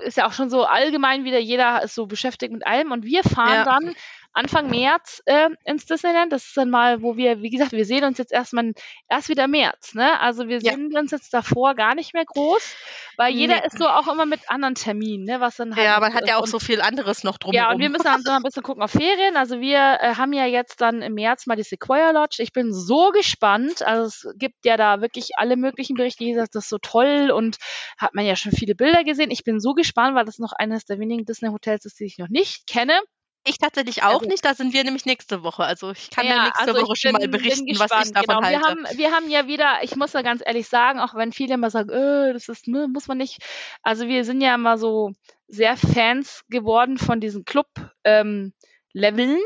ist 0.00 0.16
ja 0.16 0.26
auch 0.26 0.32
schon 0.32 0.50
so 0.50 0.64
allgemein 0.64 1.24
wieder, 1.24 1.38
jeder 1.38 1.82
ist 1.82 1.94
so 1.94 2.06
beschäftigt 2.06 2.52
mit 2.52 2.66
allem. 2.66 2.92
Und 2.92 3.04
wir 3.04 3.22
fahren 3.24 3.58
Ja. 3.58 3.64
dann 3.64 3.94
Anfang 4.38 4.70
März 4.70 5.20
äh, 5.26 5.48
ins 5.64 5.86
Disneyland. 5.86 6.32
Das 6.32 6.46
ist 6.46 6.56
dann 6.56 6.70
mal, 6.70 7.02
wo 7.02 7.16
wir, 7.16 7.42
wie 7.42 7.50
gesagt, 7.50 7.72
wir 7.72 7.84
sehen 7.84 8.04
uns 8.04 8.18
jetzt 8.18 8.32
erstmal 8.32 8.72
erst 9.08 9.28
wieder 9.28 9.48
März, 9.48 9.94
ne? 9.94 10.18
Also 10.20 10.48
wir 10.48 10.60
Ja. 10.60 10.72
sehen 10.72 10.96
uns 10.96 11.10
jetzt 11.10 11.32
davor 11.34 11.74
gar 11.74 11.94
nicht 11.94 12.14
mehr 12.14 12.24
groß, 12.24 12.76
weil 13.16 13.32
jeder 13.34 13.56
Nee. 13.56 13.66
ist 13.66 13.78
so 13.78 13.88
auch 13.88 14.06
immer 14.06 14.26
mit 14.26 14.48
anderen 14.48 14.74
Terminen, 14.74 15.24
ne? 15.24 15.40
Was 15.40 15.56
dann 15.56 15.74
halt 15.76 15.84
Ja, 15.86 16.00
man 16.00 16.14
hat 16.14 16.26
ja 16.28 16.36
auch 16.36 16.42
Und 16.42 16.50
so 16.50 16.58
viel 16.58 16.80
anderes 16.80 17.24
noch 17.24 17.38
drumherum. 17.38 17.68
ja, 17.68 17.70
und 17.74 17.80
wir 17.80 17.90
müssen 17.90 18.04
dann 18.04 18.22
so 18.22 18.30
ein 18.30 18.42
bisschen 18.42 18.62
gucken 18.62 18.82
auf 18.82 18.90
Ferien. 18.92 19.36
Also 19.36 19.60
wir 19.60 19.98
äh, 20.00 20.14
haben 20.14 20.32
ja 20.32 20.46
jetzt 20.46 20.80
dann 20.80 21.02
im 21.02 21.14
März 21.14 21.46
mal 21.46 21.56
die 21.56 21.62
Sequoia 21.62 22.10
Lodge. 22.12 22.42
Ich 22.42 22.52
bin 22.52 22.72
so 22.72 23.10
gespannt. 23.10 23.82
Also 23.82 24.06
es 24.06 24.38
gibt 24.38 24.64
ja 24.64 24.76
da 24.76 25.00
wirklich 25.00 25.30
alle 25.36 25.56
möglichen 25.56 25.96
Berichte. 25.96 26.24
Jeder 26.24 26.42
sagt, 26.42 26.54
das 26.54 26.64
ist 26.64 26.70
so 26.70 26.78
toll 26.78 27.30
und 27.32 27.56
hat 27.98 28.14
man 28.14 28.24
ja 28.26 28.36
schon 28.36 28.52
viele 28.52 28.74
Bilder 28.74 29.02
gesehen. 29.04 29.30
Ich 29.30 29.44
bin 29.44 29.60
so 29.60 29.72
gespannt, 29.74 30.14
weil 30.14 30.24
das 30.24 30.38
noch 30.38 30.52
eines 30.52 30.84
der 30.84 30.98
wenigen 31.00 31.24
Disney 31.24 31.48
Hotels 31.48 31.84
ist, 31.86 31.98
die 32.00 32.04
ich 32.04 32.18
noch 32.18 32.28
nicht 32.28 32.66
kenne. 32.66 33.00
Ich 33.44 33.58
tatsächlich 33.58 34.02
auch 34.02 34.14
Also- 34.20 34.26
nicht, 34.26 34.44
da 34.44 34.54
sind 34.54 34.72
wir 34.74 34.84
nämlich 34.84 35.06
nächste 35.06 35.42
Woche. 35.42 35.64
Also 35.64 35.90
ich 35.92 36.10
kann 36.10 36.26
Ja, 36.26 36.32
dir 36.34 36.42
nächste 36.44 36.68
also 36.74 36.82
Woche 36.82 36.96
schon 36.96 37.12
mal 37.12 37.18
bin- 37.20 37.30
berichten, 37.30 37.78
was 37.78 38.06
ich 38.06 38.12
davon 38.12 38.42
genau. 38.42 38.42
halte. 38.42 38.58
Wir 38.60 38.66
haben, 38.68 38.86
wir 38.98 39.12
haben 39.12 39.30
ja 39.30 39.46
wieder, 39.46 39.78
ich 39.82 39.96
muss 39.96 40.12
ja 40.12 40.22
ganz 40.22 40.42
ehrlich 40.44 40.68
sagen, 40.68 41.00
auch 41.00 41.14
wenn 41.14 41.32
viele 41.32 41.54
immer 41.54 41.70
sagen, 41.70 41.88
äh, 41.90 42.32
das 42.34 42.48
ist, 42.48 42.66
ne, 42.68 42.88
muss 42.88 43.06
man 43.08 43.16
nicht. 43.18 43.38
Also 43.82 44.06
wir 44.06 44.24
sind 44.24 44.40
ja 44.42 44.54
immer 44.54 44.76
so 44.76 45.12
sehr 45.46 45.76
Fans 45.76 46.42
geworden 46.50 46.98
von 46.98 47.20
diesen 47.20 47.44
Club-Leveln. 47.44 49.38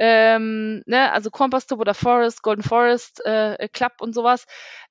Ähm, 0.00 0.82
ne, 0.86 1.10
also 1.12 1.30
Compass 1.30 1.66
Club 1.66 1.80
oder 1.80 1.94
Forest, 1.94 2.42
Golden 2.42 2.62
Forest 2.62 3.24
äh, 3.24 3.68
Club 3.72 3.94
und 4.00 4.12
sowas. 4.14 4.44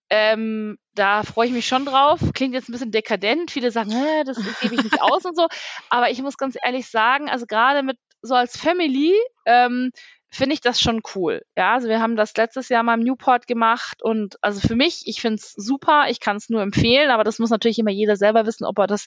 Ähm, 0.09 0.77
da 0.95 1.23
freue 1.23 1.47
ich 1.47 1.53
mich 1.53 1.67
schon 1.67 1.85
drauf. 1.85 2.19
Klingt 2.33 2.53
jetzt 2.53 2.67
ein 2.69 2.73
bisschen 2.73 2.91
dekadent. 2.91 3.51
Viele 3.51 3.71
sagen, 3.71 3.91
das 4.25 4.37
gebe 4.61 4.75
ich 4.75 4.83
nicht 4.83 5.01
aus 5.01 5.23
und 5.25 5.35
so. 5.37 5.47
Aber 5.89 6.09
ich 6.09 6.21
muss 6.21 6.37
ganz 6.37 6.57
ehrlich 6.61 6.89
sagen, 6.89 7.29
also 7.29 7.45
gerade 7.45 7.83
mit 7.83 7.97
so 8.21 8.35
als 8.35 8.57
Family 8.57 9.13
ähm, 9.45 9.91
finde 10.29 10.53
ich 10.53 10.61
das 10.61 10.81
schon 10.81 11.01
cool. 11.15 11.43
Ja, 11.55 11.73
also 11.73 11.87
wir 11.87 12.01
haben 12.01 12.15
das 12.15 12.35
letztes 12.35 12.69
Jahr 12.69 12.83
mal 12.83 12.95
im 12.95 13.03
Newport 13.03 13.47
gemacht 13.47 14.03
und 14.03 14.37
also 14.41 14.65
für 14.65 14.75
mich, 14.75 15.03
ich 15.05 15.21
finde 15.21 15.35
es 15.35 15.53
super, 15.53 16.07
ich 16.09 16.19
kann 16.19 16.37
es 16.37 16.49
nur 16.49 16.61
empfehlen, 16.61 17.11
aber 17.11 17.23
das 17.23 17.39
muss 17.39 17.49
natürlich 17.49 17.79
immer 17.79 17.91
jeder 17.91 18.17
selber 18.17 18.45
wissen, 18.45 18.65
ob 18.65 18.77
er 18.79 18.87
das 18.87 19.05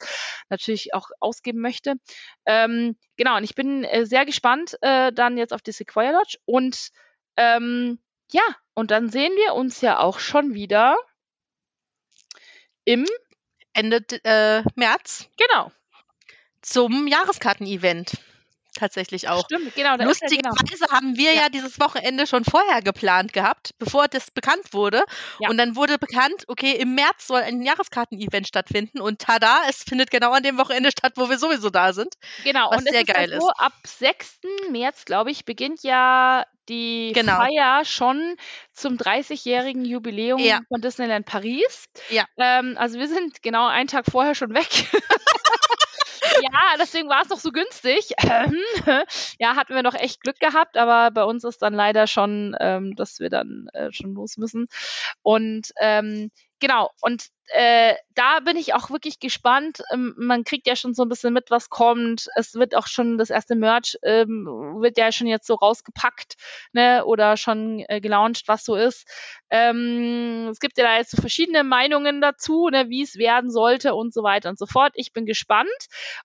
natürlich 0.48 0.94
auch 0.94 1.10
ausgeben 1.20 1.60
möchte. 1.60 1.94
Ähm, 2.46 2.96
genau, 3.16 3.36
und 3.36 3.44
ich 3.44 3.54
bin 3.54 3.84
äh, 3.84 4.06
sehr 4.06 4.24
gespannt 4.24 4.76
äh, 4.80 5.12
dann 5.12 5.36
jetzt 5.36 5.52
auf 5.52 5.62
die 5.62 5.72
Sequoia 5.72 6.12
Lodge 6.12 6.38
und 6.46 6.88
ähm, 7.36 7.98
ja, 8.32 8.42
und 8.74 8.90
dann 8.90 9.10
sehen 9.10 9.32
wir 9.44 9.54
uns 9.54 9.80
ja 9.80 9.98
auch 9.98 10.20
schon 10.20 10.54
wieder 10.54 10.96
im, 12.84 13.04
Ende 13.72 14.04
äh, 14.24 14.62
März 14.74 15.28
genau, 15.36 15.70
zum 16.62 17.06
Jahreskarten-Event. 17.06 18.18
Tatsächlich 18.78 19.28
auch. 19.28 19.44
stimmt, 19.44 19.74
genau, 19.74 19.94
ist 19.94 20.22
ja, 20.22 20.28
genau. 20.28 20.50
Lustigerweise 20.52 20.86
haben 20.92 21.16
wir 21.16 21.32
Ja. 21.34 21.42
ja. 21.42 21.48
dieses 21.48 21.80
Wochenende 21.80 22.26
schon 22.26 22.44
vorher 22.44 22.82
geplant 22.82 23.32
gehabt, 23.32 23.70
bevor 23.78 24.08
das 24.08 24.30
bekannt 24.30 24.72
wurde. 24.72 25.02
Ja. 25.38 25.48
Und 25.50 25.58
dann 25.58 25.76
wurde 25.76 25.98
bekannt, 25.98 26.44
okay, 26.48 26.72
im 26.72 26.94
März 26.94 27.26
soll 27.26 27.42
ein 27.42 27.62
Jahreskarten-Event 27.62 28.46
stattfinden 28.46 29.00
und 29.00 29.20
tada, 29.20 29.62
es 29.68 29.82
findet 29.82 30.10
genau 30.10 30.32
an 30.32 30.42
dem 30.42 30.58
Wochenende 30.58 30.90
statt, 30.90 31.14
wo 31.16 31.28
wir 31.28 31.38
sowieso 31.38 31.70
da 31.70 31.92
sind. 31.92 32.14
Genau, 32.44 32.70
was 32.70 32.78
und 32.78 32.86
es 32.86 32.92
sehr 32.92 33.00
ist 33.02 33.06
geil 33.06 33.30
ja 33.32 33.40
so, 33.40 33.48
ab 33.50 33.72
6. 33.86 34.38
März, 34.70 35.04
glaube 35.04 35.30
ich, 35.30 35.44
beginnt 35.44 35.82
ja 35.82 36.44
die 36.68 37.12
Genau. 37.14 37.36
Feier 37.36 37.84
schon 37.84 38.36
zum 38.72 38.96
30-jährigen 38.96 39.84
Jubiläum 39.84 40.38
Ja. 40.38 40.60
von 40.68 40.80
Disneyland 40.80 41.26
Paris. 41.26 41.86
Ja. 42.08 42.24
Ähm, 42.38 42.76
also 42.78 42.98
wir 42.98 43.08
sind 43.08 43.42
genau 43.42 43.66
einen 43.66 43.88
Tag 43.88 44.04
vorher 44.10 44.34
schon 44.34 44.54
weg. 44.54 44.68
ja, 46.42 46.76
deswegen 46.78 47.08
war 47.08 47.22
es 47.22 47.28
noch 47.28 47.38
so 47.38 47.50
günstig. 47.50 48.12
ja, 49.38 49.56
hatten 49.56 49.74
wir 49.74 49.82
noch 49.82 49.94
echt 49.94 50.22
Glück 50.22 50.38
gehabt, 50.38 50.76
aber 50.76 51.10
bei 51.10 51.24
uns 51.24 51.44
ist 51.44 51.62
dann 51.62 51.74
leider 51.74 52.06
schon, 52.06 52.56
ähm, 52.60 52.94
dass 52.96 53.20
wir 53.20 53.30
dann 53.30 53.68
äh, 53.72 53.92
schon 53.92 54.14
los 54.14 54.36
müssen. 54.36 54.66
Und 55.22 55.72
ähm, 55.80 56.30
genau, 56.60 56.90
und 57.00 57.28
äh, 57.52 57.94
da 58.14 58.40
bin 58.40 58.56
ich 58.56 58.74
auch 58.74 58.90
wirklich 58.90 59.18
gespannt. 59.18 59.82
Ähm, 59.92 60.14
man 60.16 60.44
kriegt 60.44 60.66
ja 60.66 60.76
schon 60.76 60.94
so 60.94 61.02
ein 61.02 61.08
bisschen 61.08 61.32
mit, 61.32 61.50
was 61.50 61.70
kommt. 61.70 62.28
Es 62.36 62.54
wird 62.54 62.74
auch 62.74 62.86
schon 62.86 63.18
das 63.18 63.30
erste 63.30 63.56
Merch 63.56 63.98
ähm, 64.02 64.46
wird 64.80 64.98
ja 64.98 65.10
schon 65.10 65.26
jetzt 65.26 65.46
so 65.46 65.54
rausgepackt, 65.54 66.34
ne, 66.72 67.04
oder 67.04 67.36
schon 67.36 67.84
äh, 67.88 68.00
gelauncht, 68.00 68.44
was 68.46 68.64
so 68.64 68.76
ist. 68.76 69.06
Ähm, 69.50 70.48
es 70.50 70.60
gibt 70.60 70.78
ja 70.78 70.84
da 70.84 70.96
jetzt 70.96 71.10
so 71.10 71.20
verschiedene 71.20 71.64
Meinungen 71.64 72.20
dazu, 72.20 72.68
ne, 72.68 72.88
wie 72.88 73.02
es 73.02 73.16
werden 73.16 73.50
sollte 73.50 73.94
und 73.94 74.14
so 74.14 74.22
weiter 74.22 74.48
und 74.50 74.58
so 74.58 74.66
fort. 74.66 74.92
Ich 74.94 75.12
bin 75.12 75.26
gespannt. 75.26 75.68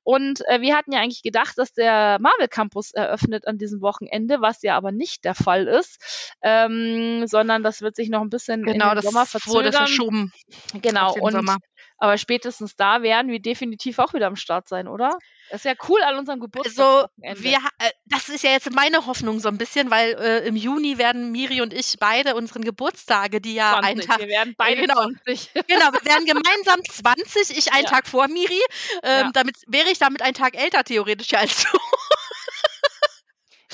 Und 0.03 0.41
äh, 0.47 0.61
wir 0.61 0.75
hatten 0.75 0.91
ja 0.91 0.99
eigentlich 0.99 1.23
gedacht, 1.23 1.57
dass 1.57 1.73
der 1.73 2.17
Marvel 2.19 2.47
Campus 2.47 2.91
eröffnet 2.91 3.47
an 3.47 3.57
diesem 3.57 3.81
Wochenende, 3.81 4.41
was 4.41 4.61
ja 4.61 4.77
aber 4.77 4.91
nicht 4.91 5.25
der 5.25 5.35
Fall 5.35 5.67
ist, 5.67 6.33
ähm, 6.41 7.25
sondern 7.25 7.63
das 7.63 7.81
wird 7.81 7.95
sich 7.95 8.09
noch 8.09 8.21
ein 8.21 8.29
bisschen 8.29 8.63
Genau, 8.63 8.89
in 8.89 8.95
den 8.95 8.95
das 8.95 9.05
Sommer 9.05 9.21
wurde 9.21 9.71
verzögern. 9.71 9.73
verschoben. 9.73 10.33
Genau, 10.81 11.07
auf 11.07 11.13
den 11.13 11.14
und 11.21 11.31
Sommer. 11.31 11.57
aber 11.97 12.17
spätestens 12.17 12.75
da 12.75 13.01
werden 13.01 13.31
wir 13.31 13.39
definitiv 13.41 13.99
auch 13.99 14.13
wieder 14.13 14.27
am 14.27 14.35
Start 14.35 14.67
sein, 14.67 14.87
oder? 14.87 15.17
Das 15.49 15.61
ist 15.61 15.65
ja 15.65 15.73
cool 15.89 16.01
an 16.01 16.17
unserem 16.17 16.39
Geburtstag. 16.39 17.07
Also, 17.21 17.43
wir, 17.43 17.57
äh, 17.77 17.91
das 18.05 18.29
ist 18.29 18.43
ja 18.43 18.49
jetzt 18.51 18.71
meine 18.71 19.05
Hoffnung 19.05 19.39
so 19.39 19.47
ein 19.47 19.59
bisschen, 19.59 19.91
weil 19.91 20.13
äh, 20.15 20.47
im 20.47 20.55
Juni 20.55 20.97
werden 20.97 21.31
Miri 21.31 21.61
und 21.61 21.71
ich 21.71 21.97
beide 21.99 22.33
unseren 22.35 22.63
Geburtstage, 22.63 23.41
die 23.41 23.53
ja 23.53 23.75
einen 23.77 24.01
20. 24.01 24.05
Tag 24.07 24.19
Wir 24.19 24.27
werden 24.27 24.55
beide 24.57 24.81
genau. 24.81 25.03
20. 25.03 25.51
Genau, 25.67 25.91
wir 25.93 26.03
wären 26.03 26.25
gemeinsam 26.25 26.79
20, 26.89 27.57
ich 27.57 27.73
einen 27.73 27.85
Ja. 27.85 27.91
Tag 27.91 28.07
vor 28.07 28.27
Miri. 28.27 28.59
Ähm, 29.03 29.25
Ja. 29.25 29.31
Damit 29.33 29.57
wäre 29.67 29.89
ich 29.91 29.99
damit 29.99 30.21
einen 30.23 30.33
Tag 30.33 30.57
älter 30.57 30.83
theoretisch 30.83 31.29
ja 31.29 31.39
als 31.39 31.63
du. 31.63 31.77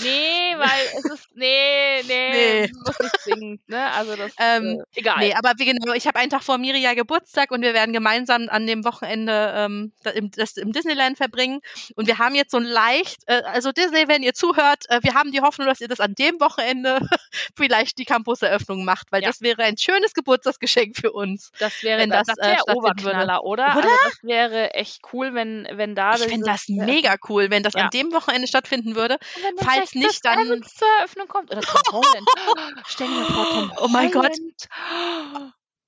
Nee, 0.03 0.55
weil 0.57 0.97
es 0.97 1.05
ist. 1.05 1.27
Nee, 1.35 2.01
nee, 2.07 2.31
Nee. 2.67 2.71
muss 2.85 2.99
nicht 2.99 3.21
zwingend, 3.21 3.69
ne? 3.69 3.91
Also 3.93 4.15
das 4.15 4.31
Ähm, 4.39 4.81
äh, 4.95 4.99
egal. 4.99 5.17
Nee, 5.19 5.33
aber 5.33 5.53
wie 5.57 5.65
genau, 5.65 5.93
ich 5.93 6.07
habe 6.07 6.19
einen 6.19 6.29
Tag 6.29 6.43
vor 6.43 6.57
Miri 6.57 6.79
ja 6.79 6.93
Geburtstag 6.93 7.51
und 7.51 7.61
wir 7.61 7.73
werden 7.73 7.93
gemeinsam 7.93 8.47
an 8.49 8.67
dem 8.67 8.83
Wochenende 8.85 9.53
ähm, 9.55 9.93
das 10.35 10.57
im 10.57 10.71
Disneyland 10.71 11.17
verbringen. 11.17 11.59
Und 11.95 12.07
wir 12.07 12.17
haben 12.17 12.35
jetzt 12.35 12.51
so 12.51 12.57
ein 12.57 12.63
leicht, 12.63 13.23
äh, 13.27 13.41
also 13.45 13.71
Disney, 13.71 14.07
wenn 14.07 14.23
ihr 14.23 14.33
zuhört, 14.33 14.85
äh, 14.89 14.99
wir 15.03 15.13
haben 15.13 15.31
die 15.31 15.41
Hoffnung, 15.41 15.67
dass 15.67 15.81
ihr 15.81 15.87
das 15.87 15.99
an 15.99 16.13
dem 16.15 16.39
Wochenende 16.39 16.99
vielleicht 17.55 17.97
die 17.97 18.05
Campuseröffnung 18.05 18.83
macht, 18.85 19.11
weil 19.11 19.21
Ja. 19.21 19.29
das 19.29 19.41
wäre 19.41 19.63
ein 19.63 19.77
schönes 19.77 20.13
Geburtstagsgeschenk 20.13 20.97
für 20.97 21.11
uns. 21.11 21.51
das 21.59 21.83
wäre 21.83 21.99
wenn 21.99 22.09
das, 22.09 22.27
das, 22.27 22.37
äh, 22.37 22.55
stattfinden 22.55 22.67
würde. 22.67 22.77
Oberknaller, 22.79 23.43
oder? 23.43 23.75
Oder? 23.77 23.87
Also 23.87 23.97
das 24.05 24.23
wäre 24.23 24.73
echt 24.73 25.01
cool, 25.13 25.33
wenn, 25.33 25.67
wenn 25.71 25.95
da 25.95 26.15
Ich 26.15 26.23
finde 26.23 26.45
das 26.45 26.65
dieses- 26.65 26.85
mega 26.85 27.15
cool, 27.29 27.49
wenn 27.49 27.63
das 27.63 27.73
Ja. 27.73 27.81
an 27.85 27.89
dem 27.91 28.11
Wochenende 28.13 28.47
stattfinden 28.47 28.95
würde. 28.95 29.17
Falls 29.57 29.90
vielleicht 29.91 30.23
nicht, 30.23 30.23
Chris 30.23 30.47
dann- 30.49 30.63
zur 30.63 30.87
Eröffnung 30.99 31.27
kommt. 31.27 31.51
Oder 31.51 31.61
Tom 31.61 31.81
Holland. 32.01 32.27
Stell 32.87 33.07
dir 33.07 33.25
vor, 33.25 33.49
Tom 33.49 33.71
Oh 33.81 33.87
mein 33.87 34.11
Gott. 34.11 34.31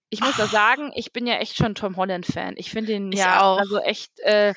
Ich 0.09 0.19
muss 0.21 0.37
da 0.37 0.45
sagen, 0.45 0.91
ich 0.95 1.11
bin 1.11 1.25
ja 1.25 1.35
echt 1.37 1.57
schon 1.57 1.73
Tom 1.73 1.97
Holland-Fan. 1.97 2.53
Ich 2.57 2.69
finde 2.69 2.93
ihn 2.93 3.11
Ich 3.11 3.19
ja 3.19 3.41
auch. 3.41 3.57
also 3.57 3.79
echt, 3.79 4.19
äh, 4.19 4.53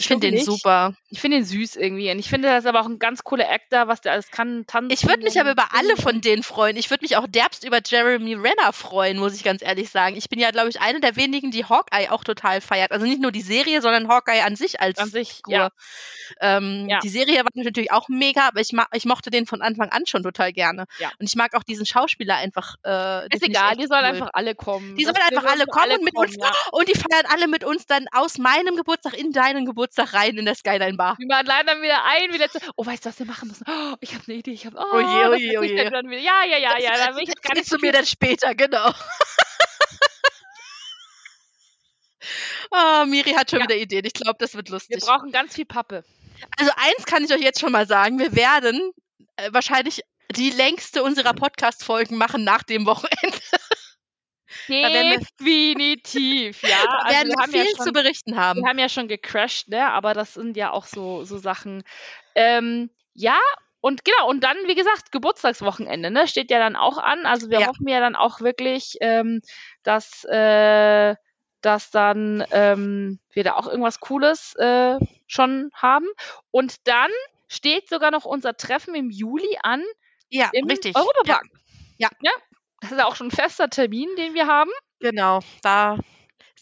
Ich 0.00 0.08
finde 0.08 0.30
den 0.30 0.42
super. 0.44 0.94
Ich 1.10 1.20
finde 1.20 1.36
ihn 1.36 1.44
süß 1.44 1.76
irgendwie. 1.76 2.10
Und 2.10 2.18
ich 2.18 2.28
finde, 2.28 2.48
das 2.48 2.64
ist 2.64 2.66
aber 2.68 2.80
auch 2.80 2.86
ein 2.86 2.98
ganz 2.98 3.22
cooler 3.22 3.48
Actor, 3.50 3.86
was 3.86 4.00
der 4.00 4.12
alles 4.12 4.30
kann, 4.30 4.64
tanzen. 4.66 4.90
Ich 4.92 5.06
würde 5.06 5.22
mich 5.22 5.38
aber 5.40 5.52
über 5.52 5.68
alle 5.74 5.96
von 5.96 6.20
denen 6.20 6.42
freuen. 6.42 6.76
Ich 6.76 6.90
würde 6.90 7.04
mich 7.04 7.16
auch 7.16 7.26
derbst 7.28 7.64
über 7.64 7.80
Jeremy 7.86 8.34
Renner 8.34 8.72
freuen, 8.72 9.18
muss 9.18 9.34
ich 9.34 9.44
ganz 9.44 9.62
ehrlich 9.62 9.90
sagen. 9.90 10.16
Ich 10.16 10.28
bin 10.30 10.38
ja, 10.38 10.50
glaube 10.50 10.70
ich, 10.70 10.80
eine 10.80 11.00
der 11.00 11.16
wenigen, 11.16 11.50
die 11.50 11.66
Hawkeye 11.66 12.08
auch 12.10 12.24
total 12.24 12.60
feiert. 12.62 12.92
Also 12.92 13.04
nicht 13.04 13.20
nur 13.20 13.30
die 13.30 13.42
Serie, 13.42 13.82
sondern 13.82 14.08
Hawkeye 14.08 14.40
an 14.40 14.56
sich 14.56 14.80
als 14.80 14.98
An 14.98 15.10
sich, 15.10 15.34
Figur. 15.34 15.52
ja. 15.54 15.70
Ähm, 16.40 16.86
Ja. 16.88 17.00
Die 17.00 17.08
Serie 17.10 17.38
war 17.44 17.50
natürlich 17.54 17.92
auch 17.92 18.08
mega, 18.08 18.48
aber 18.48 18.60
ich, 18.60 18.70
ich 18.94 19.04
mochte 19.04 19.30
den 19.30 19.44
von 19.46 19.60
Anfang 19.60 19.90
an 19.90 20.06
schon 20.06 20.22
total 20.22 20.52
gerne. 20.52 20.86
Ja. 20.98 21.10
Und 21.18 21.28
ich 21.28 21.36
mag 21.36 21.54
auch 21.54 21.62
diesen 21.62 21.84
Schauspieler 21.84 22.36
einfach. 22.36 22.76
Äh, 22.84 23.28
den 23.28 23.36
Ist 23.36 23.42
egal, 23.42 23.76
die 23.76 23.86
sollen 23.86 24.00
cool. 24.04 24.10
einfach 24.12 24.30
alle 24.32 24.54
kommen. 24.54 24.96
Die 24.96 25.04
Das- 25.04 25.14
sollen 25.14 25.28
einfach 25.28 25.50
alle 25.52 25.66
kommen 25.66 25.92
und 25.98 26.04
mit 26.04 26.14
kommen, 26.14 26.28
uns 26.28 26.36
ja. 26.40 26.50
und 26.72 26.88
die 26.88 26.94
feiern 26.98 27.26
alle 27.28 27.48
mit 27.48 27.64
uns 27.64 27.84
dann 27.86 28.06
aus 28.12 28.38
meinem 28.38 28.76
Geburtstag 28.76 29.14
in 29.18 29.32
deinen 29.32 29.66
Geburtstag 29.66 29.89
rein 29.98 30.36
in 30.38 30.44
der 30.44 30.54
Skyline 30.54 30.96
Bar. 30.96 31.16
Wir 31.18 31.26
laden 31.28 31.66
dann 31.66 31.82
wieder 31.82 32.04
ein, 32.04 32.32
wie 32.32 32.38
letzte. 32.38 32.60
Oh, 32.76 32.86
weißt 32.86 33.04
du, 33.04 33.08
was 33.08 33.18
wir 33.18 33.26
machen 33.26 33.48
müssen? 33.48 33.64
Oh, 33.68 33.94
ich 34.00 34.14
habe 34.14 34.24
eine 34.28 34.36
Idee. 34.36 34.52
Ich 34.52 34.66
habe. 34.66 34.76
Oh, 34.78 34.98
erzähl 34.98 35.48
ich 35.50 35.58
oje. 35.58 35.74
dir 35.84 35.90
Dann 35.90 36.08
wieder. 36.08 36.20
Ja, 36.20 36.44
ja, 36.48 36.58
ja, 36.58 36.78
ja. 36.78 36.90
Das 36.90 37.06
Da 37.06 37.14
will 37.16 37.22
ich 37.22 37.28
jetzt 37.28 37.42
gar 37.42 37.54
nicht 37.54 37.70
du 37.72 37.78
mir 37.78 37.92
dann 37.92 38.06
später, 38.06 38.54
genau. 38.54 38.92
oh, 42.70 43.04
Miri 43.06 43.32
hat 43.32 43.50
schon 43.50 43.60
Ja. 43.60 43.64
wieder 43.66 43.76
Ideen. 43.76 44.04
Ich 44.04 44.12
glaube, 44.14 44.36
das 44.38 44.54
wird 44.54 44.68
Wir 44.68 44.74
lustig. 44.74 45.00
brauchen 45.00 45.30
ganz 45.32 45.54
viel 45.54 45.66
Pappe. 45.66 46.04
Also 46.58 46.72
eins 46.76 47.04
kann 47.06 47.24
ich 47.24 47.32
euch 47.32 47.42
jetzt 47.42 47.60
schon 47.60 47.72
mal 47.72 47.86
sagen. 47.86 48.18
Wir 48.18 48.34
werden 48.34 48.92
äh, 49.36 49.52
wahrscheinlich 49.52 50.02
die 50.36 50.50
längste 50.50 51.02
unserer 51.02 51.34
Podcast-Folgen 51.34 52.16
machen 52.16 52.44
nach 52.44 52.62
dem 52.62 52.86
Wochenende. 52.86 53.38
Definitiv, 54.68 56.62
ja. 56.62 56.68
Also 57.04 57.16
werden 57.18 57.28
wir 57.30 57.42
haben 57.42 57.52
ja 57.54 57.62
viel 57.62 57.76
schon- 57.76 57.86
zu 57.86 57.92
berichten 57.92 58.36
haben. 58.36 58.60
Wir 58.62 58.68
haben 58.68 58.78
ja 58.78 58.88
schon 58.88 59.08
gecrashed, 59.08 59.68
ne? 59.68 59.86
Aber 59.90 60.14
das 60.14 60.34
sind 60.34 60.56
ja 60.56 60.70
auch 60.72 60.84
so, 60.86 61.24
so 61.24 61.38
Sachen. 61.38 61.82
Ähm, 62.34 62.90
ja, 63.14 63.38
und 63.80 64.04
genau, 64.04 64.28
und 64.28 64.44
dann, 64.44 64.56
wie 64.66 64.74
gesagt, 64.74 65.10
Geburtstagswochenende, 65.12 66.10
ne? 66.10 66.26
Steht 66.28 66.50
ja 66.50 66.58
dann 66.58 66.76
auch 66.76 66.98
an. 66.98 67.26
Also 67.26 67.48
wir 67.50 67.60
Ja. 67.60 67.66
hoffen 67.68 67.88
ja 67.88 68.00
dann 68.00 68.16
auch 68.16 68.40
wirklich, 68.40 68.96
ähm, 69.00 69.40
dass, 69.82 70.24
äh, 70.24 71.14
dass 71.62 71.90
dann 71.90 72.44
ähm, 72.52 73.18
wir 73.32 73.44
da 73.44 73.54
auch 73.54 73.66
irgendwas 73.66 74.00
Cooles 74.00 74.54
äh, 74.56 74.98
schon 75.26 75.70
haben. 75.74 76.06
Und 76.50 76.86
dann 76.88 77.10
steht 77.48 77.88
sogar 77.88 78.10
noch 78.10 78.24
unser 78.24 78.56
Treffen 78.56 78.94
im 78.94 79.10
Juli 79.10 79.58
an 79.62 79.82
Ja, 80.28 80.50
im 80.52 80.66
richtig. 80.66 80.94
Europapark. 80.96 81.44
Ja. 81.98 82.08
ja. 82.22 82.30
Das 82.80 82.92
ist 82.92 82.98
ja 82.98 83.06
auch 83.06 83.16
schon 83.16 83.28
ein 83.28 83.32
fester 83.32 83.68
Termin, 83.68 84.08
den 84.16 84.34
wir 84.34 84.46
haben. 84.46 84.70
Genau, 85.00 85.40
da 85.62 85.98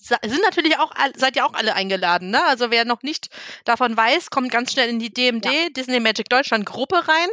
sind 0.01 0.43
natürlich 0.43 0.79
auch, 0.79 0.93
seid 1.17 1.37
ihr 1.37 1.45
auch 1.45 1.55
alle 1.55 1.75
eingeladen, 1.75 2.31
ne? 2.31 2.45
Also 2.47 2.71
wer 2.71 2.85
noch 2.85 3.03
nicht 3.03 3.29
davon 3.65 3.97
weiß, 3.97 4.31
kommt 4.31 4.51
ganz 4.51 4.73
schnell 4.73 4.89
in 4.89 4.99
die 4.99 5.13
DMD, 5.13 5.77
Disney 5.77 6.01
Magic 6.01 6.29
Deutschland 6.29 6.65
Gruppe 6.67 7.09
rein 7.09 7.29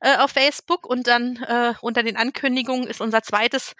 äh, 0.00 0.16
auf 0.18 0.30
Facebook 0.30 0.86
und 0.86 1.06
dann 1.06 1.36
äh, 1.36 1.74
unter 1.80 2.02
den 2.02 2.16
Ankündigungen 2.16 2.86
ist 2.86 3.00
unser 3.00 3.22
zweites 3.22 3.74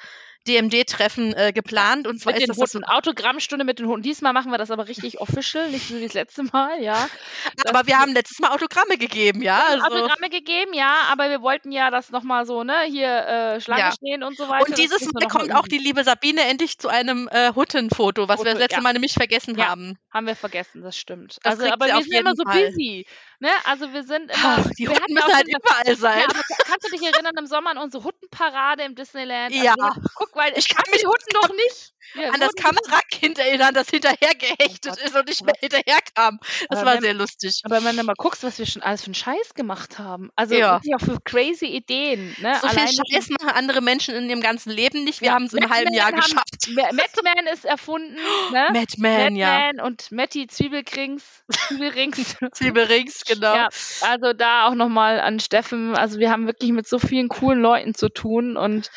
DMD-Treffen 0.46 1.34
äh, 1.34 1.52
geplant 1.52 2.06
und 2.06 2.18
zwar 2.20 2.32
Mit 2.32 2.42
ist 2.42 2.46
den 2.48 2.56
das, 2.56 2.58
das 2.58 2.74
Hunden. 2.74 2.84
Autogrammstunde 2.88 3.64
mit 3.64 3.78
den 3.78 3.86
Hunden. 3.86 4.02
Diesmal 4.02 4.32
machen 4.32 4.50
wir 4.50 4.58
das 4.58 4.70
aber 4.70 4.88
richtig 4.88 5.20
official, 5.20 5.70
nicht 5.70 5.88
so 5.88 5.96
wie 5.96 6.02
das 6.02 6.14
letzte 6.14 6.44
Mal, 6.44 6.82
ja. 6.82 7.08
aber 7.66 7.86
wir 7.86 7.98
haben 7.98 8.12
letztes 8.12 8.38
Mal 8.38 8.50
Autogramme 8.50 8.96
gegeben, 8.96 9.42
ja? 9.42 9.62
Also, 9.68 9.86
Autogramme 9.86 10.30
gegeben, 10.30 10.72
ja, 10.72 11.02
aber 11.10 11.28
wir 11.30 11.42
wollten 11.42 11.72
ja 11.72 11.90
das 11.90 12.10
nochmal 12.10 12.46
so, 12.46 12.64
ne, 12.64 12.82
hier 12.88 13.08
äh, 13.08 13.60
Schlange 13.60 13.80
Ja. 13.82 13.92
stehen 13.92 14.22
und 14.22 14.36
so 14.36 14.48
weiter. 14.48 14.64
und 14.64 14.70
Das 14.70 14.80
dieses 14.80 15.00
wir 15.02 15.12
Mal 15.12 15.28
kommt 15.28 15.54
auch 15.54 15.68
die 15.68 15.78
liebe 15.78 16.04
Sabine 16.04 16.42
endlich 16.42 16.78
zu 16.78 16.88
einem 16.88 17.28
äh, 17.30 17.52
Huttenfoto, 17.54 18.28
was 18.28 18.38
wir 18.38 18.38
Foto, 18.38 18.50
das 18.52 18.58
letzte 18.58 18.76
ja. 18.76 18.82
Mal 18.82 18.92
nämlich 18.94 19.12
vergessen 19.12 19.58
Ja. 19.58 19.68
haben. 19.68 19.98
Haben 20.12 20.26
wir 20.26 20.36
vergessen, 20.36 20.82
das 20.82 20.96
stimmt. 20.96 21.38
Das 21.42 21.60
also, 21.60 21.72
aber 21.72 21.86
wir 21.86 22.02
sind 22.02 22.14
immer 22.14 22.34
so 22.34 22.44
busy, 22.44 23.06
ne, 23.40 23.50
also 23.64 23.92
wir 23.92 24.04
sind 24.04 24.30
immer, 24.30 24.58
Ach, 24.58 24.66
die 24.78 24.88
Hutten 24.88 25.12
müssen 25.14 25.34
halt 25.34 25.48
überall 25.48 25.96
sein. 25.96 26.24
Ja, 26.24 26.42
kannst 26.64 26.86
du 26.86 26.90
dich 26.90 27.02
erinnern 27.02 27.34
im 27.38 27.46
Sommer 27.46 27.70
an 27.70 27.78
unsere 27.78 28.04
Huttenparade 28.04 28.84
im 28.84 28.94
Disneyland? 28.94 29.58
Also 29.58 29.74
Ja. 29.74 29.94
guck, 30.14 30.34
weil 30.36 30.52
Ich 30.56 30.68
kann 30.68 30.84
die 30.94 31.06
Hutten 31.06 31.32
doch 31.34 31.50
nicht. 31.50 31.92
Wir 32.14 32.32
an 32.34 32.40
das 32.40 32.54
Kamerakind 32.54 33.38
erinnern, 33.38 33.74
das 33.74 33.88
hinterher 33.90 34.34
gehechtet 34.34 34.84
Gott. 34.96 34.98
ist 35.02 35.14
und 35.16 35.28
nicht 35.28 35.44
mehr 35.44 35.54
hinterherkam. 35.60 36.38
Das 36.68 36.78
Aber 36.80 36.86
war 36.86 36.94
wenn- 36.94 37.02
sehr 37.02 37.14
lustig. 37.14 37.60
Aber 37.64 37.84
wenn 37.84 37.96
du 37.96 38.02
mal 38.04 38.14
guckst, 38.16 38.42
was 38.42 38.58
wir 38.58 38.66
schon 38.66 38.82
alles 38.82 39.02
für 39.02 39.06
einen 39.06 39.14
Scheiß 39.14 39.54
gemacht 39.54 39.98
haben. 39.98 40.30
Also 40.36 40.54
Ja. 40.54 40.76
auch 40.78 41.00
für 41.00 41.18
crazy 41.24 41.66
Ideen. 41.66 42.34
Ne? 42.40 42.54
So 42.60 42.68
viel 42.68 42.78
Alleine 42.78 42.92
schon- 42.92 43.04
Scheiß 43.12 43.28
machen 43.30 43.50
andere 43.50 43.80
Menschen 43.80 44.14
in 44.14 44.28
ihrem 44.28 44.40
ganzen 44.40 44.70
Leben 44.70 45.04
nicht. 45.04 45.20
Wir 45.20 45.28
Ja, 45.28 45.34
haben 45.34 45.44
es 45.44 45.52
im 45.52 45.68
halben 45.70 45.92
Jahr 45.94 46.08
haben- 46.08 46.16
geschafft. 46.16 46.68
Ma- 46.70 46.90
Madman 46.92 47.46
ist 47.52 47.64
erfunden. 47.64 48.16
Ne? 48.52 48.66
Madman, 48.72 49.36
ja. 49.36 49.70
Und 49.84 50.10
Matty 50.10 50.46
Zwiebelkrings. 50.48 51.22
Zwiebelrings. 51.68 52.36
Zwiebelrings, 52.52 53.24
genau. 53.24 53.54
Ja, 53.54 53.68
also 54.02 54.32
da 54.32 54.66
auch 54.68 54.74
nochmal 54.74 55.20
an 55.20 55.38
Steffen. 55.40 55.94
Also 55.96 56.18
wir 56.18 56.30
haben 56.30 56.46
wirklich 56.46 56.72
mit 56.72 56.88
so 56.88 56.98
vielen 56.98 57.28
coolen 57.28 57.60
Leuten 57.60 57.94
zu 57.94 58.08
tun 58.08 58.56
und 58.56 58.90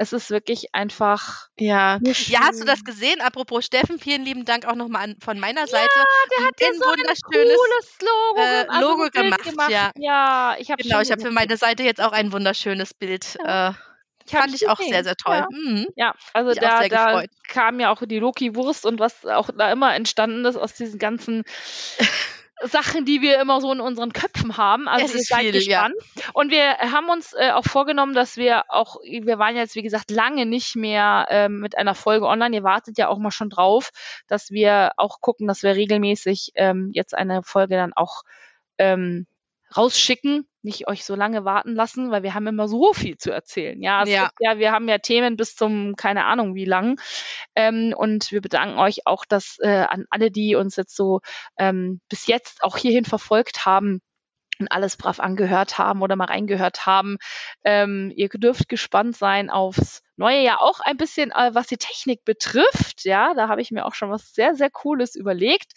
es 0.00 0.14
ist 0.14 0.30
wirklich 0.30 0.74
einfach. 0.74 1.48
Ja. 1.58 1.98
Ja, 2.02 2.40
hast 2.48 2.58
du 2.58 2.64
das 2.64 2.84
gesehen? 2.84 3.20
Apropos 3.20 3.66
Steffen, 3.66 3.98
vielen 3.98 4.24
lieben 4.24 4.46
Dank 4.46 4.64
auch 4.64 4.74
nochmal 4.74 5.14
von 5.22 5.38
meiner 5.38 5.66
Seite. 5.66 5.90
Der 6.38 6.46
hat 6.46 6.58
ja 6.58 6.68
ein 6.68 6.74
so 6.78 6.84
ein 6.84 6.98
wunderschönes 6.98 7.56
cooles 7.58 7.98
Logo, 8.00 8.40
äh, 8.40 8.66
also 8.66 8.88
Logo 8.88 9.10
gemacht, 9.10 9.42
gemacht. 9.42 9.70
ja. 9.70 9.90
Ja, 9.96 10.56
ich 10.58 10.70
habe 10.70 10.82
Genau, 10.82 11.02
ich 11.02 11.12
habe 11.12 11.20
für 11.20 11.30
meine 11.30 11.58
Seite 11.58 11.82
jetzt 11.82 12.00
auch 12.00 12.12
ein 12.12 12.32
wunderschönes 12.32 12.94
Bild. 12.94 13.36
Äh, 13.44 13.72
ich 14.24 14.32
fand 14.32 14.54
ich 14.54 14.70
auch 14.70 14.78
gesehen. 14.78 14.92
sehr, 14.94 15.04
sehr 15.04 15.16
toll. 15.16 15.36
Ja. 15.36 15.48
Mhm. 15.50 15.86
Ja, 15.96 16.14
also 16.32 16.54
da, 16.58 16.88
da 16.88 17.24
kam 17.46 17.78
ja 17.78 17.90
auch 17.90 18.00
die 18.02 18.20
Loki-Wurst 18.20 18.86
und 18.86 19.00
was 19.00 19.26
auch 19.26 19.50
da 19.54 19.70
immer 19.70 19.94
entstanden 19.94 20.46
ist 20.46 20.56
aus 20.56 20.72
diesen 20.72 20.98
ganzen 20.98 21.44
Sachen, 22.62 23.04
die 23.04 23.20
wir 23.22 23.40
immer 23.40 23.60
so 23.60 23.72
in 23.72 23.80
unseren 23.80 24.12
Köpfen 24.12 24.56
haben. 24.56 24.88
Also 24.88 25.06
Es 25.06 25.14
ihr 25.14 25.20
ist 25.20 25.28
seid 25.28 25.40
viel, 25.40 25.54
ja. 25.68 25.88
gespannt. 25.88 26.32
Und 26.34 26.50
wir 26.50 26.78
haben 26.78 27.08
uns 27.08 27.32
äh, 27.32 27.50
auch 27.52 27.64
vorgenommen, 27.64 28.14
dass 28.14 28.36
wir 28.36 28.64
auch, 28.68 28.96
wir 29.02 29.38
waren 29.38 29.56
jetzt, 29.56 29.74
wie 29.74 29.82
gesagt, 29.82 30.10
lange 30.10 30.46
nicht 30.46 30.76
mehr 30.76 31.26
ähm, 31.30 31.60
mit 31.60 31.76
einer 31.76 31.94
Folge 31.94 32.26
online. 32.26 32.56
Ihr 32.56 32.62
wartet 32.62 32.98
ja 32.98 33.08
auch 33.08 33.18
mal 33.18 33.30
schon 33.30 33.50
drauf, 33.50 33.90
dass 34.26 34.50
wir 34.50 34.92
auch 34.96 35.20
gucken, 35.20 35.46
dass 35.46 35.62
wir 35.62 35.74
regelmäßig 35.74 36.52
ähm, 36.54 36.90
jetzt 36.92 37.14
eine 37.14 37.42
Folge 37.42 37.76
dann 37.76 37.92
auch 37.94 38.22
ähm, 38.78 39.26
rausschicken, 39.76 40.46
nicht 40.62 40.88
euch 40.88 41.04
so 41.04 41.14
lange 41.14 41.44
warten 41.44 41.74
lassen, 41.74 42.10
weil 42.10 42.22
wir 42.22 42.34
haben 42.34 42.46
immer 42.46 42.68
so 42.68 42.92
viel 42.92 43.16
zu 43.16 43.30
erzählen. 43.30 43.82
Ja, 43.82 44.04
Ja. 44.04 44.30
ja 44.38 44.58
wir 44.58 44.72
haben 44.72 44.88
ja 44.88 44.98
Themen 44.98 45.36
bis 45.36 45.56
zum 45.56 45.96
keine 45.96 46.24
Ahnung 46.24 46.54
wie 46.54 46.64
lang. 46.64 47.00
Ähm, 47.54 47.94
und 47.96 48.30
wir 48.32 48.40
bedanken 48.40 48.78
euch 48.78 49.06
auch, 49.06 49.24
dass 49.24 49.58
äh, 49.60 49.86
an 49.88 50.04
alle, 50.10 50.30
die 50.30 50.54
uns 50.54 50.76
jetzt 50.76 50.96
so 50.96 51.20
ähm, 51.58 52.00
bis 52.08 52.26
jetzt 52.26 52.62
auch 52.62 52.76
hierhin 52.76 53.04
verfolgt 53.04 53.64
haben 53.66 54.00
und 54.60 54.70
alles 54.70 54.96
brav 54.96 55.20
angehört 55.20 55.78
haben 55.78 56.02
oder 56.02 56.16
mal 56.16 56.26
reingehört 56.26 56.86
haben. 56.86 57.16
Ähm, 57.64 58.12
ihr 58.14 58.28
dürft 58.28 58.68
gespannt 58.68 59.16
sein 59.16 59.50
aufs 59.50 60.02
neue 60.16 60.42
Jahr 60.42 60.60
auch 60.60 60.80
ein 60.80 60.98
bisschen, 60.98 61.30
äh, 61.32 61.54
was 61.54 61.66
die 61.66 61.78
Technik 61.78 62.24
betrifft. 62.24 63.04
Ja, 63.04 63.34
da 63.34 63.48
habe 63.48 63.62
ich 63.62 63.70
mir 63.70 63.86
auch 63.86 63.94
schon 63.94 64.10
was 64.10 64.32
sehr, 64.34 64.54
sehr 64.54 64.70
Cooles 64.70 65.16
überlegt, 65.16 65.72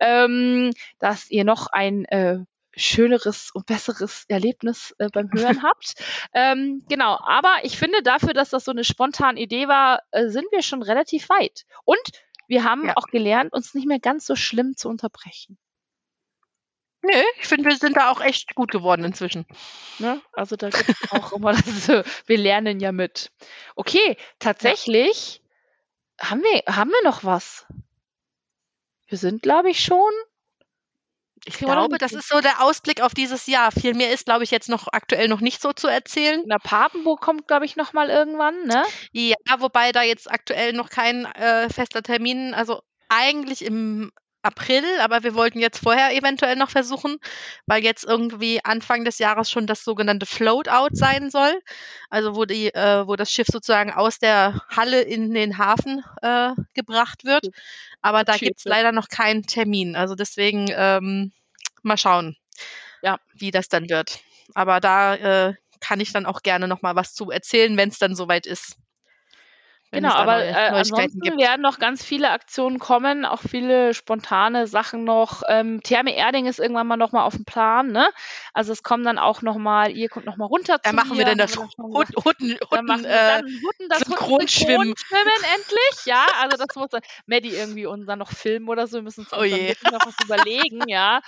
ähm, 0.00 0.72
dass 0.98 1.30
ihr 1.30 1.44
noch 1.44 1.68
ein 1.68 2.04
äh, 2.06 2.38
schöneres 2.76 3.50
und 3.52 3.66
besseres 3.66 4.24
Erlebnis 4.28 4.94
äh, 4.98 5.08
beim 5.12 5.30
Hören 5.32 5.62
habt. 5.62 5.94
Ähm, 6.32 6.84
genau, 6.88 7.18
aber 7.22 7.56
ich 7.62 7.78
finde 7.78 8.02
dafür, 8.02 8.32
dass 8.34 8.50
das 8.50 8.64
so 8.64 8.70
eine 8.70 8.84
spontane 8.84 9.40
Idee 9.40 9.68
war, 9.68 10.02
äh, 10.10 10.28
sind 10.28 10.46
wir 10.50 10.62
schon 10.62 10.82
relativ 10.82 11.28
weit. 11.28 11.64
Und 11.84 11.98
wir 12.48 12.64
haben 12.64 12.86
Ja. 12.86 12.94
auch 12.96 13.06
gelernt, 13.06 13.52
uns 13.52 13.74
nicht 13.74 13.86
mehr 13.86 14.00
ganz 14.00 14.26
so 14.26 14.36
schlimm 14.36 14.76
zu 14.76 14.88
unterbrechen. 14.88 15.58
Nö, 17.02 17.22
ich 17.38 17.46
finde, 17.46 17.68
wir 17.68 17.76
sind 17.76 17.96
da 17.98 18.10
auch 18.10 18.22
echt 18.22 18.54
gut 18.54 18.70
geworden 18.70 19.04
inzwischen. 19.04 19.44
Ne? 19.98 20.22
Also 20.32 20.56
da 20.56 20.70
gibt 20.70 20.88
es 20.88 21.12
auch 21.12 21.32
immer 21.32 21.52
das, 21.52 21.88
wir 22.26 22.38
lernen 22.38 22.80
ja 22.80 22.92
mit. 22.92 23.30
Okay, 23.76 24.16
tatsächlich 24.38 25.42
haben 26.18 26.42
wir, 26.42 26.74
haben 26.74 26.90
wir 26.90 27.02
noch 27.04 27.22
was? 27.24 27.66
Wir 29.06 29.18
sind, 29.18 29.42
glaube 29.42 29.68
ich, 29.70 29.84
schon. 29.84 30.10
Ich 31.46 31.58
glaube, 31.58 31.98
das 31.98 32.12
ist 32.12 32.28
so 32.28 32.40
der 32.40 32.62
Ausblick 32.62 33.02
auf 33.02 33.14
dieses 33.14 33.46
Jahr. 33.46 33.70
Viel 33.72 33.94
mehr 33.94 34.12
ist, 34.12 34.24
glaube 34.26 34.44
ich, 34.44 34.50
jetzt 34.50 34.68
noch 34.68 34.88
aktuell 34.92 35.28
noch 35.28 35.40
nicht 35.40 35.60
so 35.60 35.72
zu 35.72 35.88
erzählen. 35.88 36.42
Der 36.48 36.58
Papenburg 36.58 37.20
kommt, 37.20 37.46
glaube 37.48 37.64
ich, 37.66 37.76
noch 37.76 37.92
mal 37.92 38.08
irgendwann, 38.10 38.64
ne? 38.66 38.82
Ja, 39.12 39.36
wobei 39.58 39.92
da 39.92 40.02
jetzt 40.02 40.30
aktuell 40.30 40.72
noch 40.72 40.90
kein 40.90 41.26
äh, 41.26 41.68
fester 41.68 42.02
Termin, 42.02 42.54
also 42.54 42.80
eigentlich 43.08 43.64
im 43.64 44.10
April, 44.44 44.84
aber 45.00 45.22
wir 45.22 45.34
wollten 45.34 45.58
jetzt 45.58 45.78
vorher 45.78 46.14
eventuell 46.14 46.56
noch 46.56 46.68
versuchen, 46.70 47.16
weil 47.66 47.82
jetzt 47.82 48.04
irgendwie 48.04 48.60
Anfang 48.62 49.04
des 49.04 49.18
Jahres 49.18 49.50
schon 49.50 49.66
das 49.66 49.84
sogenannte 49.84 50.26
Float-Out 50.26 50.96
sein 50.96 51.30
soll. 51.30 51.54
Also 52.10 52.36
wo 52.36 52.44
die, 52.44 52.72
äh, 52.74 53.06
wo 53.06 53.16
das 53.16 53.32
Schiff 53.32 53.46
sozusagen 53.50 53.92
aus 53.92 54.18
der 54.18 54.60
Halle 54.68 55.00
in 55.00 55.32
den 55.32 55.56
Hafen 55.58 56.04
äh, 56.22 56.50
gebracht 56.74 57.24
wird. 57.24 57.48
Aber 58.04 58.22
da 58.22 58.36
gibt's 58.36 58.66
wird. 58.66 58.70
leider 58.70 58.92
noch 58.92 59.08
keinen 59.08 59.44
Termin. 59.44 59.96
Also 59.96 60.14
deswegen 60.14 60.66
ähm, 60.70 61.32
mal 61.82 61.96
schauen, 61.96 62.36
Ja. 63.00 63.18
wie 63.32 63.50
das 63.50 63.68
dann 63.68 63.88
wird. 63.88 64.20
Aber 64.54 64.78
da 64.80 65.14
äh, 65.14 65.54
kann 65.80 66.00
ich 66.00 66.12
dann 66.12 66.26
auch 66.26 66.42
gerne 66.42 66.68
noch 66.68 66.82
mal 66.82 66.96
was 66.96 67.14
zu 67.14 67.30
erzählen, 67.30 67.78
wenn 67.78 67.88
es 67.88 67.98
dann 67.98 68.14
soweit 68.14 68.44
ist. 68.46 68.76
Genau, 69.94 70.12
aber 70.14 70.44
äh, 70.44 70.52
ansonsten 70.52 71.20
gibt. 71.20 71.38
werden 71.38 71.62
noch 71.62 71.78
ganz 71.78 72.04
viele 72.04 72.30
Aktionen 72.30 72.78
kommen, 72.78 73.24
auch 73.24 73.40
viele 73.40 73.94
spontane 73.94 74.66
Sachen 74.66 75.04
noch. 75.04 75.42
Ähm, 75.48 75.82
Therme 75.82 76.14
Erding 76.16 76.46
ist 76.46 76.58
irgendwann 76.58 76.86
mal 76.86 76.96
nochmal 76.96 77.24
auf 77.24 77.34
dem 77.34 77.44
Plan, 77.44 77.92
ne? 77.92 78.08
Also 78.52 78.72
es 78.72 78.82
kommen 78.82 79.04
dann 79.04 79.18
auch 79.18 79.42
nochmal, 79.42 79.90
ihr 79.92 80.08
kommt 80.08 80.26
nochmal 80.26 80.48
runter 80.48 80.78
Da 80.82 80.90
zu 80.90 80.96
machen 80.96 81.18
wir 81.18 81.24
dann 81.24 81.38
das 81.38 81.56
haben 81.56 81.66
wir 81.66 81.70
schon 81.70 81.92
gesagt. 81.92 82.16
Hutten, 82.26 82.54
Hutten, 82.54 82.58
Dann 82.70 82.84
machen 82.86 82.98
Hutten, 83.00 83.10
wir 83.10 83.16
äh, 83.16 83.42
dann 83.42 83.44
Hutten, 83.46 83.88
das 83.88 83.98
Synchronschwimmen. 84.00 84.94
Synchronschwimmen 84.94 85.44
endlich, 85.54 86.04
ja. 86.06 86.26
Also 86.42 86.56
das 86.56 86.74
muss 86.76 86.88
dann 86.90 87.02
Maddie 87.26 87.54
irgendwie 87.54 87.86
uns 87.86 88.06
dann 88.06 88.18
noch 88.18 88.30
filmen 88.32 88.68
oder 88.68 88.86
so. 88.86 88.98
Wir 88.98 89.02
müssen 89.02 89.20
uns 89.20 89.32
Oh 89.32 89.42
je. 89.42 89.74
noch 89.90 90.06
was 90.06 90.14
überlegen, 90.24 90.82
ja. 90.88 91.20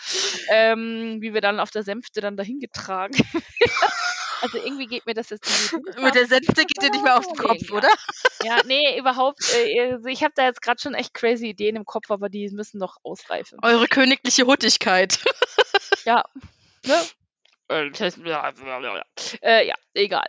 Ähm, 0.51 1.19
wie 1.21 1.35
wir 1.35 1.41
dann 1.41 1.61
auf 1.61 1.71
der 1.71 1.83
Sänfte 1.83 2.21
dann 2.21 2.37
dahin 2.37 2.61
getragen. 2.61 3.17
also 4.43 4.59
irgendwie 4.59 4.87
geht 4.87 5.07
mir 5.07 5.15
das 5.15 5.31
jetzt 5.31 5.47
nicht 5.73 5.85
mit 5.99 6.15
der 6.15 6.27
Senfte 6.27 6.65
geht 6.65 6.83
dir 6.83 6.91
nicht 6.91 7.05
mehr 7.05 7.19
auf 7.19 7.27
den 7.27 7.37
Kopf, 7.37 7.71
oder? 7.71 7.89
ja, 8.43 8.61
nee, 8.65 8.99
überhaupt. 8.99 9.41
Äh, 9.55 9.93
also 9.93 10.07
ich 10.07 10.23
habe 10.23 10.33
da 10.35 10.45
jetzt 10.45 10.63
gerade 10.63 10.81
schon 10.81 10.95
echt 10.95 11.15
crazy 11.15 11.49
Ideen 11.49 11.77
im 11.77 11.85
Kopf, 11.85 12.11
aber 12.11 12.29
die 12.29 12.49
müssen 12.51 12.79
noch 12.79 12.97
ausreifen. 13.03 13.59
Eure 13.63 13.87
königliche 13.89 14.47
Huttigkeit. 14.47 15.19
Ja. 16.05 16.25
Ne? 16.85 17.03
Äh, 19.43 19.67
ja. 19.67 19.75
Äh, 19.93 20.05
egal. 20.05 20.29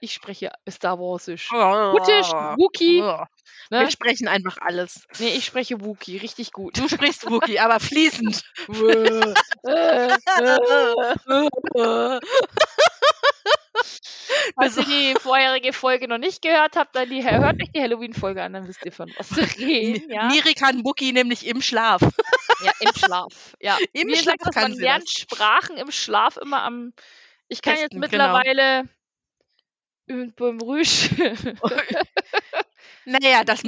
ich 0.00 0.14
spreche 0.14 0.52
Star 0.68 0.98
Warsisch. 1.00 1.50
Huttisch, 1.50 2.28
Wookie. 2.28 2.98
Ja. 2.98 3.26
Ne? 3.70 3.80
Wir 3.80 3.90
sprechen 3.90 4.28
einfach 4.28 4.58
alles. 4.60 5.06
Nee, 5.18 5.30
ich 5.30 5.44
spreche 5.44 5.80
Wookie, 5.80 6.16
richtig 6.16 6.52
gut. 6.52 6.78
Du 6.78 6.88
sprichst 6.88 7.28
Wookie, 7.28 7.58
aber 7.58 7.80
fließend. 7.80 8.42
Falls 14.60 14.76
ihr 14.76 14.84
die 14.84 15.14
vorherige 15.18 15.72
Folge 15.72 16.06
noch 16.06 16.18
nicht 16.18 16.42
gehört 16.42 16.76
habt, 16.76 16.94
dann 16.94 17.08
die, 17.08 17.24
hört 17.30 17.62
euch 17.62 17.72
die 17.72 17.80
Halloween-Folge 17.80 18.42
an, 18.42 18.52
dann 18.52 18.68
wisst 18.68 18.84
ihr 18.84 18.92
von 18.92 19.10
was 19.16 19.34
wir 19.34 19.44
reden. 19.66 20.10
Ja, 20.10 20.28
Miri 20.28 20.54
kann 20.54 20.84
Wookie 20.84 21.12
nämlich 21.12 21.46
im 21.46 21.62
Schlaf. 21.62 22.02
ja 22.62 22.72
im 22.80 22.94
Schlaf. 22.94 23.56
Ja. 23.60 23.78
Im 23.92 24.08
Mir 24.08 24.16
Schlaf 24.16 24.36
sagt 24.40 24.54
kann 24.54 24.72
man 24.72 24.80
lernt 24.80 25.04
das. 25.04 25.12
Sprachen 25.12 25.76
im 25.76 25.90
Schlaf 25.90 26.36
immer 26.36 26.62
am. 26.62 26.92
Ich 27.48 27.62
kann 27.62 27.74
jetzt 27.76 27.90
Besten, 27.90 28.00
genau. 28.00 28.34
mittlerweile 28.34 28.88
üben 30.06 30.34
beim 30.34 30.60
Rüsch. 30.60 31.10
Naja, 33.04 33.44
das 33.44 33.62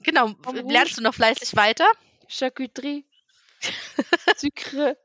genau. 0.00 0.34
Lernst 0.52 0.98
du 0.98 1.02
noch 1.02 1.14
fleißig 1.14 1.56
weiter? 1.56 1.86
Charcuterie. 2.28 3.04
Sucre. 4.36 4.96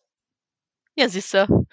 Ja, 0.95 1.07
siehst 1.07 1.33
du. 1.33 1.65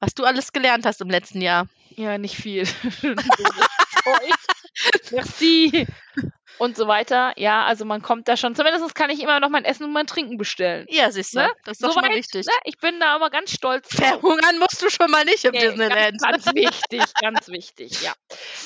Was 0.00 0.14
du 0.14 0.24
alles 0.24 0.52
gelernt 0.52 0.86
hast 0.86 1.00
im 1.00 1.10
letzten 1.10 1.40
Jahr. 1.40 1.68
Ja, 1.96 2.18
nicht 2.18 2.36
viel. 2.36 2.64
Merci. 5.10 5.86
Und 6.58 6.76
so 6.76 6.86
weiter. 6.86 7.32
Ja, 7.36 7.64
also 7.64 7.84
man 7.84 8.00
kommt 8.00 8.28
da 8.28 8.36
schon. 8.36 8.54
Zumindest 8.54 8.94
kann 8.94 9.10
ich 9.10 9.20
immer 9.20 9.40
noch 9.40 9.48
mein 9.48 9.64
Essen 9.64 9.82
und 9.84 9.92
mein 9.92 10.06
Trinken 10.06 10.36
bestellen. 10.36 10.86
Ja, 10.88 11.10
siehst 11.10 11.34
du. 11.34 11.40
Ne? 11.40 11.50
Das 11.64 11.80
ist 11.80 11.82
doch 11.82 11.92
schon 11.92 12.02
mal 12.02 12.14
wichtig. 12.14 12.46
Ne? 12.46 12.52
Ich 12.62 12.78
bin 12.78 13.00
da 13.00 13.16
aber 13.16 13.28
ganz 13.30 13.50
stolz. 13.50 13.92
Verhungern 13.92 14.60
musst 14.60 14.80
du 14.80 14.88
schon 14.88 15.10
mal 15.10 15.24
nicht 15.24 15.44
im 15.44 15.50
Nee, 15.50 15.62
Disneyland. 15.66 16.20
Ganz, 16.22 16.44
ganz 16.44 16.54
wichtig, 16.54 17.02
ganz 17.20 17.48
wichtig, 17.48 18.00
ja. 18.02 18.12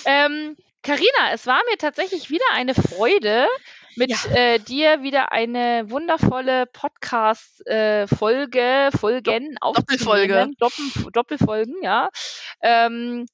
Ähm, 0.05 0.55
Carina, 0.83 1.33
es 1.33 1.47
war 1.47 1.62
mir 1.70 1.79
tatsächlich 1.79 2.29
wieder 2.29 2.45
eine 2.53 2.74
Freude, 2.74 3.49
mit 3.97 4.11
Ja. 4.11 4.18
äh, 4.33 4.59
dir 4.61 5.03
wieder 5.03 5.33
eine 5.33 5.91
wundervolle 5.91 6.66
Podcast-Folge, 6.66 8.91
Folgen 8.97 9.57
Doppelfolge. 9.61 9.62
aufzunehmen. 9.62 10.55
Doppel, 10.61 10.85
Doppelfolgen, 11.12 11.83
ja. 11.83 12.11
Ähm, 12.63 13.27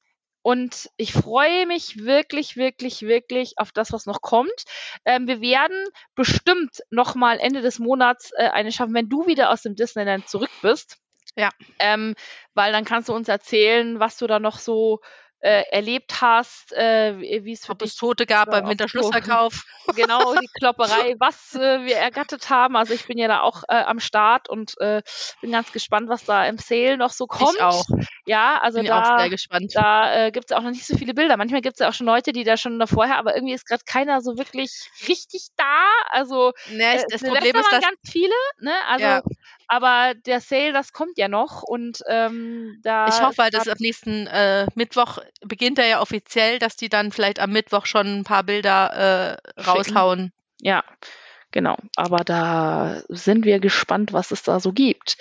und 0.43 0.91
ich 0.99 1.14
freue 1.14 1.66
mich 1.66 2.05
wirklich, 2.05 2.57
wirklich, 2.57 3.03
wirklich 3.03 3.55
auf 3.57 3.72
das, 3.72 3.93
was 3.93 4.05
noch 4.05 4.20
kommt. 4.20 4.64
Ähm, 5.07 5.27
wir 5.27 5.41
werden 5.41 5.87
bestimmt 6.14 6.83
noch 6.91 7.14
mal 7.14 7.41
Ende 7.41 7.62
des 7.62 7.79
Monats 7.79 8.31
äh, 8.37 8.51
eine 8.51 8.70
schaffen, 8.70 8.93
wenn 8.93 9.09
du 9.09 9.27
wieder 9.27 9.51
aus 9.51 9.62
dem 9.62 9.75
Disneyland 9.75 10.29
zurück 10.29 10.51
bist. 10.61 10.99
Ja. 11.35 11.49
Ähm, 11.79 12.14
weil 12.53 12.72
dann 12.72 12.85
kannst 12.85 13.09
du 13.09 13.14
uns 13.14 13.29
erzählen, 13.29 14.01
was 14.01 14.18
du 14.18 14.27
da 14.27 14.39
noch 14.39 14.59
so 14.59 15.01
äh, 15.45 15.62
erlebt 15.70 16.22
hast, 16.22 16.72
äh, 16.72 17.18
wie 17.18 17.53
es 17.53 17.66
für 17.66 17.72
Ob 17.72 17.80
dich 17.80 17.90
es 17.90 17.97
Tote 17.97 18.24
gab 18.24 18.51
beim 18.51 18.66
Winterschlussverkauf. 18.66 19.64
genau 19.95 20.34
die 20.34 20.49
Klopperei, 20.59 21.16
was 21.18 21.55
äh, 21.55 21.84
wir 21.84 21.97
ergattert 21.97 22.49
haben. 22.49 22.76
Also 22.76 22.95
ich 22.95 23.07
bin 23.07 23.18
ja 23.18 23.28
da 23.28 23.42
auch 23.42 23.62
äh, 23.68 23.74
am 23.74 24.01
Start 24.01 24.49
und 24.49 24.72
äh, 24.80 25.03
bin 25.42 25.53
ganz 25.53 25.70
gespannt, 25.70 26.09
was 26.09 26.24
da 26.24 26.47
im 26.47 26.57
Sale 26.57 26.97
noch 26.97 27.11
so 27.11 27.26
kommt. 27.26 27.57
Ich 27.57 27.62
auch. 27.62 27.84
Ja, 28.24 28.59
also 28.62 28.78
Bin 28.78 28.86
ich 28.86 28.92
auch 28.92 29.03
da, 29.03 29.18
sehr 29.18 29.28
gespannt. 29.28 29.72
da 29.74 30.26
äh, 30.26 30.30
gibt 30.30 30.51
es 30.51 30.57
auch 30.57 30.62
noch 30.62 30.70
nicht 30.70 30.86
so 30.86 30.97
viele 30.97 31.12
Bilder. 31.12 31.36
Manchmal 31.36 31.61
gibt 31.61 31.74
es 31.74 31.80
ja 31.80 31.90
auch 31.90 31.95
schon 31.95 32.07
Leute, 32.07 32.32
die 32.32 32.45
da 32.45 32.57
schon 32.57 32.78
da 32.78 32.86
vorher, 32.86 33.18
aber 33.18 33.34
irgendwie 33.34 33.53
ist 33.53 33.66
gerade 33.66 33.84
keiner 33.84 34.22
so 34.22 34.38
wirklich 34.38 34.88
richtig 35.07 35.49
da. 35.59 35.84
Also 36.09 36.53
ich, 36.70 36.80
äh, 36.80 37.05
das 37.11 37.20
Problem 37.20 37.55
ist, 37.55 37.70
dass 37.70 37.82
ganz 37.82 37.99
viele, 38.11 38.34
ne? 38.61 38.72
Also, 38.88 39.05
Ja. 39.05 39.22
Aber 39.69 40.15
der 40.15 40.41
Sale, 40.41 40.73
das 40.73 40.93
kommt 40.93 41.19
ja 41.19 41.29
noch 41.29 41.62
und 41.62 42.01
ähm, 42.09 42.79
da. 42.83 43.09
ich 43.09 43.21
hoffe, 43.21 43.43
halt, 43.43 43.55
dass 43.55 43.65
da- 43.65 43.73
ab 43.73 43.81
nächsten 43.81 44.27
äh, 44.27 44.67
Mittwoch 44.75 45.19
beginnt 45.41 45.79
er 45.79 45.87
ja 45.87 46.01
offiziell, 46.01 46.59
dass 46.59 46.77
die 46.77 46.89
dann 46.89 47.12
vielleicht 47.12 47.41
am 47.41 47.51
Mittwoch 47.51 47.87
schon 47.87 48.21
ein 48.21 48.25
paar 48.25 48.45
Bilder 48.45 49.39
äh, 49.57 49.61
raushauen. 49.61 50.33
Ja, 50.61 50.85
genau. 51.51 51.77
Aber 51.97 52.19
da 52.19 53.03
sind 53.09 53.45
wir 53.45 53.61
gespannt, 53.61 54.12
was 54.12 54.31
es 54.31 54.43
da 54.43 54.61
so 54.61 54.73
gibt. 54.73 55.17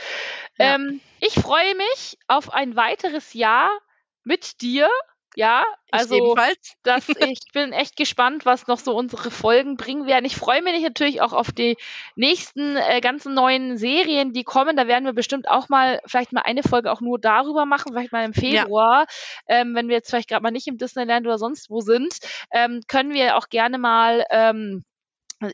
Ja. 0.58 0.76
Ähm, 0.76 1.02
ich 1.20 1.34
freue 1.34 1.76
mich 1.76 2.18
auf 2.28 2.54
ein 2.54 2.76
weiteres 2.76 3.34
Jahr 3.34 3.70
mit 4.24 4.62
dir. 4.62 4.89
Ja, 5.36 5.63
Ich 5.88 5.93
also 5.93 6.15
ebenfalls. 6.15 6.75
das, 6.84 7.09
ich 7.09 7.39
bin 7.53 7.71
echt 7.71 7.95
gespannt, 7.95 8.45
was 8.45 8.67
noch 8.67 8.79
so 8.79 8.95
unsere 8.95 9.31
Folgen 9.31 9.77
bringen 9.77 10.05
werden. 10.05 10.25
Ich 10.25 10.36
freue 10.36 10.61
mich 10.61 10.81
natürlich 10.81 11.21
auch 11.21 11.34
auf 11.34 11.51
die 11.51 11.77
nächsten 12.15 12.75
äh, 12.75 13.01
ganzen 13.01 13.34
neuen 13.34 13.77
Serien, 13.77 14.34
die 14.34 14.43
kommen. 14.43 14.77
Da 14.77 14.88
werden 14.88 15.05
wir 15.05 15.13
bestimmt 15.13 15.49
auch 15.49 15.69
mal, 15.69 16.01
vielleicht 16.05 16.34
mal 16.34 16.41
eine 16.41 16.63
Folge 16.63 16.91
auch 16.91 17.01
nur 17.01 17.19
darüber 17.19 17.65
machen, 17.65 17.93
vielleicht 17.93 18.11
mal 18.11 18.25
im 18.25 18.34
Februar, 18.34 19.05
ähm, 19.47 19.75
wenn 19.75 19.88
wir 19.88 19.95
jetzt 19.95 20.09
vielleicht 20.09 20.29
gerade 20.29 20.43
mal 20.43 20.51
nicht 20.51 20.67
im 20.67 20.77
Disneyland 20.77 21.25
oder 21.25 21.38
sonst 21.38 21.69
wo 21.69 21.81
sind, 21.81 22.19
ähm, 22.51 22.81
können 22.88 23.13
wir 23.13 23.38
auch 23.38 23.49
gerne 23.49 23.77
mal 23.77 24.25
ähm, 24.29 24.84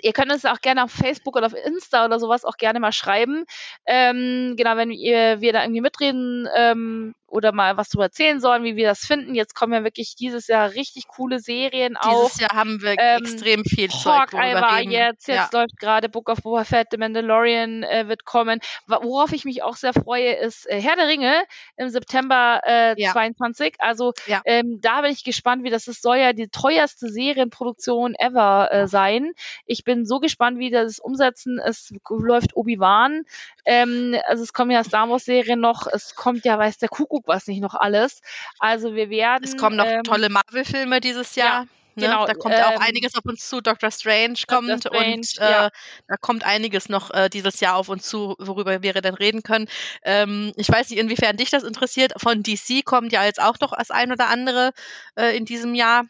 Ihr 0.02 0.14
könnt 0.14 0.32
uns 0.32 0.46
auch 0.46 0.62
gerne 0.62 0.84
auf 0.84 0.92
Facebook 0.92 1.36
oder 1.36 1.48
auf 1.48 1.54
Insta 1.54 2.06
oder 2.06 2.20
sowas 2.20 2.46
auch 2.46 2.58
gerne 2.58 2.80
mal 2.80 2.92
schreiben. 2.92 3.46
Ähm, 3.86 4.56
genau, 4.58 4.76
wenn 4.78 4.92
ihr, 4.92 5.42
wir 5.42 5.54
da 5.54 5.64
irgendwie 5.64 5.82
mitreden 5.82 6.48
ähm, 6.56 7.14
oder 7.32 7.52
mal 7.52 7.78
was 7.78 7.90
drüber 7.90 8.06
erzählen 8.06 8.40
sollen, 8.40 8.64
wie 8.64 8.76
wir 8.76 8.88
das 8.88 9.00
finden. 9.06 9.36
Jetzt 9.36 9.54
kommen 9.56 9.74
ja 9.74 9.84
wirklich 9.84 10.16
dieses 10.16 10.48
Jahr 10.48 10.72
richtig 10.74 11.08
coole 11.08 11.40
Serien 11.40 11.98
auch. 11.98 12.26
Dieses 12.26 12.42
Jahr 12.42 12.56
haben 12.56 12.82
wir 12.82 12.96
ähm, 12.98 13.22
extrem 13.24 13.64
viel 13.64 13.90
Zeug, 13.90 14.34
worüber 14.34 14.62
war 14.62 14.78
reden. 14.78 14.92
jetzt, 14.92 15.28
jetzt 15.28 15.54
ja. 15.54 15.60
läuft 15.60 15.78
gerade 15.80 16.10
Book 16.10 16.30
of 16.30 16.40
Boba 16.42 16.64
Fett, 16.64 16.88
The 16.92 16.98
Mandalorian 16.98 17.84
äh, 17.84 18.08
wird 18.08 18.26
kommen. 18.26 18.60
Worauf 18.88 19.32
ich 19.32 19.46
mich 19.46 19.64
auch 19.64 19.76
sehr 19.76 19.94
freue, 19.94 20.34
ist 20.34 20.68
äh, 20.70 20.82
Herr 20.82 20.96
der 20.96 21.08
Ringe 21.08 21.44
im 21.78 21.90
September 21.90 22.62
äh, 22.66 23.00
Ja. 23.00 23.12
22. 23.12 23.76
Also 23.80 24.14
Ja. 24.26 24.42
ähm, 24.46 24.80
da 24.82 25.02
bin 25.02 25.12
ich 25.12 25.24
gespannt, 25.24 25.64
wie 25.64 25.70
das 25.70 25.88
ist. 25.88 26.02
Soll 26.02 26.18
ja 26.18 26.34
die 26.34 26.48
teuerste 26.50 27.10
Serienproduktion 27.10 28.16
ever 28.16 28.70
äh, 28.72 28.88
sein. 28.88 29.34
Ich 29.66 29.79
bin 29.84 30.06
so 30.06 30.20
gespannt, 30.20 30.60
wie 30.60 30.70
das 30.70 31.00
umsetzen. 31.00 31.60
Es 31.60 31.94
läuft 32.10 32.56
Obi-Wan. 32.56 33.24
Ähm, 33.66 34.16
also 34.28 34.44
es 34.44 34.54
kommen 34.54 34.72
ja 34.72 34.84
Star 34.84 35.10
Wars 35.10 35.26
Serien 35.26 35.60
noch. 35.60 35.88
Es 35.88 36.16
kommt 36.16 36.46
ja, 36.46 36.58
weiß 36.58 36.78
der 36.78 36.90
Kuckuck 36.90 37.28
was 37.28 37.48
nicht 37.48 37.62
noch 37.62 37.76
alles. 37.76 38.22
Also 38.60 38.96
wir 38.96 39.10
werden. 39.10 39.44
Es 39.44 39.58
kommen 39.58 39.76
noch 39.76 39.86
ähm, 39.86 40.04
tolle 40.04 40.30
Marvel-Filme 40.30 41.02
dieses 41.02 41.36
ja, 41.36 41.46
Jahr. 41.46 41.68
Ne? 42.00 42.08
genau, 42.08 42.26
Da 42.26 42.34
kommt 42.34 42.56
auch 42.56 42.72
ähm, 42.72 42.82
einiges 42.82 43.16
auf 43.16 43.26
uns 43.26 43.48
zu. 43.48 43.62
Doctor 43.62 43.92
Strange 43.92 44.40
kommt 44.48 44.70
Strange, 44.82 45.16
und 45.16 45.36
ja. 45.36 45.68
äh, 45.68 45.70
da 46.08 46.18
kommt 46.18 46.44
einiges 46.44 46.90
noch 46.90 47.12
äh, 47.12 47.30
dieses 47.30 47.60
Jahr 47.60 47.76
auf 47.76 47.90
uns 47.90 48.08
zu, 48.08 48.36
worüber 48.40 48.82
wir 48.82 48.94
dann 48.94 49.14
reden 49.14 49.44
können. 49.44 49.68
Ähm, 50.04 50.52
ich 50.56 50.70
weiß 50.70 50.90
nicht, 50.90 51.00
inwiefern 51.00 51.38
dich 51.38 51.50
das 51.50 51.64
interessiert. 51.64 52.14
Von 52.18 52.44
DC 52.44 52.84
kommt 52.86 53.12
ja 53.12 53.26
jetzt 53.26 53.42
auch 53.42 53.60
noch 53.60 53.76
das 53.78 53.92
ein 53.92 54.12
oder 54.12 54.30
andere 54.30 54.72
äh, 55.16 55.36
in 55.36 55.46
diesem 55.46 55.76
Jahr. 55.76 56.06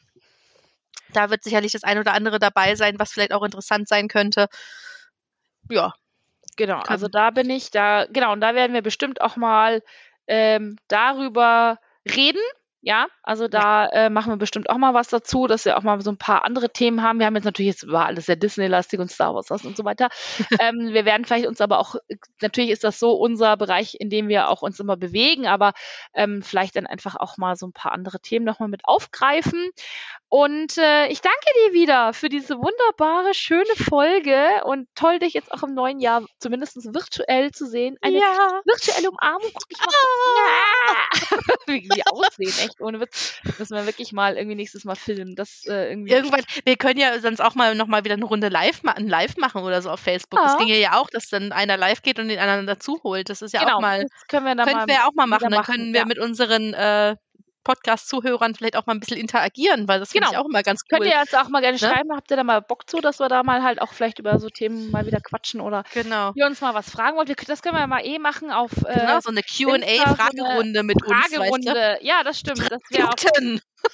Da 1.14 1.30
wird 1.30 1.44
sicherlich 1.44 1.72
das 1.72 1.84
ein 1.84 1.98
oder 1.98 2.14
andere 2.14 2.40
dabei 2.40 2.76
sein, 2.76 3.00
was 3.00 3.12
vielleicht 3.12 3.34
auch 3.34 3.44
interessant 3.44 3.88
sein 3.88 4.08
könnte. 4.08 4.48
Ja, 5.70 5.94
Genau, 6.60 6.80
also 6.80 7.08
da 7.08 7.30
bin 7.30 7.50
ich 7.50 7.72
da, 7.72 8.06
genau, 8.12 8.34
und 8.34 8.42
da 8.42 8.54
werden 8.54 8.74
wir 8.74 8.82
bestimmt 8.82 9.22
auch 9.22 9.38
mal 9.38 9.82
ähm, 10.28 10.76
darüber 10.90 11.80
reden. 12.06 12.42
Ja, 12.82 13.08
also 13.24 13.50
da 13.50 13.88
äh, 13.88 14.10
machen 14.10 14.32
wir 14.32 14.38
bestimmt 14.38 14.70
auch 14.70 14.78
mal 14.78 14.94
was 14.94 15.10
dazu, 15.10 15.48
dass 15.48 15.66
wir 15.66 15.78
auch 15.78 15.84
mal 15.84 16.00
so 16.00 16.12
ein 16.12 16.18
paar 16.18 16.46
andere 16.46 16.72
Themen 16.72 17.04
haben. 17.04 17.20
Wir 17.20 17.26
haben 17.26 17.36
jetzt 17.36 17.44
natürlich, 17.44 17.72
jetzt 17.72 17.92
war 17.92 18.06
alles 18.06 18.28
sehr 18.28 18.38
Disney-lastig 18.38 19.02
und 19.02 19.12
Star 19.12 19.36
Wars 19.36 19.52
und 19.52 19.76
so 19.76 19.84
weiter. 19.84 20.08
ähm, 20.62 20.94
wir 20.94 21.04
werden 21.04 21.26
vielleicht 21.26 21.46
uns 21.46 21.60
aber 21.60 21.80
auch, 21.80 21.96
natürlich 22.42 22.70
ist 22.70 22.86
das 22.86 22.98
so 22.98 23.12
unser 23.14 23.58
Bereich, 23.58 23.98
in 24.00 24.10
dem 24.10 24.30
wir 24.30 24.48
auch 24.48 24.62
uns 24.62 24.80
immer 24.80 24.96
bewegen, 24.96 25.46
aber 25.46 25.74
ähm, 26.14 26.42
vielleicht 26.42 26.78
dann 26.78 26.88
einfach 26.88 27.18
auch 27.18 27.38
mal 27.38 27.58
so 27.58 27.68
ein 27.68 27.74
paar 27.74 27.92
andere 27.92 28.22
Themen 28.22 28.46
nochmal 28.46 28.70
mit 28.70 28.86
aufgreifen. 28.86 29.72
Und 30.30 30.78
äh, 30.78 31.08
ich 31.08 31.22
danke 31.22 31.48
dir 31.56 31.74
wieder 31.74 32.14
für 32.14 32.30
diese 32.30 32.56
wunderbare, 32.56 33.34
schöne 33.34 33.76
Folge 33.76 34.64
und 34.64 34.88
toll, 34.96 35.20
dich 35.20 35.34
jetzt 35.34 35.52
auch 35.52 35.64
im 35.64 35.74
neuen 35.74 36.00
Jahr 36.00 36.24
zumindest 36.38 36.78
virtuell 36.94 37.52
zu 37.52 37.66
sehen. 37.66 37.98
Eine 38.02 38.20
ja. 38.20 38.62
virtuelle 38.64 39.10
Umarmung. 39.10 39.50
Guck 39.54 39.66
ich 39.70 39.80
mal. 39.80 39.92
Ja. 40.90 41.38
Wie 41.68 41.82
die 41.82 42.06
aussehen, 42.08 42.54
echt. 42.64 42.69
Echt 42.70 42.82
ohne 42.82 43.00
Witz. 43.00 43.40
Müssen 43.58 43.76
wir 43.76 43.86
wirklich 43.86 44.12
mal 44.12 44.38
irgendwie 44.38 44.56
nächstes 44.56 44.86
Mal 44.86 44.96
filmen. 44.96 45.36
Das, 45.36 45.66
äh, 45.68 45.90
irgendwie 45.90 46.12
Irgendwann, 46.12 46.44
wir 46.66 46.76
können 46.78 47.00
ja 47.00 47.20
sonst 47.20 47.40
auch 47.42 47.56
mal 47.56 47.76
nochmal 47.76 48.04
wieder 48.04 48.16
eine 48.16 48.26
Runde 48.26 48.50
live, 48.50 48.84
ma 48.84 48.96
live 48.98 49.38
machen 49.38 49.64
oder 49.64 49.82
so 49.82 49.90
auf 49.90 50.00
Facebook. 50.00 50.40
Das 50.42 50.54
Ja. 50.54 50.58
ginge 50.60 50.78
ja 50.78 51.00
auch, 51.00 51.10
dass 51.10 51.30
dann 51.30 51.52
einer 51.52 51.78
live 51.78 52.02
geht 52.02 52.20
und 52.20 52.30
den 52.30 52.40
anderen 52.40 52.68
dazu 52.68 53.00
holt. 53.04 53.30
Das 53.30 53.42
ist 53.42 53.54
ja 53.54 53.62
genau, 53.62 53.78
auch 53.78 53.82
mal, 53.82 54.04
das 54.04 54.28
können 54.28 54.46
wir 54.46 54.56
dann 54.56 54.72
mal 54.72 54.88
wir 54.88 55.08
auch 55.08 55.14
mal 55.14 55.28
machen. 55.28 55.52
Dann 55.52 55.64
können 55.64 55.94
wir 55.94 56.02
ja. 56.02 56.06
mit 56.06 56.20
unseren 56.20 56.74
äh, 56.74 57.16
Podcast-Zuhörern 57.70 58.56
vielleicht 58.56 58.76
auch 58.76 58.86
mal 58.88 58.94
ein 58.94 59.00
bisschen 59.00 59.18
interagieren, 59.18 59.88
weil 59.88 60.00
das 60.00 60.12
finde 60.12 60.26
ich 60.26 60.32
Genau. 60.32 60.44
auch 60.44 60.50
immer 60.50 60.64
ganz 60.64 60.86
Könnt 60.88 61.02
cool. 61.02 61.08
ihr 61.08 61.14
jetzt 61.20 61.36
auch 61.38 61.50
mal 61.50 61.62
gerne 61.62 61.74
Ne? 61.74 61.80
schreiben, 61.80 62.10
habt 62.16 62.32
ihr 62.32 62.38
da 62.38 62.44
mal 62.44 62.62
Bock 62.62 62.90
zu, 62.90 63.00
dass 63.00 63.20
wir 63.20 63.30
da 63.30 63.44
mal 63.44 63.62
halt 63.64 63.82
auch 63.82 63.94
vielleicht 63.94 64.18
über 64.20 64.40
so 64.40 64.50
Themen 64.50 64.90
mal 64.92 65.06
wieder 65.06 65.20
quatschen 65.22 65.62
oder 65.62 65.84
Genau. 65.94 66.32
ihr 66.36 66.46
uns 66.46 66.62
mal 66.62 66.74
was 66.74 66.90
fragen 66.90 67.16
wollt. 67.18 67.28
Wir, 67.28 67.36
das 67.36 67.62
können 67.62 67.76
wir 67.76 67.86
mal 67.88 68.04
eh 68.06 68.18
machen 68.20 68.50
auf 68.52 68.72
äh, 68.86 69.00
Genau, 69.00 69.20
so 69.20 69.30
eine 69.30 69.42
Insta 69.42 70.10
so 70.10 70.16
QA-Fragerunde 70.16 70.84
mit 70.84 71.04
uns. 71.06 71.12
Weißt 71.12 71.32
du? 71.34 71.38
Fragerunde. 71.38 71.98
Ja, 72.02 72.24
das 72.24 72.40
stimmt. 72.40 72.60
Das 72.72 72.82
wäre 72.90 73.08
auf, 73.10 73.14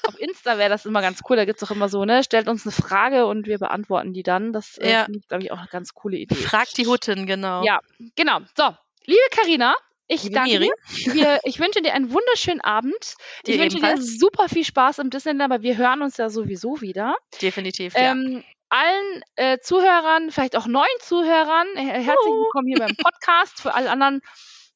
auf 0.08 0.20
Insta 0.20 0.58
wäre 0.58 0.70
das 0.70 0.86
immer 0.86 1.02
ganz 1.02 1.20
cool. 1.30 1.36
Da 1.36 1.46
gibt's 1.46 1.64
auch 1.64 1.72
immer 1.72 1.90
so, 1.90 2.06
ne, 2.06 2.24
stellt 2.24 2.48
uns 2.48 2.66
eine 2.66 2.72
Frage 2.72 3.26
und 3.26 3.46
wir 3.48 3.60
beantworten 3.60 4.14
die 4.14 4.24
dann. 4.24 4.54
Das 4.54 4.78
äh, 4.78 4.92
Ja. 4.92 5.04
finde 5.06 5.20
ich, 5.20 5.28
glaube 5.28 5.44
ich, 5.44 5.52
auch 5.52 5.58
eine 5.60 5.68
ganz 5.68 5.94
coole 5.94 6.18
Idee. 6.18 6.36
Frag 6.36 6.68
die 6.78 6.88
Hutten, 6.88 7.26
genau. 7.26 7.64
Ja, 7.64 7.80
genau. 8.16 8.40
So, 8.58 8.70
liebe 9.06 9.20
Karina, 9.32 9.76
ich 10.08 10.32
danke 10.32 10.60
dir. 10.60 10.72
Wir, 11.14 11.40
ich 11.44 11.60
wünsche 11.60 11.82
dir 11.82 11.94
einen 11.94 12.12
wunderschönen 12.12 12.62
Abend. 12.62 13.16
Dir 13.46 13.56
ich 13.56 13.62
wünsche 13.62 13.78
dir 13.78 13.88
ebenfalls. 13.88 14.20
super 14.20 14.50
viel 14.50 14.66
Spaß 14.66 15.00
im 15.00 15.10
Disneyland, 15.10 15.52
aber 15.52 15.64
wir 15.64 15.78
hören 15.78 16.02
uns 16.02 16.18
ja 16.18 16.30
sowieso 16.30 16.82
wieder. 16.82 17.16
Definitiv, 17.42 17.94
ja. 17.96 18.12
Ähm, 18.12 18.44
allen 18.70 19.24
äh, 19.36 19.60
Zuhörern, 19.60 20.32
vielleicht 20.32 20.56
auch 20.56 20.68
neuen 20.68 20.86
Zuhörern, 21.00 21.68
äh, 21.76 21.82
herzlich 21.82 22.34
willkommen 22.34 22.68
hier 22.68 22.80
beim 22.80 22.96
Podcast. 22.98 23.62
Für 23.62 23.74
alle 23.74 23.90
anderen 23.90 24.22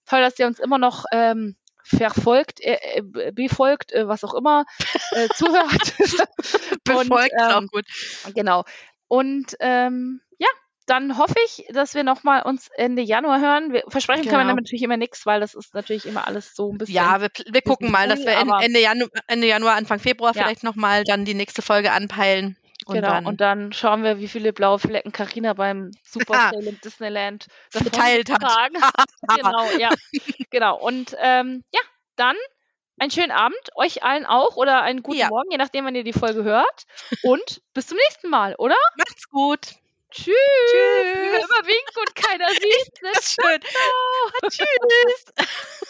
toll, 0.05 0.21
dass 0.21 0.38
ihr 0.39 0.47
uns 0.47 0.59
immer 0.59 0.77
noch 0.77 1.05
ähm, 1.11 1.55
verfolgt, 1.84 2.61
äh, 2.61 2.77
äh, 2.95 3.32
befolgt, 3.32 3.91
äh, 3.91 4.07
was 4.07 4.23
auch 4.23 4.34
immer, 4.34 4.65
äh, 5.11 5.27
zuhört. 5.36 5.97
Befolgt 6.84 7.34
ist 7.34 7.41
ähm, 7.41 7.51
auch 7.51 7.67
gut. 7.71 7.86
Genau. 8.36 8.63
Und 9.07 9.55
ähm, 9.59 10.21
ja, 10.28 10.28
dann 10.89 11.17
hoffe 11.17 11.35
ich, 11.45 11.65
dass 11.69 11.93
wir 11.93 12.03
noch 12.03 12.23
mal 12.23 12.41
uns 12.41 12.69
Ende 12.75 13.01
Januar 13.01 13.39
hören. 13.39 13.73
Wir, 13.73 13.83
versprechen 13.87 14.23
können 14.23 14.47
wir 14.47 14.53
Genau. 14.53 14.55
natürlich 14.55 14.83
immer 14.83 14.97
nichts, 14.97 15.25
weil 15.25 15.39
das 15.39 15.53
ist 15.53 15.73
natürlich 15.73 16.05
immer 16.05 16.27
alles 16.27 16.55
so 16.55 16.71
ein 16.71 16.77
bisschen. 16.77 16.95
Ja, 16.95 17.21
wir, 17.21 17.29
wir 17.51 17.61
gucken 17.61 17.91
mal, 17.91 18.07
dass 18.07 18.19
wir 18.25 18.33
Ende, 18.61 18.79
Janu 18.81 19.05
Ende 19.27 19.47
Januar, 19.47 19.75
Anfang 19.75 19.99
Februar 19.99 20.35
Ja. 20.35 20.43
vielleicht 20.43 20.63
nochmal 20.63 21.03
dann 21.03 21.25
die 21.25 21.33
nächste 21.33 21.61
Folge 21.61 21.91
anpeilen. 21.91 22.57
Und 22.85 22.95
genau. 22.95 23.09
dann 23.09 23.25
und 23.27 23.41
dann 23.41 23.73
schauen 23.73 24.03
wir, 24.03 24.19
wie 24.19 24.27
viele 24.27 24.51
blaue 24.53 24.79
Flecken 24.79 25.11
Carina 25.11 25.53
beim 25.53 25.91
Super. 26.03 26.49
Sale 26.53 26.69
im 26.69 26.79
Disneyland 26.81 27.47
Verteilt 27.69 28.31
hat. 28.31 28.41
genau, 29.35 29.65
ja. 29.77 29.89
Genau. 30.49 30.77
Und 30.79 31.15
ähm, 31.21 31.63
ja, 31.73 31.81
dann 32.15 32.35
einen 32.97 33.11
schönen 33.11 33.31
Abend, 33.31 33.59
euch 33.75 34.03
allen 34.03 34.25
auch 34.25 34.55
oder 34.55 34.81
einen 34.81 35.03
guten 35.03 35.19
Ja. 35.19 35.27
Morgen, 35.29 35.51
je 35.51 35.57
nachdem, 35.57 35.85
wann 35.85 35.95
ihr 35.95 36.03
die 36.03 36.13
Folge 36.13 36.43
hört. 36.43 36.83
Und 37.21 37.61
bis 37.73 37.87
zum 37.87 37.97
nächsten 37.97 38.29
Mal, 38.29 38.55
oder? 38.55 38.75
Macht's 38.97 39.29
gut. 39.29 39.75
Tschüss. 40.12 40.36
Wie 41.14 41.32
wir 41.32 41.39
Tschüss. 41.39 41.45
immer 41.45 41.68
winken 41.68 41.97
und 41.99 42.16
keiner 42.16 42.49
sieht. 42.53 42.91
Das 43.01 43.20
ist 43.20 43.34
schön. 43.41 43.62
Tschüss. 44.49 45.26